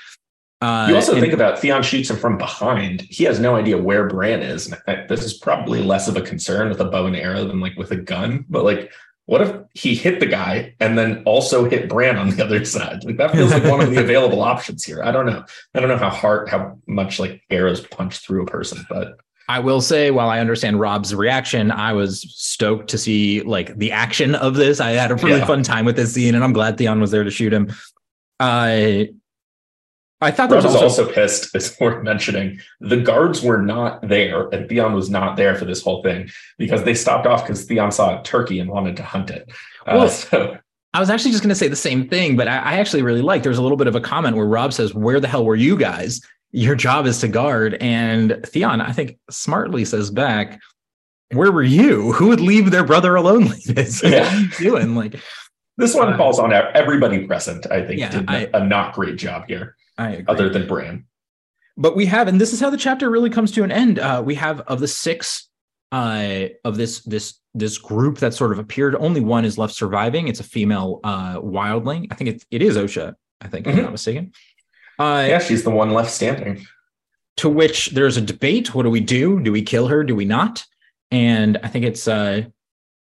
Uh, 0.60 0.86
you 0.88 0.96
also 0.96 1.12
and, 1.12 1.20
think 1.20 1.34
about 1.34 1.58
Theon 1.58 1.82
shoots 1.82 2.10
him 2.10 2.16
from 2.16 2.38
behind. 2.38 3.02
He 3.02 3.24
has 3.24 3.38
no 3.38 3.56
idea 3.56 3.76
where 3.76 4.08
Bran 4.08 4.42
is. 4.42 4.72
And 4.86 5.08
this 5.08 5.22
is 5.22 5.34
probably 5.34 5.82
less 5.82 6.08
of 6.08 6.16
a 6.16 6.22
concern 6.22 6.68
with 6.70 6.80
a 6.80 6.86
bow 6.86 7.06
and 7.06 7.16
arrow 7.16 7.44
than 7.44 7.60
like 7.60 7.76
with 7.76 7.90
a 7.90 7.96
gun. 7.96 8.46
But 8.48 8.64
like 8.64 8.90
what 9.26 9.42
if 9.42 9.56
he 9.74 9.94
hit 9.94 10.20
the 10.20 10.26
guy 10.26 10.74
and 10.78 10.96
then 10.96 11.22
also 11.24 11.68
hit 11.68 11.88
Bran 11.88 12.16
on 12.16 12.30
the 12.30 12.44
other 12.44 12.64
side? 12.64 13.04
Like 13.04 13.16
that 13.16 13.32
feels 13.32 13.50
like 13.50 13.64
one 13.64 13.80
of 13.80 13.90
the 13.90 14.00
available 14.02 14.40
options 14.40 14.84
here. 14.84 15.02
I 15.02 15.10
don't 15.10 15.26
know. 15.26 15.44
I 15.74 15.80
don't 15.80 15.88
know 15.88 15.98
how 15.98 16.10
hard, 16.10 16.48
how 16.48 16.78
much 16.86 17.18
like 17.18 17.42
arrows 17.50 17.80
punch 17.80 18.18
through 18.18 18.44
a 18.44 18.46
person, 18.46 18.86
but 18.88 19.18
I 19.48 19.60
will 19.60 19.80
say, 19.80 20.10
while 20.10 20.28
I 20.28 20.40
understand 20.40 20.80
Robb's 20.80 21.14
reaction, 21.14 21.70
I 21.70 21.92
was 21.92 22.22
stoked 22.34 22.90
to 22.90 22.98
see 22.98 23.42
like 23.42 23.76
the 23.76 23.92
action 23.92 24.34
of 24.34 24.54
this. 24.54 24.80
I 24.80 24.90
had 24.90 25.10
a 25.10 25.14
really 25.16 25.38
yeah. 25.38 25.46
fun 25.46 25.62
time 25.62 25.84
with 25.84 25.96
this 25.96 26.12
scene, 26.12 26.34
and 26.34 26.42
I'm 26.42 26.52
glad 26.52 26.78
Theon 26.78 27.00
was 27.00 27.12
there 27.12 27.24
to 27.24 27.30
shoot 27.30 27.52
him. 27.52 27.72
I 28.40 29.10
I 30.20 30.30
thought 30.30 30.48
there 30.48 30.56
was 30.56 30.64
also, 30.64 30.82
also 30.82 31.12
pissed. 31.12 31.50
It's 31.54 31.78
worth 31.78 32.02
mentioning. 32.02 32.58
The 32.80 32.96
guards 32.96 33.42
were 33.42 33.62
not 33.62 34.06
there, 34.08 34.48
and 34.48 34.68
Theon 34.68 34.94
was 34.94 35.10
not 35.10 35.36
there 35.36 35.54
for 35.54 35.64
this 35.64 35.82
whole 35.82 36.02
thing 36.02 36.28
because 36.58 36.84
they 36.84 36.94
stopped 36.94 37.26
off 37.26 37.42
because 37.42 37.64
Theon 37.64 37.92
saw 37.92 38.18
a 38.18 38.22
turkey 38.22 38.58
and 38.58 38.70
wanted 38.70 38.96
to 38.96 39.02
hunt 39.02 39.30
it. 39.30 39.50
Uh, 39.86 39.92
well, 39.94 40.02
uh, 40.02 40.08
so 40.08 40.58
I 40.94 41.00
was 41.00 41.10
actually 41.10 41.32
just 41.32 41.42
going 41.42 41.50
to 41.50 41.54
say 41.54 41.68
the 41.68 41.76
same 41.76 42.08
thing, 42.08 42.36
but 42.36 42.48
I, 42.48 42.56
I 42.56 42.72
actually 42.78 43.02
really 43.02 43.22
like. 43.22 43.42
There's 43.42 43.58
a 43.58 43.62
little 43.62 43.76
bit 43.76 43.86
of 43.86 43.94
a 43.94 44.00
comment 44.00 44.36
where 44.36 44.46
Robb 44.46 44.72
says, 44.72 44.94
"Where 44.94 45.20
the 45.20 45.28
hell 45.28 45.44
were 45.44 45.56
you 45.56 45.76
guys?" 45.76 46.20
Your 46.56 46.74
job 46.74 47.06
is 47.06 47.20
to 47.20 47.28
guard. 47.28 47.74
And 47.80 48.40
Theon, 48.46 48.80
I 48.80 48.92
think, 48.92 49.18
smartly 49.30 49.84
says 49.84 50.10
back, 50.10 50.58
Where 51.32 51.52
were 51.52 51.62
you? 51.62 52.12
Who 52.12 52.28
would 52.28 52.40
leave 52.40 52.70
their 52.70 52.84
brother 52.84 53.14
alone 53.14 53.44
like 53.50 53.62
this? 53.64 54.02
Yeah. 54.02 54.22
What 54.22 54.32
are 54.32 54.36
you 54.38 54.48
doing? 54.48 54.94
Like 54.94 55.20
this 55.76 55.94
one 55.94 56.14
uh, 56.14 56.16
falls 56.16 56.38
on 56.38 56.52
everybody 56.52 57.26
present, 57.26 57.70
I 57.70 57.86
think, 57.86 58.00
yeah, 58.00 58.08
did 58.08 58.30
I, 58.30 58.48
a 58.54 58.64
not 58.64 58.94
great 58.94 59.16
job 59.16 59.44
here. 59.46 59.76
I 59.98 60.10
agree. 60.12 60.24
Other 60.28 60.48
than 60.48 60.66
Bran. 60.66 61.04
But 61.76 61.94
we 61.94 62.06
have, 62.06 62.26
and 62.26 62.40
this 62.40 62.54
is 62.54 62.60
how 62.60 62.70
the 62.70 62.78
chapter 62.78 63.10
really 63.10 63.28
comes 63.28 63.52
to 63.52 63.62
an 63.62 63.70
end. 63.70 63.98
Uh, 63.98 64.22
we 64.24 64.34
have 64.36 64.60
of 64.62 64.80
the 64.80 64.88
six 64.88 65.48
uh, 65.92 66.46
of 66.64 66.78
this 66.78 67.00
this 67.02 67.38
this 67.52 67.76
group 67.76 68.18
that 68.18 68.32
sort 68.32 68.52
of 68.52 68.58
appeared, 68.58 68.94
only 68.96 69.20
one 69.20 69.44
is 69.44 69.58
left 69.58 69.74
surviving. 69.74 70.28
It's 70.28 70.40
a 70.40 70.44
female 70.44 71.00
uh, 71.04 71.36
wildling. 71.36 72.06
I 72.10 72.14
think 72.14 72.30
it, 72.30 72.44
it 72.50 72.62
is 72.62 72.78
Osha. 72.78 73.14
I 73.42 73.48
think, 73.48 73.66
mm-hmm. 73.66 73.72
if 73.72 73.78
I'm 73.78 73.84
not 73.84 73.92
mistaken. 73.92 74.32
Uh, 74.98 75.26
yeah, 75.28 75.38
she's 75.38 75.62
the 75.62 75.70
one 75.70 75.90
left 75.90 76.10
standing. 76.10 76.66
To 77.38 77.48
which 77.48 77.90
there's 77.90 78.16
a 78.16 78.22
debate. 78.22 78.74
What 78.74 78.84
do 78.84 78.90
we 78.90 79.00
do? 79.00 79.40
Do 79.40 79.52
we 79.52 79.62
kill 79.62 79.88
her? 79.88 80.02
Do 80.04 80.16
we 80.16 80.24
not? 80.24 80.64
And 81.10 81.58
I 81.62 81.68
think 81.68 81.84
it's 81.84 82.08
uh, 82.08 82.44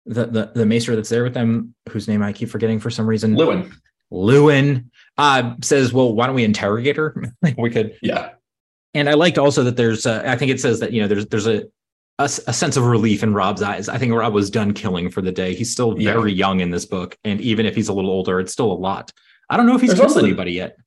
the 0.05 0.25
the 0.25 0.51
the 0.55 0.65
maester 0.65 0.95
that's 0.95 1.09
there 1.09 1.23
with 1.23 1.33
them, 1.33 1.75
whose 1.89 2.07
name 2.07 2.23
I 2.23 2.33
keep 2.33 2.49
forgetting 2.49 2.79
for 2.79 2.89
some 2.89 3.05
reason. 3.05 3.35
Luwin. 3.35 3.71
Luwin 4.11 4.85
uh, 5.17 5.53
says, 5.61 5.93
"Well, 5.93 6.13
why 6.13 6.25
don't 6.25 6.35
we 6.35 6.43
interrogate 6.43 6.97
her? 6.97 7.23
we 7.57 7.69
could." 7.69 7.97
Yeah. 8.01 8.31
And 8.93 9.09
I 9.09 9.13
liked 9.13 9.37
also 9.37 9.63
that 9.63 9.77
there's. 9.77 10.05
Uh, 10.05 10.23
I 10.25 10.35
think 10.35 10.51
it 10.51 10.59
says 10.59 10.79
that 10.79 10.93
you 10.93 11.01
know 11.01 11.07
there's 11.07 11.27
there's 11.27 11.47
a, 11.47 11.63
a, 12.17 12.23
a 12.23 12.53
sense 12.53 12.77
of 12.77 12.85
relief 12.85 13.21
in 13.21 13.33
Robb's 13.33 13.61
eyes. 13.61 13.89
I 13.89 13.97
think 13.97 14.13
Robb 14.13 14.33
was 14.33 14.49
done 14.49 14.73
killing 14.73 15.09
for 15.09 15.21
the 15.21 15.31
day. 15.31 15.53
He's 15.53 15.71
still 15.71 15.93
very 15.93 16.31
yeah. 16.31 16.47
young 16.47 16.61
in 16.61 16.71
this 16.71 16.85
book, 16.85 17.17
and 17.23 17.39
even 17.41 17.65
if 17.65 17.75
he's 17.75 17.89
a 17.89 17.93
little 17.93 18.11
older, 18.11 18.39
it's 18.39 18.51
still 18.51 18.71
a 18.71 18.73
lot. 18.73 19.11
I 19.49 19.57
don't 19.57 19.65
know 19.65 19.75
if 19.75 19.81
he's 19.81 19.93
there's 19.93 20.13
killed 20.13 20.25
anybody 20.25 20.53
yet. 20.53 20.77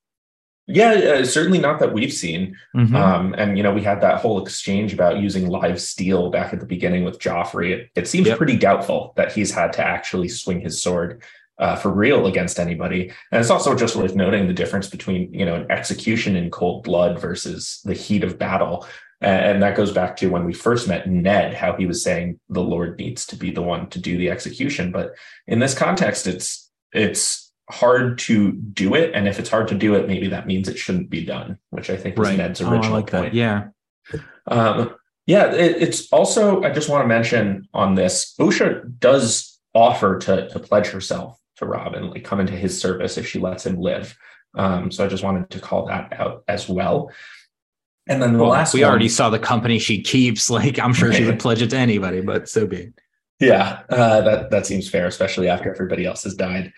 Yeah, 0.72 0.92
uh, 0.92 1.24
certainly 1.24 1.58
not 1.58 1.80
that 1.80 1.92
we've 1.92 2.12
seen. 2.12 2.56
Mm-hmm. 2.76 2.94
Um, 2.94 3.34
and 3.36 3.56
you 3.56 3.62
know, 3.62 3.72
we 3.72 3.82
had 3.82 4.00
that 4.02 4.20
whole 4.20 4.42
exchange 4.42 4.92
about 4.92 5.18
using 5.18 5.48
live 5.48 5.80
steel 5.80 6.30
back 6.30 6.52
at 6.52 6.60
the 6.60 6.66
beginning 6.66 7.04
with 7.04 7.18
Joffrey. 7.18 7.72
It, 7.72 7.90
it 7.96 8.08
seems 8.08 8.28
yep. 8.28 8.38
pretty 8.38 8.56
doubtful 8.56 9.12
that 9.16 9.32
he's 9.32 9.52
had 9.52 9.72
to 9.74 9.84
actually 9.84 10.28
swing 10.28 10.60
his 10.60 10.80
sword 10.80 11.22
uh, 11.58 11.76
for 11.76 11.90
real 11.90 12.26
against 12.26 12.58
anybody. 12.58 13.12
And 13.30 13.40
it's 13.40 13.50
also 13.50 13.74
just 13.74 13.96
worth 13.96 14.14
noting 14.14 14.46
the 14.46 14.54
difference 14.54 14.88
between 14.88 15.32
you 15.34 15.44
know 15.44 15.56
an 15.56 15.70
execution 15.70 16.36
in 16.36 16.50
cold 16.50 16.84
blood 16.84 17.20
versus 17.20 17.80
the 17.84 17.94
heat 17.94 18.24
of 18.24 18.38
battle. 18.38 18.86
And 19.22 19.62
that 19.62 19.76
goes 19.76 19.92
back 19.92 20.16
to 20.16 20.30
when 20.30 20.46
we 20.46 20.54
first 20.54 20.88
met 20.88 21.06
Ned, 21.06 21.52
how 21.52 21.76
he 21.76 21.84
was 21.84 22.02
saying 22.02 22.40
the 22.48 22.62
Lord 22.62 22.98
needs 22.98 23.26
to 23.26 23.36
be 23.36 23.50
the 23.50 23.60
one 23.60 23.90
to 23.90 23.98
do 23.98 24.16
the 24.16 24.30
execution. 24.30 24.92
But 24.92 25.12
in 25.46 25.58
this 25.58 25.74
context, 25.74 26.26
it's 26.26 26.70
it's 26.92 27.39
hard 27.70 28.18
to 28.18 28.52
do 28.52 28.94
it. 28.94 29.12
And 29.14 29.28
if 29.28 29.38
it's 29.38 29.48
hard 29.48 29.68
to 29.68 29.74
do 29.74 29.94
it, 29.94 30.06
maybe 30.06 30.28
that 30.28 30.46
means 30.46 30.68
it 30.68 30.78
shouldn't 30.78 31.10
be 31.10 31.24
done, 31.24 31.58
which 31.70 31.90
I 31.90 31.96
think 31.96 32.18
was 32.18 32.28
right. 32.28 32.38
Ned's 32.38 32.60
original 32.60 32.92
oh, 32.92 32.96
like 32.96 33.10
point. 33.10 33.32
That. 33.32 33.34
Yeah. 33.34 33.68
Um, 34.46 34.94
yeah, 35.26 35.52
it, 35.52 35.82
it's 35.82 36.10
also, 36.12 36.62
I 36.62 36.70
just 36.70 36.88
want 36.88 37.04
to 37.04 37.08
mention 37.08 37.68
on 37.72 37.94
this, 37.94 38.34
Osha 38.40 38.98
does 38.98 39.58
offer 39.74 40.18
to, 40.18 40.48
to 40.48 40.58
pledge 40.58 40.88
herself 40.88 41.38
to 41.56 41.66
Robin, 41.66 42.10
like 42.10 42.24
come 42.24 42.40
into 42.40 42.54
his 42.54 42.80
service 42.80 43.16
if 43.16 43.28
she 43.28 43.38
lets 43.38 43.64
him 43.64 43.76
live. 43.76 44.16
Um, 44.54 44.90
so 44.90 45.04
I 45.04 45.08
just 45.08 45.22
wanted 45.22 45.50
to 45.50 45.60
call 45.60 45.86
that 45.86 46.12
out 46.18 46.42
as 46.48 46.68
well. 46.68 47.12
And 48.08 48.20
then 48.20 48.32
the 48.32 48.40
well, 48.40 48.48
last 48.48 48.74
we 48.74 48.80
one, 48.80 48.90
already 48.90 49.08
saw 49.08 49.30
the 49.30 49.38
company 49.38 49.78
she 49.78 50.02
keeps. 50.02 50.50
Like 50.60 50.78
I'm 50.80 50.92
sure 50.92 51.12
she 51.12 51.24
would 51.24 51.38
pledge 51.40 51.62
it 51.62 51.70
to 51.70 51.76
anybody, 51.76 52.20
but 52.20 52.48
so 52.48 52.66
be 52.66 52.76
it. 52.76 52.94
Yeah, 53.38 53.82
uh, 53.88 54.20
that 54.22 54.50
that 54.50 54.66
seems 54.66 54.88
fair, 54.88 55.06
especially 55.06 55.48
after 55.48 55.72
everybody 55.72 56.04
else 56.04 56.24
has 56.24 56.34
died. 56.34 56.72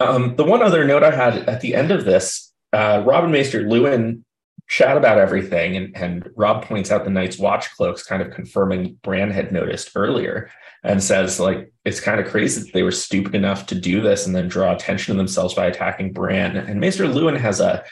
Um, 0.00 0.36
the 0.36 0.44
one 0.44 0.62
other 0.62 0.84
note 0.84 1.02
I 1.02 1.14
had 1.14 1.48
at 1.48 1.60
the 1.60 1.74
end 1.74 1.90
of 1.90 2.04
this, 2.04 2.52
uh, 2.72 3.02
Robin 3.06 3.30
Maester 3.30 3.62
Luwin 3.62 4.22
chat 4.68 4.96
about 4.96 5.18
everything, 5.18 5.76
and, 5.76 5.96
and 5.96 6.28
Robb 6.34 6.64
points 6.64 6.90
out 6.90 7.04
the 7.04 7.10
Night's 7.10 7.38
Watch 7.38 7.70
cloaks, 7.76 8.02
kind 8.02 8.22
of 8.22 8.32
confirming 8.32 8.98
Bran 9.02 9.30
had 9.30 9.52
noticed 9.52 9.90
earlier, 9.94 10.50
and 10.82 11.02
says 11.02 11.38
like 11.38 11.72
it's 11.84 12.00
kind 12.00 12.20
of 12.20 12.26
crazy 12.26 12.62
that 12.62 12.72
they 12.72 12.82
were 12.82 12.90
stupid 12.90 13.34
enough 13.34 13.66
to 13.66 13.74
do 13.74 14.00
this 14.00 14.26
and 14.26 14.34
then 14.34 14.48
draw 14.48 14.74
attention 14.74 15.14
to 15.14 15.18
themselves 15.18 15.54
by 15.54 15.66
attacking 15.66 16.12
Bran. 16.12 16.56
And 16.56 16.80
Maester 16.80 17.04
Luwin 17.04 17.38
has 17.38 17.60
a 17.60 17.84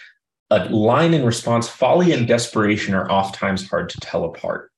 a 0.52 0.64
line 0.68 1.14
in 1.14 1.24
response: 1.24 1.68
"Folly 1.68 2.12
and 2.12 2.26
desperation 2.26 2.94
are 2.94 3.10
oftentimes 3.10 3.68
hard 3.68 3.88
to 3.90 4.00
tell 4.00 4.24
apart." 4.24 4.70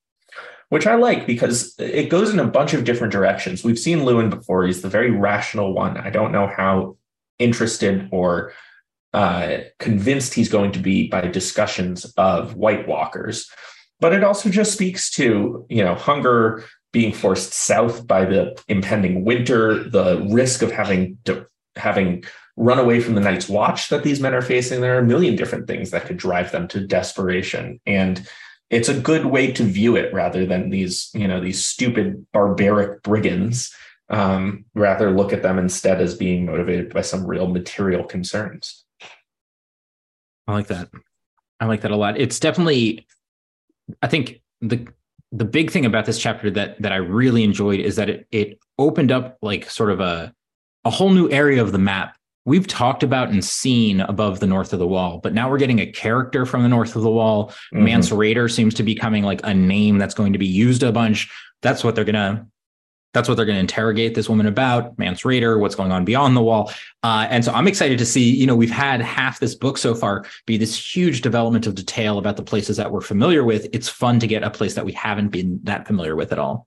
which 0.72 0.86
I 0.86 0.94
like 0.94 1.26
because 1.26 1.74
it 1.78 2.08
goes 2.08 2.30
in 2.30 2.38
a 2.38 2.46
bunch 2.46 2.72
of 2.72 2.84
different 2.84 3.12
directions. 3.12 3.62
We've 3.62 3.78
seen 3.78 4.06
Luwin 4.06 4.30
before. 4.30 4.64
He's 4.64 4.80
the 4.80 4.88
very 4.88 5.10
rational 5.10 5.74
one. 5.74 5.98
I 5.98 6.08
don't 6.08 6.32
know 6.32 6.46
how 6.46 6.96
interested 7.42 8.08
or 8.12 8.52
uh, 9.12 9.58
convinced 9.78 10.34
he's 10.34 10.48
going 10.48 10.72
to 10.72 10.78
be 10.78 11.08
by 11.08 11.22
discussions 11.22 12.04
of 12.16 12.54
White 12.54 12.88
Walkers. 12.88 13.50
But 14.00 14.14
it 14.14 14.24
also 14.24 14.48
just 14.48 14.72
speaks 14.72 15.10
to, 15.12 15.66
you 15.68 15.84
know, 15.84 15.94
hunger 15.94 16.64
being 16.92 17.12
forced 17.12 17.52
south 17.52 18.06
by 18.06 18.24
the 18.24 18.60
impending 18.68 19.24
winter, 19.24 19.88
the 19.88 20.26
risk 20.30 20.62
of 20.62 20.70
having 20.70 21.18
having 21.76 22.24
run 22.56 22.78
away 22.78 23.00
from 23.00 23.14
the 23.14 23.20
Night's 23.20 23.48
Watch 23.48 23.88
that 23.88 24.02
these 24.02 24.20
men 24.20 24.34
are 24.34 24.42
facing. 24.42 24.80
There 24.80 24.96
are 24.96 25.00
a 25.00 25.06
million 25.06 25.36
different 25.36 25.66
things 25.66 25.90
that 25.90 26.04
could 26.04 26.18
drive 26.18 26.52
them 26.52 26.68
to 26.68 26.86
desperation. 26.86 27.80
And 27.86 28.26
it's 28.70 28.88
a 28.88 29.00
good 29.00 29.26
way 29.26 29.52
to 29.52 29.62
view 29.62 29.96
it 29.96 30.12
rather 30.12 30.44
than 30.44 30.70
these, 30.70 31.10
you 31.14 31.28
know, 31.28 31.40
these 31.40 31.64
stupid 31.64 32.26
barbaric 32.32 33.02
brigands 33.02 33.74
um, 34.08 34.64
rather 34.74 35.10
look 35.10 35.32
at 35.32 35.42
them 35.42 35.58
instead 35.58 36.00
as 36.00 36.14
being 36.14 36.46
motivated 36.46 36.92
by 36.92 37.02
some 37.02 37.26
real 37.26 37.46
material 37.46 38.04
concerns. 38.04 38.84
I 40.46 40.52
like 40.52 40.66
that. 40.68 40.88
I 41.60 41.66
like 41.66 41.82
that 41.82 41.90
a 41.92 41.96
lot. 41.96 42.20
It's 42.20 42.40
definitely, 42.40 43.06
I 44.02 44.08
think 44.08 44.42
the 44.60 44.86
the 45.34 45.44
big 45.46 45.70
thing 45.70 45.86
about 45.86 46.04
this 46.04 46.18
chapter 46.18 46.50
that 46.50 46.80
that 46.82 46.92
I 46.92 46.96
really 46.96 47.42
enjoyed 47.42 47.80
is 47.80 47.96
that 47.96 48.10
it 48.10 48.26
it 48.30 48.58
opened 48.78 49.10
up 49.10 49.38
like 49.42 49.70
sort 49.70 49.90
of 49.90 50.00
a 50.00 50.32
a 50.84 50.90
whole 50.90 51.10
new 51.10 51.30
area 51.30 51.62
of 51.62 51.72
the 51.72 51.78
map. 51.78 52.16
We've 52.44 52.66
talked 52.66 53.04
about 53.04 53.30
and 53.30 53.44
seen 53.44 54.00
above 54.00 54.40
the 54.40 54.48
north 54.48 54.72
of 54.72 54.80
the 54.80 54.86
wall, 54.86 55.20
but 55.22 55.32
now 55.32 55.48
we're 55.48 55.58
getting 55.58 55.78
a 55.78 55.86
character 55.86 56.44
from 56.44 56.64
the 56.64 56.68
north 56.68 56.96
of 56.96 57.02
the 57.02 57.10
wall. 57.10 57.50
Mm-hmm. 57.72 57.84
Mance 57.84 58.10
Rayder 58.10 58.50
seems 58.52 58.74
to 58.74 58.82
be 58.82 58.96
coming 58.96 59.22
like 59.22 59.40
a 59.44 59.54
name 59.54 59.98
that's 59.98 60.14
going 60.14 60.32
to 60.32 60.40
be 60.40 60.46
used 60.46 60.82
a 60.82 60.90
bunch. 60.90 61.30
That's 61.62 61.84
what 61.84 61.94
they're 61.94 62.04
gonna 62.04 62.46
that's 63.12 63.28
what 63.28 63.36
they're 63.36 63.46
going 63.46 63.56
to 63.56 63.60
interrogate 63.60 64.14
this 64.14 64.28
woman 64.28 64.46
about, 64.46 64.98
Mance 64.98 65.22
Rayder, 65.22 65.60
what's 65.60 65.74
going 65.74 65.92
on 65.92 66.04
beyond 66.04 66.36
the 66.36 66.42
wall. 66.42 66.72
Uh, 67.02 67.26
and 67.30 67.44
so 67.44 67.52
I'm 67.52 67.68
excited 67.68 67.98
to 67.98 68.06
see, 68.06 68.34
you 68.34 68.46
know, 68.46 68.56
we've 68.56 68.70
had 68.70 69.00
half 69.00 69.38
this 69.40 69.54
book 69.54 69.78
so 69.78 69.94
far 69.94 70.24
be 70.46 70.56
this 70.56 70.96
huge 70.96 71.20
development 71.20 71.66
of 71.66 71.74
detail 71.74 72.18
about 72.18 72.36
the 72.36 72.42
places 72.42 72.76
that 72.78 72.90
we're 72.90 73.00
familiar 73.00 73.44
with. 73.44 73.66
It's 73.72 73.88
fun 73.88 74.18
to 74.20 74.26
get 74.26 74.42
a 74.42 74.50
place 74.50 74.74
that 74.74 74.84
we 74.84 74.92
haven't 74.92 75.28
been 75.28 75.60
that 75.64 75.86
familiar 75.86 76.16
with 76.16 76.32
at 76.32 76.38
all. 76.38 76.66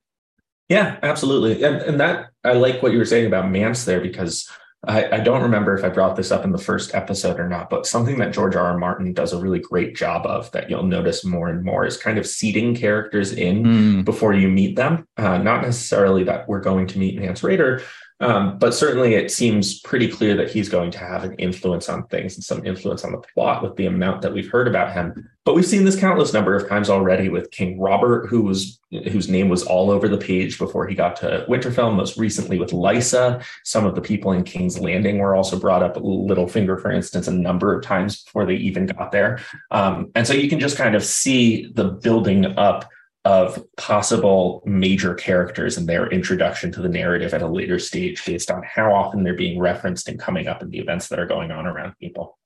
Yeah, 0.69 0.97
absolutely. 1.03 1.63
And, 1.63 1.77
and 1.77 1.99
that 1.99 2.29
I 2.43 2.53
like 2.53 2.81
what 2.81 2.91
you 2.91 2.97
were 2.97 3.05
saying 3.05 3.27
about 3.27 3.49
Mance 3.49 3.85
there 3.85 4.01
because 4.01 4.49
I, 4.87 5.17
I, 5.17 5.19
don't 5.19 5.41
remember 5.41 5.75
if 5.75 5.83
I 5.83 5.89
brought 5.89 6.15
this 6.15 6.31
up 6.31 6.43
in 6.43 6.51
the 6.51 6.57
first 6.57 6.93
episode 6.93 7.39
or 7.39 7.47
not, 7.47 7.69
but 7.69 7.85
something 7.85 8.17
that 8.19 8.33
George 8.33 8.55
R. 8.55 8.67
R. 8.67 8.77
Martin 8.77 9.13
does 9.13 9.33
a 9.33 9.39
really 9.39 9.59
great 9.59 9.95
job 9.95 10.25
of 10.25 10.51
that 10.51 10.69
you'll 10.69 10.83
notice 10.83 11.25
more 11.25 11.49
and 11.49 11.63
more 11.63 11.85
is 11.85 11.97
kind 11.97 12.17
of 12.17 12.27
seeding 12.27 12.75
characters 12.75 13.31
in 13.31 13.63
mm. 13.63 14.05
before 14.05 14.33
you 14.33 14.47
meet 14.47 14.75
them. 14.75 15.07
Uh, 15.17 15.37
not 15.37 15.61
necessarily 15.61 16.23
that 16.23 16.47
we're 16.47 16.61
going 16.61 16.87
to 16.87 16.99
meet 16.99 17.19
Mance 17.19 17.41
Rayder, 17.41 17.83
um, 18.21 18.57
but 18.59 18.73
certainly 18.73 19.15
it 19.15 19.29
seems 19.29 19.81
pretty 19.81 20.07
clear 20.07 20.37
that 20.37 20.49
he's 20.49 20.69
going 20.69 20.89
to 20.91 20.99
have 20.99 21.25
an 21.25 21.33
influence 21.33 21.89
on 21.89 22.07
things 22.07 22.35
and 22.35 22.43
some 22.43 22.65
influence 22.65 23.03
on 23.03 23.11
the 23.11 23.21
plot 23.33 23.61
with 23.61 23.75
the 23.75 23.87
amount 23.87 24.21
that 24.21 24.33
we've 24.33 24.49
heard 24.49 24.69
about 24.69 24.93
him. 24.93 25.29
But 25.43 25.53
we've 25.53 25.65
seen 25.65 25.83
this 25.83 25.99
countless 25.99 26.33
number 26.33 26.55
of 26.55 26.67
times 26.69 26.89
already 26.89 27.27
with 27.27 27.51
King 27.51 27.79
Robert, 27.79 28.27
who 28.27 28.41
was 28.41 28.79
whose 29.11 29.27
name 29.27 29.49
was 29.49 29.63
all 29.63 29.91
over 29.91 30.07
the 30.07 30.17
page 30.17 30.57
before 30.57 30.87
he 30.87 30.95
got 30.95 31.17
to 31.17 31.45
Winterfell. 31.49 31.93
Most 31.93 32.17
recently 32.17 32.57
with 32.57 32.71
Lysa, 32.71 33.43
some 33.63 33.85
of 33.85 33.95
the 33.95 34.01
people 34.01 34.31
in 34.31 34.43
King's 34.43 34.79
Landing 34.79 35.17
were 35.17 35.35
also 35.35 35.59
brought 35.59 35.83
up. 35.83 35.95
Littlefinger, 35.95 36.81
for 36.81 36.91
instance, 36.91 37.27
a 37.27 37.33
number 37.33 37.77
of 37.77 37.83
times 37.83 38.23
before 38.23 38.45
they 38.45 38.55
even 38.55 38.85
got 38.85 39.11
there. 39.11 39.39
Um, 39.71 40.09
and 40.15 40.25
so 40.25 40.33
you 40.33 40.49
can 40.49 40.59
just 40.59 40.77
kind 40.77 40.95
of 40.95 41.03
see 41.03 41.69
the 41.73 41.89
building 41.89 42.45
up 42.57 42.89
of 43.25 43.61
possible 43.75 44.61
major 44.65 45.15
characters 45.15 45.77
and 45.77 45.89
their 45.89 46.07
introduction 46.07 46.71
to 46.71 46.81
the 46.81 46.87
narrative 46.87 47.33
at 47.33 47.41
a 47.41 47.47
later 47.47 47.79
stage 47.79 48.23
based 48.23 48.51
on 48.51 48.61
how 48.63 48.93
often 48.93 49.23
they're 49.23 49.33
being 49.33 49.59
referenced 49.59 50.07
and 50.07 50.19
coming 50.19 50.47
up 50.47 50.61
in 50.61 50.69
the 50.69 50.77
events 50.77 51.07
that 51.07 51.19
are 51.19 51.25
going 51.25 51.51
on 51.51 51.65
around 51.65 51.95
people. 51.99 52.37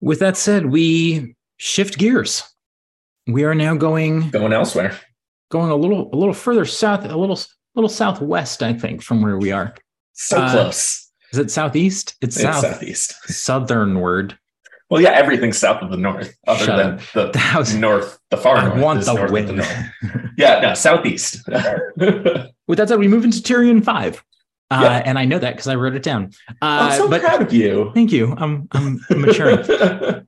With 0.00 0.20
that 0.20 0.36
said, 0.36 0.66
we 0.66 1.34
shift 1.56 1.98
gears. 1.98 2.44
We 3.26 3.44
are 3.44 3.54
now 3.54 3.74
going 3.74 4.30
going 4.30 4.52
elsewhere. 4.52 4.98
Going 5.50 5.70
a 5.70 5.76
little 5.76 6.08
a 6.12 6.16
little 6.16 6.34
further 6.34 6.64
south, 6.64 7.04
a 7.04 7.16
little 7.16 7.38
little 7.74 7.88
southwest, 7.88 8.62
I 8.62 8.72
think, 8.72 9.02
from 9.02 9.22
where 9.22 9.38
we 9.38 9.50
are. 9.50 9.74
So 10.12 10.38
uh, 10.38 10.50
close. 10.52 11.10
Is 11.32 11.38
it 11.38 11.50
southeast? 11.50 12.14
It's, 12.20 12.36
it's 12.36 12.42
south. 12.42 12.62
southeast. 12.62 13.14
Southernward. 13.26 14.38
Well, 14.90 15.02
yeah, 15.02 15.10
everyth's 15.10 15.58
south 15.58 15.82
of 15.82 15.90
the 15.90 15.98
north, 15.98 16.34
other 16.46 16.64
Shut 16.64 16.76
than 16.76 17.24
up. 17.26 17.32
the 17.32 17.52
was, 17.58 17.74
north, 17.74 18.18
the 18.30 18.38
far 18.38 18.56
I 18.56 18.68
north. 18.68 18.80
want 18.80 19.04
the 19.04 19.28
wind. 19.30 19.48
The 19.58 20.30
yeah, 20.38 20.60
no, 20.60 20.74
southeast. 20.74 21.46
With 21.46 22.78
that 22.78 22.88
said, 22.88 22.98
we 22.98 23.08
move 23.08 23.24
into 23.24 23.38
Tyrion 23.38 23.84
five. 23.84 24.24
Uh, 24.70 24.80
yeah. 24.82 25.02
and 25.06 25.18
I 25.18 25.24
know 25.24 25.38
that 25.38 25.52
because 25.54 25.66
I 25.66 25.76
wrote 25.76 25.94
it 25.94 26.02
down. 26.02 26.30
Uh, 26.50 26.52
I'm 26.90 26.98
so 26.98 27.08
but, 27.08 27.22
proud 27.22 27.40
of 27.40 27.52
you. 27.52 27.90
Thank 27.94 28.12
you. 28.12 28.34
I'm 28.36 28.68
I'm 28.72 29.00
maturing. 29.10 29.60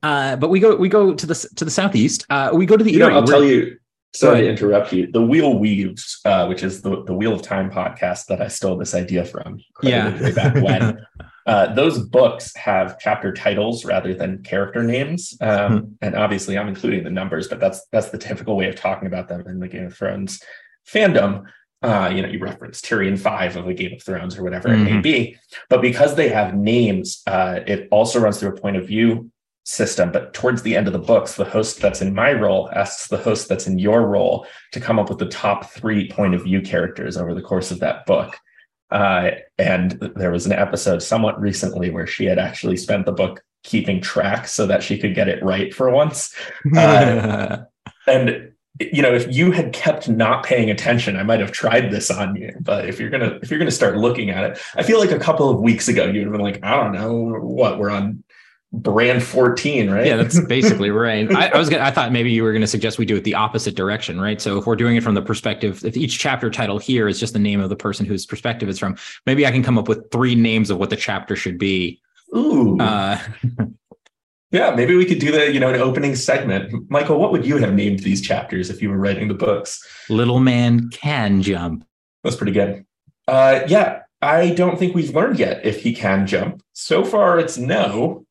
uh, 0.03 0.37
but 0.37 0.49
we 0.49 0.61
go 0.61 0.77
we 0.77 0.89
go 0.89 1.15
to 1.15 1.27
the 1.27 1.35
to 1.57 1.65
the 1.65 1.71
southeast. 1.71 2.25
Uh, 2.31 2.51
we 2.53 2.65
go 2.65 2.77
to 2.77 2.85
the. 2.85 2.91
You 2.93 3.01
know, 3.01 3.11
I'll 3.11 3.27
tell 3.27 3.45
you. 3.45 3.77
Sorry 4.13 4.41
to 4.41 4.49
interrupt 4.49 4.93
you. 4.93 5.13
The 5.13 5.23
Wheel 5.23 5.59
Weaves, 5.59 6.21
uh, 6.25 6.47
which 6.47 6.63
is 6.65 6.83
the 6.83 7.05
the 7.05 7.15
Wheel 7.15 7.33
of 7.33 7.43
Time 7.43 7.71
podcast 7.71 8.27
that 8.27 8.41
I 8.43 8.49
stole 8.49 8.77
this 8.77 8.95
idea 8.95 9.25
from. 9.25 9.61
Yeah, 9.83 10.21
way 10.21 10.33
back 10.33 10.55
when. 10.55 11.07
Uh, 11.51 11.75
those 11.75 11.99
books 11.99 12.55
have 12.55 12.97
chapter 13.01 13.33
titles 13.33 13.85
rather 13.85 14.15
than 14.15 14.41
character 14.45 14.85
names, 14.85 15.37
um, 15.41 15.79
hmm. 15.79 15.93
and 16.01 16.15
obviously 16.15 16.57
I'm 16.57 16.69
including 16.69 17.03
the 17.03 17.11
numbers, 17.11 17.49
but 17.49 17.59
that's 17.59 17.85
that's 17.91 18.11
the 18.11 18.19
typical 18.19 18.57
way 18.57 18.69
of 18.69 18.77
talking 18.77 19.09
about 19.09 19.27
them 19.27 19.43
in 19.49 19.59
the 19.59 19.67
Game 19.67 19.87
of 19.87 19.97
Thrones 19.97 20.41
fandom. 20.89 21.43
Uh, 21.83 22.09
you 22.15 22.23
know, 22.23 22.29
you 22.29 22.39
reference 22.39 22.81
Tyrion 22.81 23.19
five 23.19 23.57
of 23.57 23.67
the 23.67 23.75
Game 23.75 23.95
of 23.95 24.01
Thrones 24.01 24.39
or 24.39 24.45
whatever 24.45 24.69
mm-hmm. 24.69 24.83
it 24.83 24.85
may 24.85 24.91
mm-hmm. 24.93 25.01
be, 25.01 25.37
but 25.69 25.83
because 25.83 26.15
they 26.15 26.29
have 26.29 26.55
names, 26.55 27.21
uh, 27.27 27.59
it 27.67 27.89
also 27.91 28.21
runs 28.21 28.39
through 28.39 28.51
a 28.51 28.61
point 28.61 28.77
of 28.77 28.87
view 28.87 29.29
system. 29.65 30.13
But 30.13 30.33
towards 30.33 30.63
the 30.63 30.77
end 30.77 30.87
of 30.87 30.93
the 30.93 31.01
books, 31.01 31.35
the 31.35 31.45
host 31.45 31.81
that's 31.81 32.01
in 32.01 32.15
my 32.15 32.33
role 32.33 32.71
asks 32.77 33.09
the 33.09 33.19
host 33.19 33.49
that's 33.49 33.67
in 33.67 33.77
your 33.77 34.07
role 34.07 34.47
to 34.71 34.79
come 34.79 35.01
up 35.01 35.09
with 35.09 35.19
the 35.19 35.27
top 35.27 35.71
three 35.71 36.09
point 36.09 36.37
of 36.37 36.45
view 36.45 36.61
characters 36.61 37.17
over 37.17 37.35
the 37.35 37.43
course 37.43 37.73
of 37.73 37.81
that 37.81 38.07
book. 38.07 38.39
Uh, 38.91 39.31
and 39.59 39.93
there 40.17 40.31
was 40.31 40.47
an 40.47 40.53
episode 40.53 41.03
somewhat 41.03 41.41
recently 41.41 41.91
where 41.91 42.07
she 42.07 42.25
had 42.25 42.39
actually 42.39 42.77
spent 42.77 43.07
the 43.07 43.13
book 43.13 43.43
keeping 43.63 44.01
track 44.01 44.49
so 44.49 44.67
that 44.67 44.83
she 44.83 44.99
could 44.99 45.15
get 45.15 45.29
it 45.29 45.43
right 45.43 45.75
for 45.75 45.91
once. 45.91 46.35
Uh, 46.77 47.65
and 48.07 48.53
you 48.81 49.03
know, 49.03 49.13
if 49.13 49.33
you 49.35 49.51
had 49.51 49.73
kept 49.73 50.09
not 50.09 50.45
paying 50.45 50.71
attention, 50.71 51.17
I 51.17 51.23
might 51.23 51.41
have 51.41 51.53
tried 51.53 51.91
this 51.91 52.11
on 52.11 52.35
you. 52.35 52.53
But 52.61 52.89
if 52.89 52.99
you're 52.99 53.11
gonna 53.11 53.39
if 53.43 53.51
you're 53.51 53.59
gonna 53.59 53.71
start 53.71 53.99
looking 53.99 54.31
at 54.31 54.45
it, 54.45 54.59
I 54.75 54.83
feel 54.83 54.99
like 54.99 55.11
a 55.11 55.19
couple 55.19 55.51
of 55.51 55.61
weeks 55.61 55.89
ago 55.89 56.07
you'd 56.07 56.23
have 56.25 56.33
been 56.33 56.41
like, 56.41 56.65
I 56.65 56.77
don't 56.77 56.93
know 56.93 57.39
what 57.41 57.79
we're 57.79 57.91
on 57.91 58.25
brand 58.73 59.23
14 59.23 59.91
right? 59.91 60.07
Yeah 60.07 60.17
that's 60.17 60.41
basically 60.47 60.91
right. 60.91 61.31
I, 61.35 61.49
I, 61.49 61.59
was 61.59 61.69
gonna 61.69 61.83
i 61.83 61.91
thought 61.91 62.13
maybe 62.13 62.31
you 62.31 62.45
were 62.45 62.53
going 62.53 62.61
to 62.61 62.69
suggest 62.69 62.99
we 62.99 63.05
do 63.05 63.17
it 63.17 63.25
the 63.25 63.35
opposite 63.35 63.75
direction 63.75 64.21
right? 64.21 64.41
So 64.41 64.59
if 64.59 64.67
we're 64.67 64.77
doing 64.77 64.97
it 64.97 65.03
from 65.03 65.15
the 65.15 65.23
perspective 65.23 65.85
if 65.85 65.97
each 65.97 66.19
chapter 66.19 66.51
title 66.51 66.79
here 66.79 67.09
is 67.09 67.19
just 67.19 67.33
the 67.33 67.41
name 67.41 67.61
of 67.61 67.69
the 67.69 67.77
person 67.77 68.07
whose 68.07 68.27
perspective 68.27 68.69
it's 68.69 68.79
from 68.79 68.97
maybe 69.27 69.47
i 69.47 69.51
can 69.51 69.63
come 69.63 69.77
up 69.77 69.89
with 69.89 70.11
three 70.13 70.35
names 70.35 70.71
of 70.71 70.79
what 70.79 70.91
the 70.91 70.97
chapter 70.97 71.35
should 71.37 71.59
be. 71.59 72.01
Ooh. 72.37 72.79
Uh, 72.79 73.19
yeah 74.53 74.71
maybe 74.75 74.95
we 74.95 75.05
could 75.05 75.19
do 75.19 75.33
the 75.33 75.53
you 75.53 75.59
know 75.59 75.71
an 75.71 75.81
opening 75.81 76.15
segment. 76.15 76.73
Michael 76.91 77.19
what 77.19 77.33
would 77.33 77.45
you 77.45 77.57
have 77.57 77.75
named 77.75 78.01
these 78.01 78.23
chapters 78.23 78.71
if 78.71 78.81
you 78.81 78.89
were 78.89 78.99
writing 78.99 79.27
the 79.27 79.35
books? 79.35 79.85
Little 80.09 80.39
man 80.39 80.91
can 80.91 81.43
jump. 81.43 81.85
That's 82.23 82.37
pretty 82.37 82.53
good. 82.53 82.87
Uh 83.27 83.63
yeah 83.67 84.03
i 84.23 84.51
don't 84.51 84.79
think 84.79 84.95
we've 84.95 85.15
learned 85.15 85.39
yet 85.41 85.65
if 85.67 85.83
he 85.83 85.93
can 85.93 86.25
jump. 86.29 86.63
So 86.73 87.05
far 87.05 87.41
it's 87.41 87.59
no 87.59 88.27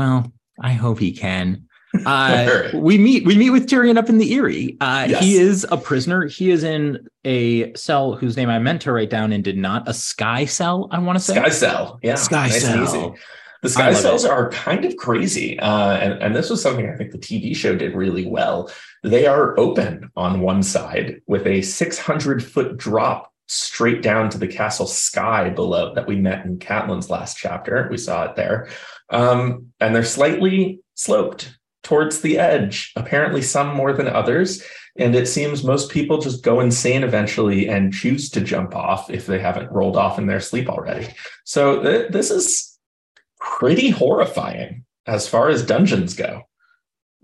well, 0.00 0.32
I 0.58 0.72
hope 0.72 0.98
he 0.98 1.12
can. 1.12 1.66
Uh, 2.06 2.70
we 2.72 2.96
meet 2.96 3.26
we 3.26 3.36
meet 3.36 3.50
with 3.50 3.68
Tyrion 3.68 3.98
up 3.98 4.08
in 4.08 4.18
the 4.18 4.32
Eyrie. 4.32 4.76
Uh, 4.80 5.06
yes. 5.08 5.24
He 5.24 5.36
is 5.36 5.66
a 5.72 5.76
prisoner. 5.76 6.26
He 6.26 6.52
is 6.52 6.62
in 6.62 7.08
a 7.24 7.74
cell 7.74 8.14
whose 8.14 8.36
name 8.36 8.48
I 8.48 8.60
meant 8.60 8.80
to 8.82 8.92
write 8.92 9.10
down 9.10 9.32
and 9.32 9.42
did 9.42 9.58
not. 9.58 9.88
A 9.88 9.92
sky 9.92 10.44
cell, 10.44 10.88
I 10.92 11.00
want 11.00 11.18
to 11.18 11.24
say. 11.24 11.34
Sky 11.34 11.48
cell, 11.48 11.98
yeah, 12.00 12.14
sky 12.14 12.46
nice 12.46 12.62
cell. 12.62 13.16
The 13.62 13.68
sky 13.68 13.92
cells 13.92 14.24
it. 14.24 14.30
are 14.30 14.50
kind 14.50 14.84
of 14.84 14.96
crazy, 14.98 15.58
uh, 15.58 15.96
and 15.96 16.12
and 16.22 16.36
this 16.36 16.48
was 16.48 16.62
something 16.62 16.88
I 16.88 16.94
think 16.94 17.10
the 17.10 17.18
TV 17.18 17.56
show 17.56 17.74
did 17.74 17.96
really 17.96 18.24
well. 18.24 18.70
They 19.02 19.26
are 19.26 19.58
open 19.58 20.12
on 20.14 20.42
one 20.42 20.62
side 20.62 21.20
with 21.26 21.44
a 21.44 21.60
600 21.60 22.44
foot 22.44 22.76
drop 22.76 23.30
straight 23.50 24.00
down 24.00 24.30
to 24.30 24.38
the 24.38 24.46
castle 24.46 24.86
sky 24.86 25.50
below 25.50 25.92
that 25.92 26.06
we 26.06 26.14
met 26.14 26.44
in 26.44 26.56
Catelyn's 26.60 27.10
last 27.10 27.36
chapter. 27.36 27.88
We 27.90 27.96
saw 27.96 28.26
it 28.26 28.36
there. 28.36 28.68
Um, 29.10 29.72
and 29.80 29.94
they're 29.94 30.04
slightly 30.04 30.80
sloped 30.94 31.58
towards 31.82 32.20
the 32.20 32.38
edge, 32.38 32.92
apparently 32.96 33.42
some 33.42 33.74
more 33.74 33.92
than 33.92 34.06
others. 34.06 34.62
And 34.96 35.14
it 35.14 35.28
seems 35.28 35.64
most 35.64 35.90
people 35.90 36.18
just 36.18 36.44
go 36.44 36.60
insane 36.60 37.02
eventually 37.02 37.68
and 37.68 37.92
choose 37.92 38.28
to 38.30 38.40
jump 38.40 38.74
off 38.74 39.10
if 39.10 39.26
they 39.26 39.38
haven't 39.38 39.72
rolled 39.72 39.96
off 39.96 40.18
in 40.18 40.26
their 40.26 40.40
sleep 40.40 40.68
already. 40.68 41.08
So 41.44 41.82
th- 41.82 42.12
this 42.12 42.30
is 42.30 42.78
pretty 43.40 43.90
horrifying 43.90 44.84
as 45.06 45.26
far 45.26 45.48
as 45.48 45.64
dungeons 45.64 46.14
go. 46.14 46.42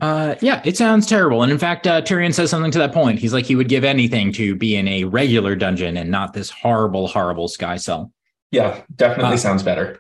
Uh, 0.00 0.36
yeah, 0.40 0.62
it 0.64 0.76
sounds 0.76 1.06
terrible. 1.06 1.42
And 1.42 1.50
in 1.50 1.58
fact, 1.58 1.86
uh, 1.86 2.02
Tyrion 2.02 2.34
says 2.34 2.50
something 2.50 2.70
to 2.70 2.78
that 2.78 2.92
point. 2.92 3.18
He's 3.18 3.32
like, 3.32 3.46
he 3.46 3.56
would 3.56 3.68
give 3.68 3.84
anything 3.84 4.32
to 4.32 4.54
be 4.54 4.76
in 4.76 4.88
a 4.88 5.04
regular 5.04 5.54
dungeon 5.56 5.96
and 5.96 6.10
not 6.10 6.32
this 6.32 6.50
horrible, 6.50 7.08
horrible 7.08 7.48
sky 7.48 7.76
cell. 7.76 8.12
Yeah, 8.50 8.82
definitely 8.94 9.34
uh, 9.34 9.38
sounds 9.38 9.62
better 9.62 9.98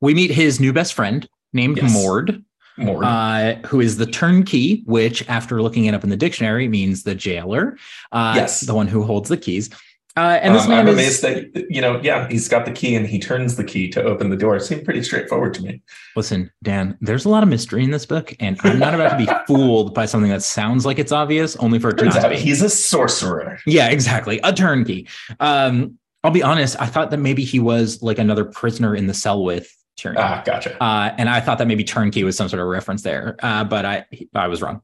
we 0.00 0.14
meet 0.14 0.30
his 0.30 0.60
new 0.60 0.72
best 0.72 0.94
friend 0.94 1.28
named 1.52 1.78
yes. 1.78 1.92
Mord. 1.92 2.44
Mord. 2.76 3.04
Uh, 3.04 3.56
who 3.66 3.80
is 3.80 3.96
the 3.96 4.06
turnkey, 4.06 4.82
which, 4.86 5.28
after 5.28 5.60
looking 5.60 5.86
it 5.86 5.94
up 5.94 6.04
in 6.04 6.10
the 6.10 6.16
dictionary, 6.16 6.68
means 6.68 7.02
the 7.02 7.14
jailer. 7.14 7.76
Uh, 8.12 8.34
yes, 8.36 8.60
the 8.60 8.74
one 8.74 8.86
who 8.86 9.02
holds 9.02 9.28
the 9.28 9.36
keys. 9.36 9.70
Uh, 10.18 10.40
and 10.42 10.52
this 10.52 10.64
um, 10.64 10.70
man 10.70 10.80
I'm 10.80 10.88
is, 10.88 10.94
amazed 10.94 11.22
that 11.22 11.66
you 11.70 11.80
know, 11.80 12.00
yeah, 12.02 12.28
he's 12.28 12.48
got 12.48 12.64
the 12.64 12.72
key 12.72 12.96
and 12.96 13.06
he 13.06 13.20
turns 13.20 13.54
the 13.54 13.62
key 13.62 13.88
to 13.90 14.02
open 14.02 14.30
the 14.30 14.36
door. 14.36 14.56
It 14.56 14.62
seemed 14.62 14.84
pretty 14.84 15.04
straightforward 15.04 15.54
to 15.54 15.62
me. 15.62 15.80
Listen, 16.16 16.50
Dan, 16.64 16.98
there's 17.00 17.24
a 17.24 17.28
lot 17.28 17.44
of 17.44 17.48
mystery 17.48 17.84
in 17.84 17.92
this 17.92 18.04
book, 18.04 18.34
and 18.40 18.58
I'm 18.64 18.80
not 18.80 18.94
about 18.94 19.16
to 19.16 19.16
be 19.16 19.30
fooled 19.46 19.94
by 19.94 20.06
something 20.06 20.30
that 20.30 20.42
sounds 20.42 20.84
like 20.84 20.98
it's 20.98 21.12
obvious, 21.12 21.54
only 21.56 21.78
for 21.78 21.90
it 21.90 21.98
to 21.98 22.06
not 22.06 22.16
out, 22.16 22.32
He's 22.32 22.62
a 22.62 22.70
sorcerer. 22.70 23.60
Yeah, 23.64 23.90
exactly, 23.90 24.40
a 24.42 24.52
turnkey. 24.52 25.06
Um, 25.38 25.98
I'll 26.24 26.32
be 26.32 26.42
honest. 26.42 26.74
I 26.80 26.86
thought 26.86 27.12
that 27.12 27.18
maybe 27.18 27.44
he 27.44 27.60
was 27.60 28.02
like 28.02 28.18
another 28.18 28.44
prisoner 28.44 28.96
in 28.96 29.06
the 29.06 29.14
cell 29.14 29.44
with 29.44 29.72
Turnkey. 29.98 30.20
Ah, 30.20 30.42
gotcha. 30.44 30.82
Uh, 30.82 31.14
and 31.18 31.28
I 31.28 31.40
thought 31.40 31.58
that 31.58 31.66
maybe 31.66 31.84
Turnkey 31.84 32.24
was 32.24 32.36
some 32.36 32.48
sort 32.48 32.60
of 32.60 32.68
reference 32.68 33.02
there, 33.02 33.36
uh, 33.42 33.64
but 33.64 33.84
I 33.84 34.06
I 34.34 34.48
was 34.48 34.62
wrong. 34.62 34.82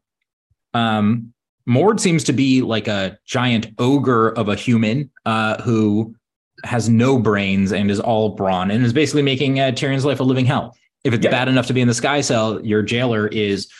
Um, 0.74 1.32
Mord 1.66 2.00
seems 2.00 2.24
to 2.24 2.32
be 2.32 2.60
like 2.60 2.88
a 2.88 3.18
giant 3.24 3.68
ogre 3.78 4.30
of 4.30 4.48
a 4.48 4.54
human 4.54 5.10
uh, 5.24 5.62
who 5.62 6.14
has 6.62 6.88
no 6.88 7.18
brains 7.18 7.72
and 7.72 7.90
is 7.90 8.00
all 8.00 8.30
brawn 8.30 8.70
and 8.70 8.84
is 8.84 8.92
basically 8.92 9.22
making 9.22 9.60
uh, 9.60 9.70
Tyrion's 9.70 10.04
life 10.04 10.20
a 10.20 10.24
living 10.24 10.44
hell. 10.44 10.76
If 11.04 11.12
it's 11.12 11.24
yeah. 11.24 11.30
bad 11.30 11.48
enough 11.48 11.66
to 11.66 11.72
be 11.72 11.80
in 11.80 11.88
the 11.88 11.94
sky 11.94 12.20
cell, 12.20 12.64
your 12.64 12.82
jailer 12.82 13.28
is 13.28 13.70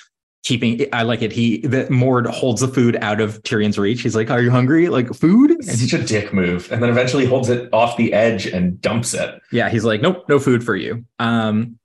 keeping 0.45 0.87
I 0.93 1.03
like 1.03 1.23
it. 1.23 1.33
He 1.33 1.59
that 1.67 1.91
Mord 1.91 2.27
holds 2.27 2.61
the 2.61 2.69
food 2.69 2.97
out 3.01 3.21
of 3.21 3.43
Tyrion's 3.43 3.79
reach. 3.79 4.03
He's 4.03 4.15
like, 4.15 4.31
Are 4.31 4.41
you 4.41 4.51
hungry? 4.51 4.89
Like 4.89 5.13
food? 5.13 5.51
And 5.51 5.65
such 5.65 5.99
a 5.99 6.05
dick 6.05 6.33
move. 6.33 6.71
And 6.71 6.83
then 6.83 6.91
eventually 6.91 7.27
holds 7.27 7.49
it 7.49 7.69
off 7.73 7.97
the 7.97 8.13
edge 8.13 8.47
and 8.47 8.81
dumps 8.81 9.15
it. 9.15 9.41
Yeah, 9.51 9.71
he's 9.71 9.85
like, 9.85 10.01
Nope, 10.01 10.29
no 10.29 10.39
food 10.39 10.63
for 10.63 10.77
you. 10.77 11.05
Um 11.19 11.79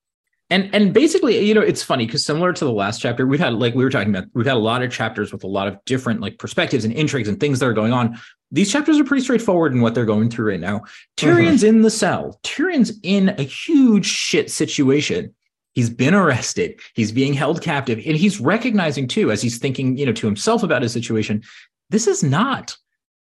and 0.52 0.70
and 0.74 0.94
basically, 0.94 1.46
you 1.46 1.54
know, 1.54 1.62
it's 1.62 1.84
funny 1.84 2.06
because 2.06 2.26
similar 2.26 2.54
to 2.54 2.66
the 2.66 2.72
last 2.72 3.02
chapter, 3.02 3.26
we've 3.26 3.40
had 3.40 3.54
like 3.54 3.76
we 3.76 3.84
were 3.84 3.90
talking 3.90 4.10
about, 4.10 4.28
we've 4.34 4.46
had 4.46 4.56
a 4.56 4.60
lot 4.60 4.84
of 4.84 4.92
chapters 4.92 5.32
with 5.32 5.44
a 5.44 5.48
lot 5.48 5.68
of 5.68 5.78
different 5.86 6.22
like 6.22 6.38
perspectives 6.38 6.84
and 6.84 6.94
intrigues 6.94 7.30
and 7.30 7.40
things 7.40 7.60
that 7.60 7.68
are 7.68 7.74
going 7.74 7.94
on. 7.94 8.20
These 8.52 8.72
chapters 8.72 9.00
are 9.00 9.04
pretty 9.04 9.24
straightforward 9.24 9.74
in 9.74 9.82
what 9.82 9.94
they're 9.94 10.06
going 10.06 10.32
through 10.32 10.50
right 10.50 10.60
now. 10.60 10.82
Tyrion's 11.18 11.62
mm-hmm. 11.62 11.78
in 11.78 11.82
the 11.84 11.92
cell. 11.92 12.40
Tyrion's 12.44 13.00
in 13.04 13.30
a 13.30 13.44
huge 13.44 14.08
shit 14.08 14.50
situation 14.50 15.36
He's 15.80 15.90
been 15.90 16.14
arrested. 16.14 16.78
He's 16.94 17.14
being 17.14 17.34
held 17.34 17.62
captive. 17.62 18.02
And 18.06 18.18
he's 18.18 18.42
recognizing 18.42 19.08
too, 19.08 19.32
as 19.32 19.42
he's 19.42 19.60
thinking, 19.60 19.96
you 19.96 20.06
know, 20.06 20.12
to 20.12 20.28
himself 20.28 20.62
about 20.62 20.82
his 20.82 20.92
situation, 20.92 21.42
this 21.90 22.06
is 22.06 22.22
not 22.22 22.76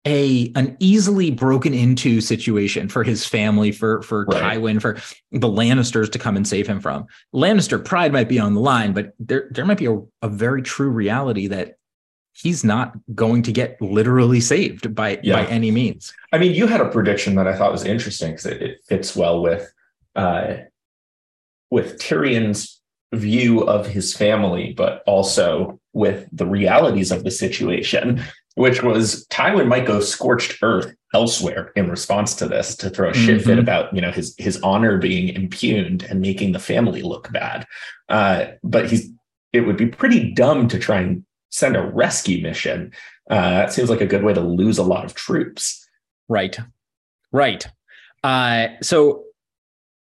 a 0.05 0.51
an 0.55 0.75
easily 0.81 1.31
broken 1.31 1.73
into 1.73 2.19
situation 2.19 2.89
for 2.89 3.05
his 3.05 3.25
family, 3.25 3.71
for 3.71 4.01
for 4.01 4.25
right. 4.25 4.57
Tywin, 4.57 4.81
for 4.81 4.95
the 5.31 5.47
Lannisters 5.47 6.11
to 6.11 6.19
come 6.19 6.35
and 6.35 6.45
save 6.45 6.67
him 6.67 6.81
from. 6.81 7.07
Lannister 7.33 7.81
pride 7.81 8.11
might 8.11 8.27
be 8.27 8.39
on 8.39 8.55
the 8.55 8.59
line, 8.59 8.91
but 8.91 9.13
there 9.19 9.47
there 9.51 9.65
might 9.65 9.77
be 9.77 9.85
a, 9.85 9.97
a 10.21 10.27
very 10.27 10.61
true 10.61 10.89
reality 10.89 11.47
that 11.47 11.75
he's 12.33 12.65
not 12.65 12.91
going 13.15 13.41
to 13.43 13.53
get 13.53 13.81
literally 13.81 14.41
saved 14.41 14.93
by 14.93 15.17
yeah. 15.23 15.43
by 15.43 15.45
any 15.49 15.71
means. 15.71 16.13
I 16.33 16.39
mean, 16.39 16.53
you 16.53 16.67
had 16.67 16.81
a 16.81 16.89
prediction 16.89 17.35
that 17.35 17.47
I 17.47 17.57
thought 17.57 17.71
was 17.71 17.85
interesting 17.85 18.31
because 18.31 18.47
it, 18.47 18.61
it, 18.61 18.79
fits 18.85 19.15
well 19.15 19.41
with 19.41 19.71
uh, 20.17 20.57
with 21.71 21.99
Tyrion's 21.99 22.81
view 23.13 23.61
of 23.61 23.87
his 23.87 24.15
family, 24.15 24.73
but 24.77 25.01
also 25.07 25.79
with 25.93 26.27
the 26.31 26.45
realities 26.45 27.11
of 27.11 27.23
the 27.23 27.31
situation, 27.31 28.21
which 28.55 28.83
was 28.83 29.25
Tywin 29.27 29.67
might 29.67 29.85
go 29.87 29.99
scorched 29.99 30.59
earth 30.61 30.93
elsewhere 31.13 31.71
in 31.75 31.89
response 31.89 32.35
to 32.35 32.47
this 32.47 32.75
to 32.77 32.89
throw 32.89 33.09
a 33.09 33.13
shit 33.13 33.41
fit 33.41 33.57
Mhm. 33.57 33.61
about 33.61 33.93
you 33.95 34.01
know 34.01 34.11
his 34.11 34.35
his 34.37 34.61
honor 34.61 34.97
being 34.99 35.29
impugned 35.29 36.03
and 36.03 36.21
making 36.21 36.51
the 36.51 36.59
family 36.59 37.01
look 37.01 37.31
bad. 37.31 37.65
Uh, 38.09 38.45
but 38.63 38.89
he's 38.91 39.09
it 39.53 39.61
would 39.61 39.77
be 39.77 39.87
pretty 39.87 40.31
dumb 40.33 40.67
to 40.67 40.77
try 40.77 40.99
and 40.99 41.23
send 41.49 41.75
a 41.75 41.81
rescue 41.81 42.43
mission. 42.43 42.91
Uh, 43.27 43.51
that 43.51 43.73
seems 43.73 43.89
like 43.89 44.01
a 44.01 44.05
good 44.05 44.23
way 44.23 44.33
to 44.33 44.41
lose 44.41 44.77
a 44.77 44.83
lot 44.83 45.03
of 45.05 45.15
troops. 45.15 45.83
Right. 46.27 46.55
Right. 47.31 47.65
Uh, 48.23 48.67
so 48.83 49.23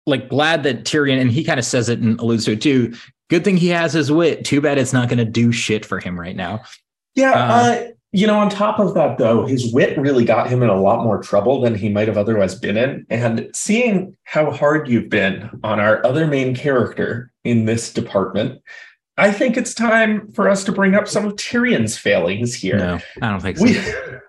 like 0.09 0.28
glad 0.28 0.62
that 0.64 0.84
Tyrion 0.84 1.20
and 1.20 1.30
he 1.30 1.44
kind 1.44 1.59
of 1.59 1.64
says 1.64 1.88
it 1.88 2.00
and 2.00 2.18
alludes 2.20 2.44
to 2.46 2.52
it 2.52 2.62
too. 2.62 2.94
Good 3.30 3.44
thing 3.44 3.56
he 3.56 3.68
has 3.68 3.92
his 3.92 4.11
wit. 4.11 4.44
Too 4.44 4.61
bad 4.61 4.78
it's 4.78 4.92
not 4.92 5.09
going 5.09 5.18
to 5.18 5.24
do 5.24 5.52
shit 5.52 5.84
for 5.84 6.00
him 6.00 6.18
right 6.18 6.34
now. 6.34 6.62
Yeah, 7.14 7.32
Uh, 7.32 7.36
uh, 7.36 7.88
you 8.12 8.26
know, 8.26 8.38
on 8.38 8.48
top 8.48 8.78
of 8.78 8.94
that, 8.94 9.18
though, 9.18 9.44
his 9.44 9.72
wit 9.72 9.98
really 9.98 10.24
got 10.24 10.48
him 10.48 10.62
in 10.62 10.70
a 10.70 10.80
lot 10.80 11.04
more 11.04 11.22
trouble 11.22 11.61
than 11.61 11.74
he 11.74 11.90
might 11.90 12.09
have 12.09 12.16
otherwise 12.16 12.54
been 12.54 12.78
in. 12.78 13.06
And 13.11 13.50
seeing 13.52 14.16
how 14.24 14.50
hard 14.50 14.88
you've 14.88 15.11
been 15.11 15.50
on 15.62 15.78
our 15.78 16.04
other 16.06 16.26
main 16.26 16.54
character 16.54 17.30
in 17.44 17.66
this 17.66 17.92
department, 17.92 18.62
I 19.18 19.32
think 19.32 19.56
it's 19.56 19.74
time 19.74 20.28
for 20.32 20.48
us 20.48 20.62
to 20.64 20.72
bring 20.72 20.94
up 20.94 21.08
some 21.08 21.26
of 21.26 21.34
Tyrion's 21.34 21.98
failings 21.98 22.54
here. 22.54 22.78
No, 22.78 23.00
I 23.20 23.30
don't 23.30 23.40
think 23.40 23.58
so. 23.58 23.64
We 23.64 23.78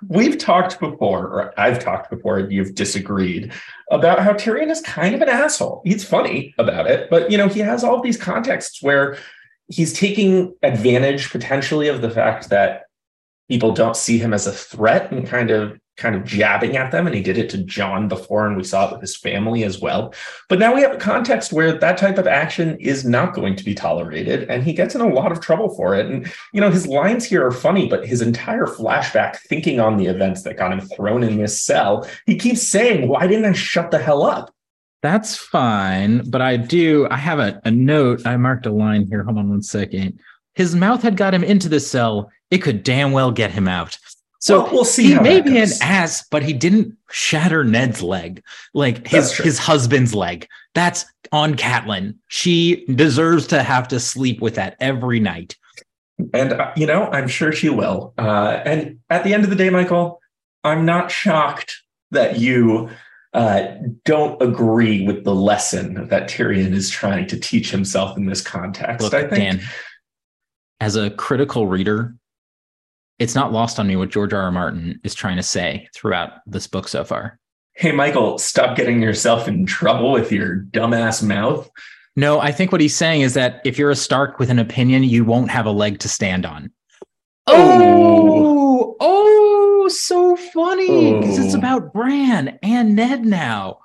we've 0.08 0.38
talked 0.38 0.80
before, 0.80 1.28
or 1.28 1.60
I've 1.60 1.80
talked 1.80 2.10
before, 2.10 2.40
and 2.40 2.52
you've 2.52 2.76
disagreed 2.76 3.52
about 3.92 4.20
how 4.20 4.34
Tyrion 4.34 4.70
is 4.70 4.82
kind 4.82 5.16
of 5.16 5.22
an 5.22 5.30
asshole. 5.30 5.82
He's 5.86 6.04
funny 6.04 6.54
about 6.58 6.88
it, 6.88 7.10
but 7.10 7.32
you 7.32 7.38
know, 7.38 7.48
he 7.48 7.60
has 7.60 7.84
all 7.84 8.02
these 8.02 8.18
contexts 8.18 8.82
where 8.82 9.18
he's 9.68 9.94
taking 9.94 10.56
advantage 10.64 11.30
potentially 11.30 11.88
of 11.88 12.02
the 12.02 12.10
fact 12.10 12.50
that 12.50 12.89
people 13.50 13.74
don't 13.74 13.98
see 13.98 14.18
him 14.18 14.34
as 14.34 14.48
a 14.48 14.54
threat 14.54 15.12
and 15.12 15.28
kind 15.28 15.52
of 15.52 15.78
kind 15.98 16.16
of 16.16 16.24
jabbing 16.24 16.78
at 16.78 16.92
them 16.92 17.06
and 17.06 17.14
he 17.14 17.22
did 17.22 17.38
it 17.38 17.50
to 17.50 17.58
Jon 17.58 18.08
before 18.08 18.48
and 18.48 18.56
we 18.56 18.64
saw 18.64 18.88
it 18.88 18.94
with 18.94 19.02
his 19.02 19.18
family 19.18 19.66
as 19.66 19.82
well 19.82 20.14
but 20.48 20.58
now 20.58 20.74
we 20.74 20.82
have 20.82 20.94
a 20.94 20.98
context 20.98 21.52
where 21.52 21.78
that 21.78 21.98
type 21.98 22.18
of 22.18 22.26
action 22.26 22.78
is 22.80 23.04
not 23.04 23.34
going 23.34 23.54
to 23.58 23.66
be 23.66 23.76
tolerated 23.76 24.50
and 24.50 24.64
he 24.64 24.72
gets 24.72 24.96
in 24.96 25.02
a 25.02 25.14
lot 25.14 25.34
of 25.34 25.42
trouble 25.42 25.76
for 25.76 25.94
it 25.96 26.06
and 26.06 26.32
you 26.54 26.62
know 26.62 26.72
his 26.72 26.88
lines 26.88 27.26
here 27.26 27.46
are 27.46 27.52
funny 27.52 27.90
but 27.90 28.08
his 28.08 28.22
entire 28.22 28.66
flashback 28.66 29.40
thinking 29.40 29.82
on 29.82 29.98
the 29.98 30.06
events 30.06 30.44
that 30.44 30.56
got 30.56 30.72
him 30.72 30.80
thrown 30.80 31.22
in 31.22 31.38
this 31.38 31.62
cell 31.62 32.08
he 32.26 32.38
keeps 32.38 32.62
saying 32.66 33.10
why 33.10 33.28
didn't 33.28 33.44
I 33.44 33.52
shut 33.52 33.92
the 33.92 34.00
hell 34.00 34.24
up 34.24 34.54
That's 35.02 35.38
fine, 35.38 36.30
but 36.30 36.42
I 36.42 36.58
do. 36.58 37.08
I 37.10 37.16
have 37.16 37.40
a, 37.40 37.62
a 37.64 37.72
note. 37.72 38.28
I 38.28 38.36
marked 38.36 38.66
a 38.66 38.70
line 38.72 39.08
here. 39.08 39.24
Hold 39.24 39.38
on 39.38 39.50
one 39.50 39.62
second. 39.64 40.20
His 40.56 40.76
mouth 40.76 41.02
had 41.02 41.16
got 41.16 41.34
him 41.34 41.44
into 41.44 41.70
the 41.70 41.80
cell. 41.80 42.30
It 42.52 42.60
could 42.60 42.84
damn 42.84 43.12
well 43.12 43.32
get 43.32 43.52
him 43.52 43.68
out. 43.68 43.98
So 44.40 44.64
Well, 44.64 44.74
we'll 44.74 44.86
see 44.86 45.08
he 45.08 45.20
may 45.20 45.42
be 45.42 45.58
an 45.58 45.70
ass, 45.82 46.26
but 46.32 46.44
he 46.44 46.54
didn't 46.54 46.96
shatter 47.12 47.64
Ned's 47.64 48.02
leg, 48.02 48.42
like 48.74 49.06
his 49.06 49.38
his 49.38 49.60
husband's 49.60 50.16
leg. 50.16 50.48
That's 50.74 51.06
on 51.32 51.56
Catelyn. 51.56 52.16
She 52.28 52.86
deserves 52.86 53.48
to 53.48 53.64
have 53.64 53.88
to 53.90 54.00
sleep 54.00 54.42
with 54.42 54.56
that 54.56 54.78
every 54.80 55.20
night. 55.20 55.58
And, 56.34 56.54
uh, 56.54 56.72
you 56.76 56.86
know, 56.86 57.06
I'm 57.12 57.28
sure 57.28 57.52
she 57.52 57.70
will. 57.70 58.14
Uh, 58.18 58.62
and 58.66 59.00
at 59.10 59.24
the 59.24 59.34
end 59.34 59.44
of 59.44 59.50
the 59.50 59.56
day, 59.56 59.70
Michael, 59.70 60.20
I'm 60.64 60.86
not 60.86 61.12
shocked 61.12 61.82
that 62.12 62.40
you 62.40 62.90
uh, 63.34 63.68
don't 64.06 64.42
agree 64.42 65.06
with 65.06 65.24
the 65.24 65.36
lesson 65.36 66.08
that 66.08 66.30
Tyrion 66.30 66.74
is 66.74 66.90
trying 66.90 67.28
to 67.28 67.40
teach 67.40 67.72
himself 67.72 68.18
in 68.18 68.26
this 68.26 68.42
context. 68.42 69.04
Look, 69.04 69.14
I 69.14 69.28
think. 69.28 69.32
Dan, 69.32 69.62
as 70.82 70.96
a 70.96 71.10
critical 71.12 71.68
reader, 71.68 72.16
it's 73.20 73.36
not 73.36 73.52
lost 73.52 73.80
on 73.80 73.88
me 73.88 73.96
what 73.96 74.10
George 74.10 74.34
R. 74.34 74.42
R. 74.42 74.52
Martin 74.52 75.00
is 75.04 75.14
trying 75.14 75.38
to 75.38 75.44
say 75.44 75.88
throughout 75.94 76.32
this 76.48 76.68
book 76.68 76.88
so 76.88 77.04
far. 77.04 77.38
Hey, 77.74 77.92
Michael, 77.92 78.38
stop 78.38 78.76
getting 78.76 79.02
yourself 79.02 79.48
in 79.48 79.66
trouble 79.66 80.12
with 80.12 80.32
your 80.32 80.66
dumbass 80.72 81.22
mouth. 81.24 81.70
No, 82.16 82.40
I 82.40 82.52
think 82.52 82.72
what 82.72 82.82
he's 82.82 82.96
saying 82.96 83.22
is 83.22 83.34
that 83.36 83.62
if 83.64 83.78
you're 83.78 83.92
a 83.92 83.96
Stark 83.96 84.40
with 84.40 84.50
an 84.50 84.60
opinion, 84.60 85.04
you 85.04 85.24
won't 85.24 85.52
have 85.52 85.66
a 85.66 85.72
leg 85.72 86.00
to 86.00 86.10
stand 86.10 86.46
on. 86.46 86.72
Oh. 87.48 88.96
oh, 89.00 89.84
oh 89.84 89.88
so 89.90 90.36
funny 90.36 91.20
because 91.20 91.40
it's 91.40 91.56
Oh. 91.56 91.60
about 91.60 91.94
Bran 91.94 92.60
and 92.62 92.96
Ned 92.96 93.26
now. 93.26 93.80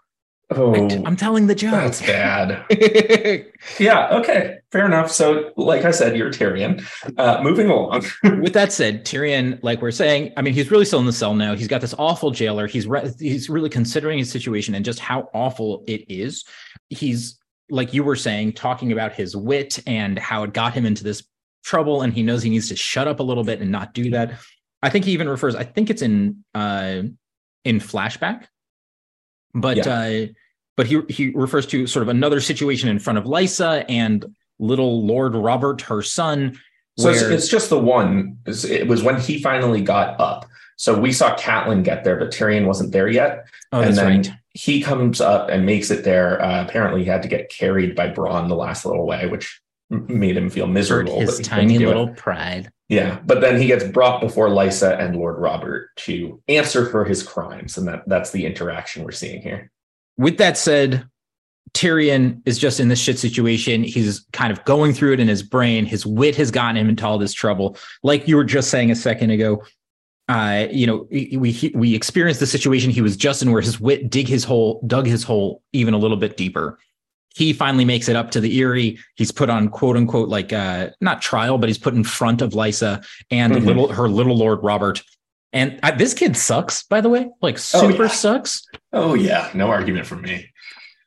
Oh, 0.56 0.88
I'm 1.04 1.16
telling 1.16 1.46
the 1.46 1.54
joke. 1.54 1.72
that's 1.72 2.00
bad. 2.00 2.64
Yeah, 3.78 4.08
okay, 4.18 4.58
fair 4.70 4.84
enough. 4.84 5.10
So, 5.10 5.50
like 5.56 5.84
I 5.84 5.90
said, 5.90 6.16
you're 6.16 6.30
Tyrion. 6.30 6.84
Uh, 7.18 7.42
moving 7.42 7.70
along. 7.70 8.04
With 8.22 8.52
that 8.52 8.72
said, 8.72 9.06
Tyrion, 9.06 9.58
like 9.62 9.80
we're 9.80 9.90
saying, 9.90 10.32
I 10.36 10.42
mean, 10.42 10.52
he's 10.52 10.70
really 10.70 10.84
still 10.84 11.00
in 11.00 11.06
the 11.06 11.12
cell 11.14 11.34
now. 11.34 11.54
He's 11.56 11.66
got 11.66 11.80
this 11.80 11.94
awful 11.98 12.30
jailer. 12.30 12.66
He's 12.66 12.86
re- 12.86 13.10
he's 13.18 13.48
really 13.48 13.70
considering 13.70 14.18
his 14.18 14.30
situation 14.30 14.74
and 14.74 14.84
just 14.84 14.98
how 14.98 15.30
awful 15.32 15.82
it 15.86 16.04
is. 16.10 16.44
He's 16.90 17.38
like 17.70 17.94
you 17.94 18.04
were 18.04 18.16
saying, 18.16 18.52
talking 18.52 18.92
about 18.92 19.12
his 19.12 19.34
wit 19.34 19.78
and 19.86 20.18
how 20.18 20.42
it 20.42 20.52
got 20.52 20.74
him 20.74 20.84
into 20.84 21.02
this 21.02 21.24
trouble, 21.64 22.02
and 22.02 22.12
he 22.12 22.22
knows 22.22 22.42
he 22.42 22.50
needs 22.50 22.68
to 22.68 22.76
shut 22.76 23.08
up 23.08 23.20
a 23.20 23.22
little 23.22 23.44
bit 23.44 23.60
and 23.60 23.70
not 23.70 23.94
do 23.94 24.10
that. 24.10 24.38
I 24.82 24.90
think 24.90 25.06
he 25.06 25.12
even 25.12 25.28
refers. 25.28 25.56
I 25.56 25.64
think 25.64 25.88
it's 25.88 26.02
in 26.02 26.44
uh, 26.54 27.02
in 27.64 27.80
flashback, 27.80 28.44
but 29.54 29.86
uh, 29.86 30.26
but 30.76 30.86
he 30.86 31.00
he 31.08 31.30
refers 31.30 31.66
to 31.66 31.86
sort 31.86 32.02
of 32.02 32.08
another 32.08 32.40
situation 32.40 32.88
in 32.88 32.98
front 32.98 33.18
of 33.18 33.24
Lysa 33.24 33.84
and 33.88 34.24
little 34.58 35.04
Lord 35.06 35.34
Robert, 35.34 35.82
her 35.82 36.02
son. 36.02 36.58
So 36.98 37.10
it's, 37.10 37.22
where- 37.22 37.32
it's 37.32 37.48
just 37.48 37.70
the 37.70 37.78
one. 37.78 38.38
It 38.46 38.86
was 38.86 39.02
when 39.02 39.20
he 39.20 39.42
finally 39.42 39.80
got 39.82 40.20
up. 40.20 40.46
So 40.76 40.98
we 40.98 41.12
saw 41.12 41.36
Catelyn 41.36 41.84
get 41.84 42.02
there, 42.02 42.16
but 42.16 42.30
Tyrion 42.32 42.66
wasn't 42.66 42.90
there 42.92 43.08
yet. 43.08 43.46
oh, 43.72 43.78
and 43.80 43.88
that's 43.88 43.96
then 43.96 44.16
right. 44.22 44.30
he 44.50 44.80
comes 44.82 45.20
up 45.20 45.48
and 45.48 45.64
makes 45.64 45.90
it 45.90 46.02
there. 46.04 46.42
Uh, 46.42 46.64
apparently, 46.64 47.04
he 47.04 47.08
had 47.08 47.22
to 47.22 47.28
get 47.28 47.48
carried 47.48 47.94
by 47.94 48.08
Bronn 48.10 48.48
the 48.48 48.56
last 48.56 48.84
little 48.84 49.06
way, 49.06 49.26
which 49.28 49.60
made 49.90 50.36
him 50.36 50.50
feel 50.50 50.66
Hurt 50.66 50.72
miserable. 50.72 51.20
his 51.20 51.30
but 51.30 51.38
he 51.38 51.42
couldn't 51.44 51.68
tiny 51.68 51.78
do 51.78 51.84
it. 51.84 51.88
little 51.88 52.08
pride. 52.14 52.70
Yeah, 52.88 53.20
but 53.24 53.40
then 53.40 53.60
he 53.60 53.66
gets 53.68 53.84
brought 53.84 54.20
before 54.20 54.48
Lysa 54.48 54.98
and 55.00 55.16
Lord 55.16 55.38
Robert 55.38 55.90
to 55.98 56.42
answer 56.48 56.86
for 56.90 57.04
his 57.04 57.22
crimes, 57.22 57.78
and 57.78 57.86
that 57.88 58.02
that's 58.08 58.30
the 58.32 58.44
interaction 58.44 59.04
we're 59.04 59.12
seeing 59.12 59.42
here. 59.42 59.70
With 60.16 60.38
that 60.38 60.56
said, 60.56 61.06
Tyrion 61.72 62.40
is 62.46 62.58
just 62.58 62.78
in 62.78 62.88
this 62.88 63.00
shit 63.00 63.18
situation. 63.18 63.82
He's 63.82 64.24
kind 64.32 64.52
of 64.52 64.64
going 64.64 64.92
through 64.92 65.14
it 65.14 65.20
in 65.20 65.26
his 65.28 65.42
brain. 65.42 65.86
His 65.86 66.06
wit 66.06 66.36
has 66.36 66.50
gotten 66.50 66.76
him 66.76 66.88
into 66.88 67.04
all 67.04 67.18
this 67.18 67.32
trouble. 67.32 67.76
Like 68.02 68.28
you 68.28 68.36
were 68.36 68.44
just 68.44 68.70
saying 68.70 68.90
a 68.92 68.96
second 68.96 69.30
ago, 69.30 69.62
uh, 70.28 70.68
you 70.70 70.86
know, 70.86 71.06
we 71.10 71.36
we, 71.36 71.72
we 71.74 71.94
experienced 71.94 72.40
the 72.40 72.46
situation 72.46 72.90
he 72.90 73.00
was 73.02 73.16
just 73.16 73.42
in 73.42 73.50
where 73.50 73.60
his 73.60 73.80
wit 73.80 74.08
dig 74.08 74.28
his 74.28 74.44
hole, 74.44 74.80
dug 74.86 75.06
his 75.06 75.24
hole 75.24 75.62
even 75.72 75.94
a 75.94 75.98
little 75.98 76.16
bit 76.16 76.36
deeper. 76.36 76.78
He 77.34 77.52
finally 77.52 77.84
makes 77.84 78.08
it 78.08 78.14
up 78.14 78.30
to 78.30 78.40
the 78.40 78.56
Eyrie. 78.60 78.96
He's 79.16 79.32
put 79.32 79.50
on 79.50 79.68
quote 79.68 79.96
unquote 79.96 80.28
like 80.28 80.52
uh 80.52 80.90
not 81.00 81.20
trial, 81.20 81.58
but 81.58 81.68
he's 81.68 81.78
put 81.78 81.94
in 81.94 82.04
front 82.04 82.40
of 82.40 82.52
Lysa 82.52 83.04
and 83.32 83.52
Mhm. 83.52 83.66
little 83.66 83.88
her 83.92 84.08
little 84.08 84.36
Lord 84.36 84.60
Robert. 84.62 85.02
And 85.54 85.78
uh, 85.82 85.92
this 85.92 86.12
kid 86.12 86.36
sucks, 86.36 86.82
by 86.82 87.00
the 87.00 87.08
way, 87.08 87.30
like 87.40 87.54
Oh, 87.54 87.58
super 87.88 88.02
yeah. 88.04 88.08
sucks. 88.10 88.66
Oh 88.92 89.14
yeah, 89.14 89.50
no 89.54 89.68
argument 89.70 90.06
from 90.06 90.20
me. 90.22 90.50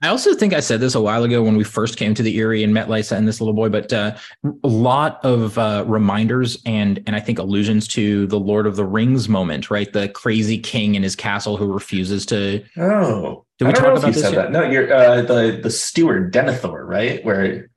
I 0.01 0.09
also 0.09 0.35
think 0.35 0.53
I 0.53 0.59
said 0.59 0.79
this 0.79 0.93
a 0.93 1.01
while 1.01 1.23
ago 1.23 1.41
when 1.41 1.57
we 1.57 1.63
first 1.63 1.97
came 1.97 2.13
to 2.13 2.21
the 2.21 2.37
Eyrie 2.39 2.63
and 2.63 2.71
met 2.71 2.87
Lysa 2.87 3.17
and 3.17 3.27
this 3.27 3.41
little 3.41 3.55
boy, 3.55 3.69
but 3.69 3.91
uh, 3.91 4.15
a 4.63 4.67
lot 4.67 5.19
of 5.25 5.57
uh, 5.57 5.83
reminders 5.87 6.57
and 6.67 7.03
and 7.07 7.15
I 7.15 7.19
think 7.19 7.39
allusions 7.39 7.87
to 7.89 8.27
the 8.27 8.39
Lord 8.39 8.67
of 8.67 8.75
the 8.75 8.85
Rings 8.85 9.27
moment, 9.27 9.71
right? 9.71 9.91
The 9.91 10.07
crazy 10.09 10.59
king 10.59 10.93
in 10.95 11.01
his 11.03 11.15
castle 11.15 11.57
who 11.57 11.65
refuses 11.73 12.25
to. 12.27 12.63
Oh, 12.77 13.45
Did 13.57 13.65
we 13.65 13.71
I 13.71 13.73
don't 13.73 13.83
talk 13.83 13.83
know 13.83 13.93
if 13.93 13.97
about 13.99 14.15
you 14.15 14.21
this 14.21 14.31
that. 14.31 14.51
No, 14.51 14.61
you're 14.63 14.93
uh, 14.93 15.21
the 15.23 15.59
the 15.63 15.71
steward 15.71 16.31
Denethor, 16.31 16.87
right? 16.87 17.25
Where 17.25 17.69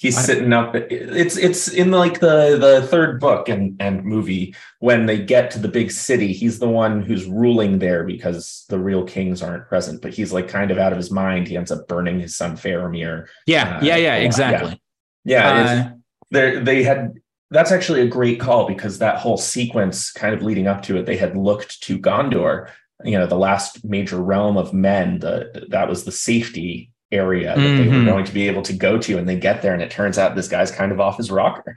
he's 0.00 0.16
sitting 0.24 0.52
up. 0.52 0.74
It's 0.74 1.36
it's 1.36 1.68
in 1.68 1.90
like 1.90 2.20
the 2.20 2.56
the 2.58 2.86
third 2.86 3.20
book 3.20 3.48
and 3.48 3.76
and 3.80 4.04
movie 4.04 4.54
when 4.80 5.06
they 5.06 5.18
get 5.24 5.50
to 5.52 5.58
the 5.58 5.68
big 5.68 5.90
city. 5.90 6.32
He's 6.32 6.58
the 6.58 6.68
one 6.68 7.02
who's 7.02 7.26
ruling 7.26 7.78
there 7.78 8.04
because 8.04 8.64
the 8.68 8.78
real 8.78 9.04
kings 9.04 9.42
aren't 9.42 9.68
present. 9.68 10.00
But 10.02 10.14
he's 10.14 10.32
like 10.32 10.48
kind 10.48 10.70
of 10.70 10.78
out 10.78 10.92
of 10.92 10.98
his 10.98 11.10
mind. 11.10 11.48
He 11.48 11.56
ends 11.56 11.70
up 11.70 11.88
burning 11.88 12.20
his 12.20 12.36
son 12.36 12.56
Faramir. 12.56 13.26
Yeah, 13.46 13.78
Uh, 13.78 13.84
yeah, 13.84 13.96
yeah, 13.96 14.16
yeah, 14.18 14.24
exactly. 14.24 14.82
Yeah, 15.24 15.60
it's- 15.60 15.86
Uh, 15.86 15.90
they 16.30 16.58
they 16.60 16.82
had 16.82 17.14
that's 17.50 17.72
actually 17.72 18.02
a 18.02 18.06
great 18.06 18.38
call 18.38 18.68
because 18.68 18.98
that 18.98 19.18
whole 19.18 19.38
sequence 19.38 20.12
kind 20.12 20.34
of 20.34 20.42
leading 20.42 20.66
up 20.66 20.82
to 20.82 20.98
it 20.98 21.06
they 21.06 21.16
had 21.16 21.34
looked 21.36 21.80
to 21.82 21.98
gondor 21.98 22.68
you 23.04 23.16
know 23.18 23.26
the 23.26 23.38
last 23.38 23.82
major 23.84 24.18
realm 24.22 24.58
of 24.58 24.74
men 24.74 25.18
the 25.20 25.66
that 25.70 25.88
was 25.88 26.04
the 26.04 26.12
safety 26.12 26.90
area 27.10 27.54
that 27.56 27.60
they 27.62 27.86
Mhm. 27.86 28.00
were 28.04 28.10
going 28.12 28.24
to 28.24 28.32
be 28.34 28.46
able 28.48 28.62
to 28.62 28.72
go 28.72 28.98
to 28.98 29.16
and 29.18 29.28
they 29.28 29.38
get 29.38 29.62
there 29.62 29.72
and 29.72 29.82
it 29.82 29.90
turns 29.90 30.18
out 30.18 30.36
this 30.36 30.48
guy's 30.48 30.70
kind 30.70 30.92
of 30.92 31.00
off 31.00 31.16
his 31.16 31.30
rocker 31.30 31.76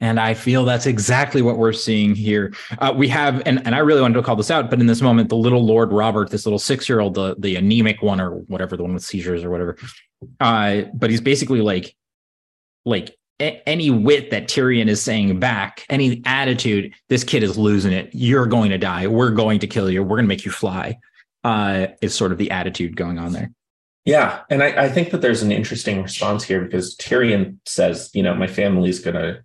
And 0.00 0.18
I 0.18 0.34
feel 0.34 0.64
that's 0.64 0.86
exactly 0.86 1.42
what 1.42 1.58
we're 1.58 1.72
seeing 1.72 2.16
here. 2.16 2.52
Uh, 2.80 2.92
we 2.96 3.06
have, 3.06 3.40
and, 3.46 3.64
and 3.64 3.72
I 3.72 3.78
really 3.78 4.00
wanted 4.00 4.14
to 4.14 4.22
call 4.24 4.34
this 4.34 4.50
out, 4.50 4.68
but 4.68 4.80
in 4.80 4.86
this 4.88 5.00
moment, 5.00 5.28
the 5.28 5.36
little 5.36 5.64
Lord 5.64 5.92
Robert, 5.92 6.28
this 6.30 6.44
little 6.44 6.58
six 6.58 6.88
year 6.88 6.98
old, 6.98 7.14
the 7.14 7.36
the 7.38 7.54
anemic 7.54 8.02
one 8.02 8.20
or 8.20 8.30
whatever, 8.48 8.76
the 8.76 8.82
one 8.82 8.94
with 8.94 9.04
seizures 9.04 9.44
or 9.44 9.50
whatever, 9.50 9.76
uh, 10.40 10.82
but 10.92 11.08
he's 11.10 11.20
basically 11.20 11.60
like, 11.60 11.94
like 12.84 13.16
a- 13.40 13.62
any 13.68 13.90
wit 13.90 14.32
that 14.32 14.48
Tyrion 14.48 14.88
is 14.88 15.00
saying 15.00 15.38
back, 15.38 15.86
any 15.88 16.20
attitude, 16.26 16.92
this 17.08 17.22
kid 17.22 17.44
is 17.44 17.56
losing 17.56 17.92
it. 17.92 18.10
You're 18.12 18.46
going 18.46 18.70
to 18.70 18.78
die. 18.78 19.06
We're 19.06 19.30
going 19.30 19.60
to 19.60 19.68
kill 19.68 19.88
you. 19.88 20.02
We're 20.02 20.16
going 20.16 20.24
to 20.24 20.28
make 20.34 20.44
you 20.44 20.50
fly. 20.50 20.98
Uh, 21.44 21.86
is 22.00 22.12
sort 22.12 22.32
of 22.32 22.38
the 22.38 22.50
attitude 22.50 22.96
going 22.96 23.20
on 23.20 23.32
there. 23.32 23.52
Yeah, 24.04 24.40
and 24.50 24.62
I, 24.62 24.84
I 24.84 24.88
think 24.88 25.10
that 25.10 25.20
there's 25.20 25.42
an 25.42 25.52
interesting 25.52 26.02
response 26.02 26.42
here 26.42 26.60
because 26.60 26.96
Tyrion 26.96 27.58
says, 27.66 28.10
you 28.14 28.22
know, 28.22 28.34
my 28.34 28.48
family's 28.48 28.98
going 28.98 29.14
to 29.14 29.44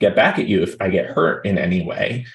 get 0.00 0.14
back 0.14 0.38
at 0.38 0.48
you 0.48 0.62
if 0.62 0.76
I 0.80 0.90
get 0.90 1.06
hurt 1.06 1.46
in 1.46 1.56
any 1.56 1.84
way. 1.84 2.26